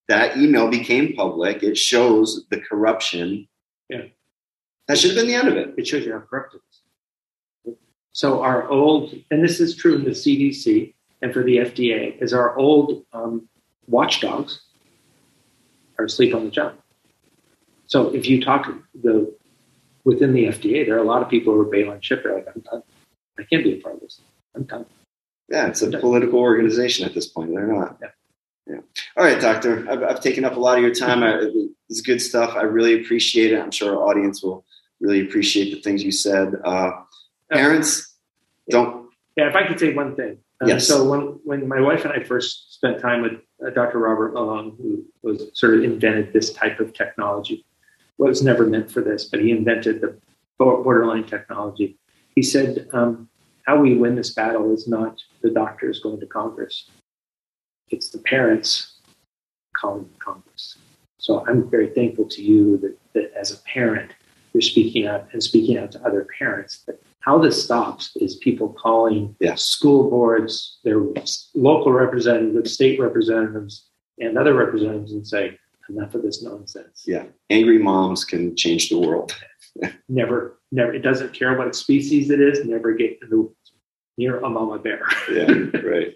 that 0.08 0.38
email 0.38 0.70
became 0.70 1.16
public. 1.16 1.64
It 1.64 1.78
shows 1.78 2.46
the 2.50 2.60
corruption. 2.60 3.48
Yeah. 3.90 4.04
That 4.88 4.98
should 4.98 5.12
have 5.12 5.18
been 5.18 5.28
the 5.28 5.36
end 5.36 5.48
of 5.48 5.58
it. 5.58 5.74
it 5.78 5.88
shows 5.88 6.06
you 6.06 6.14
how 6.14 6.20
corrupt 6.20 6.56
it 6.56 6.62
is. 6.70 7.76
So 8.12 8.42
our 8.42 8.70
old, 8.70 9.14
and 9.32 9.44
this 9.44 9.60
is 9.60 9.76
true 9.76 9.96
in 9.96 10.04
the 10.04 10.12
CDC 10.12 10.94
and 11.22 11.34
for 11.34 11.44
the 11.44 11.58
FDA, 11.58 12.22
is 12.22 12.34
our 12.34 12.58
old 12.58 13.04
um, 13.14 13.50
watchdogs 13.88 14.62
are 15.98 16.06
asleep 16.06 16.36
on 16.36 16.46
the 16.46 16.52
job. 16.52 16.76
So 17.88 18.14
if 18.14 18.28
you 18.28 18.42
talk 18.42 18.68
the 19.04 19.34
within 20.04 20.34
the 20.34 20.46
FDA, 20.46 20.86
there 20.86 20.96
are 20.96 21.04
a 21.04 21.04
lot 21.04 21.22
of 21.22 21.30
people 21.30 21.54
who 21.54 21.62
are 21.62 21.66
bailing 21.66 22.02
ship. 22.02 22.24
They're 22.24 22.36
like, 22.36 22.48
I'm 22.54 22.62
done. 22.62 22.84
I 23.38 23.44
can't 23.44 23.64
be 23.64 23.74
a 23.74 23.82
part 23.82 23.96
of 23.96 24.02
this. 24.02 24.22
I'm 24.56 24.64
done. 24.64 24.86
Yeah, 25.50 25.68
it's 25.68 25.82
a 25.82 25.92
political 25.92 26.40
organization 26.40 27.06
at 27.06 27.14
this 27.14 27.28
point. 27.28 27.54
They're 27.54 27.68
not. 27.68 27.98
Yeah. 28.02 28.10
Yeah. 28.68 28.80
All 29.16 29.24
right, 29.24 29.40
doctor. 29.40 29.88
I've, 29.90 30.02
I've 30.02 30.22
taken 30.22 30.44
up 30.44 30.56
a 30.56 30.60
lot 30.60 30.78
of 30.78 30.84
your 30.84 30.94
time. 30.94 31.22
I, 31.22 31.36
this 31.38 31.70
is 31.90 32.02
good 32.02 32.20
stuff. 32.20 32.56
I 32.56 32.64
really 32.64 33.00
appreciate 33.00 33.54
it. 33.54 33.60
I'm 33.60 33.70
sure 33.70 33.96
our 33.96 34.10
audience 34.10 34.42
will 34.42 34.66
really 35.00 35.22
appreciate 35.22 35.72
the 35.72 35.82
things 35.82 36.04
you 36.04 36.12
said. 36.12 36.56
Uh, 36.64 36.92
parents, 37.52 38.16
don't. 38.70 39.10
Yeah, 39.38 39.50
if 39.50 39.56
I 39.56 39.68
could 39.68 39.80
say 39.80 39.94
one 39.94 40.16
thing. 40.16 40.40
Um, 40.62 40.70
Yes. 40.70 40.88
So 40.88 41.08
when, 41.08 41.40
when 41.44 41.68
my 41.68 41.80
wife 41.80 42.06
and 42.06 42.14
I 42.14 42.24
first 42.24 42.74
spent 42.74 43.00
time 43.00 43.22
with 43.22 43.34
uh, 43.66 43.70
Dr. 43.70 44.00
Robert 44.00 44.34
Malone, 44.34 44.76
who 44.80 45.06
was 45.22 45.50
sort 45.54 45.76
of 45.76 45.84
invented 45.84 46.34
this 46.34 46.52
type 46.52 46.80
of 46.80 46.94
technology, 46.94 47.66
was 48.18 48.44
never 48.44 48.66
meant 48.66 48.90
for 48.92 49.02
this, 49.02 49.26
but 49.26 49.42
he 49.42 49.52
invented 49.52 50.02
the 50.02 50.18
borderline 50.58 51.26
technology. 51.26 51.98
He 52.36 52.42
said, 52.42 52.88
um, 52.94 53.30
"How 53.64 53.80
we 53.80 53.96
win 53.96 54.16
this 54.16 54.34
battle 54.34 54.74
is 54.74 54.88
not 54.88 55.22
the 55.42 55.50
doctors 55.50 56.00
going 56.00 56.20
to 56.20 56.26
Congress; 56.26 56.90
it's 57.90 58.10
the 58.10 58.20
parents 58.20 59.00
calling 59.74 60.10
Congress." 60.20 60.78
So 61.18 61.46
I'm 61.48 61.70
very 61.70 61.90
thankful 61.90 62.26
to 62.26 62.42
you 62.44 62.78
that, 62.78 62.98
that 63.14 63.34
as 63.34 63.52
a 63.52 63.62
parent, 63.64 64.12
you're 64.54 64.62
speaking 64.62 65.08
out 65.08 65.28
and 65.34 65.44
speaking 65.44 65.78
out 65.78 65.92
to 65.94 66.06
other 66.06 66.28
parents 66.38 66.84
that 66.86 67.02
how 67.22 67.40
this 67.40 67.64
stops 67.64 68.16
is 68.18 68.36
people 68.36 68.70
calling 68.70 69.36
Yeah. 69.40 69.56
school 69.56 70.10
boards, 70.12 70.78
their 70.84 71.02
local 71.56 71.92
representatives, 71.92 72.72
state 72.74 73.00
representatives, 73.00 73.90
and 74.20 74.38
other 74.38 74.54
representatives 74.54 75.12
and 75.12 75.28
say, 75.28 75.58
enough 75.90 76.16
of 76.16 76.24
this 76.24 76.44
nonsense. 76.44 77.04
Yeah, 77.06 77.26
angry 77.50 77.80
moms 77.80 78.24
can 78.26 78.56
change 78.56 78.90
the 78.90 79.00
world. 79.00 79.36
Never, 80.08 80.60
never, 80.72 80.94
it 80.94 81.02
doesn't 81.02 81.34
care 81.34 81.58
what 81.58 81.76
species 81.76 82.30
it 82.30 82.40
is, 82.40 82.66
never 82.66 82.94
get 82.94 83.20
near 84.18 84.40
a 84.40 84.50
mama 84.50 84.80
bear. 84.80 85.02
Yeah, 85.30 85.52
right. 85.84 86.16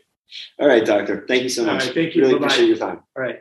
All 0.60 0.68
right, 0.68 0.86
doctor. 0.86 1.26
Thank 1.28 1.44
you 1.44 1.50
so 1.50 1.66
much. 1.66 1.86
right, 1.86 1.94
thank 1.94 2.16
you. 2.16 2.22
Really 2.22 2.36
Bye-bye. 2.36 2.46
appreciate 2.46 2.68
your 2.68 2.78
time. 2.78 3.00
All 3.18 3.24
right. 3.24 3.40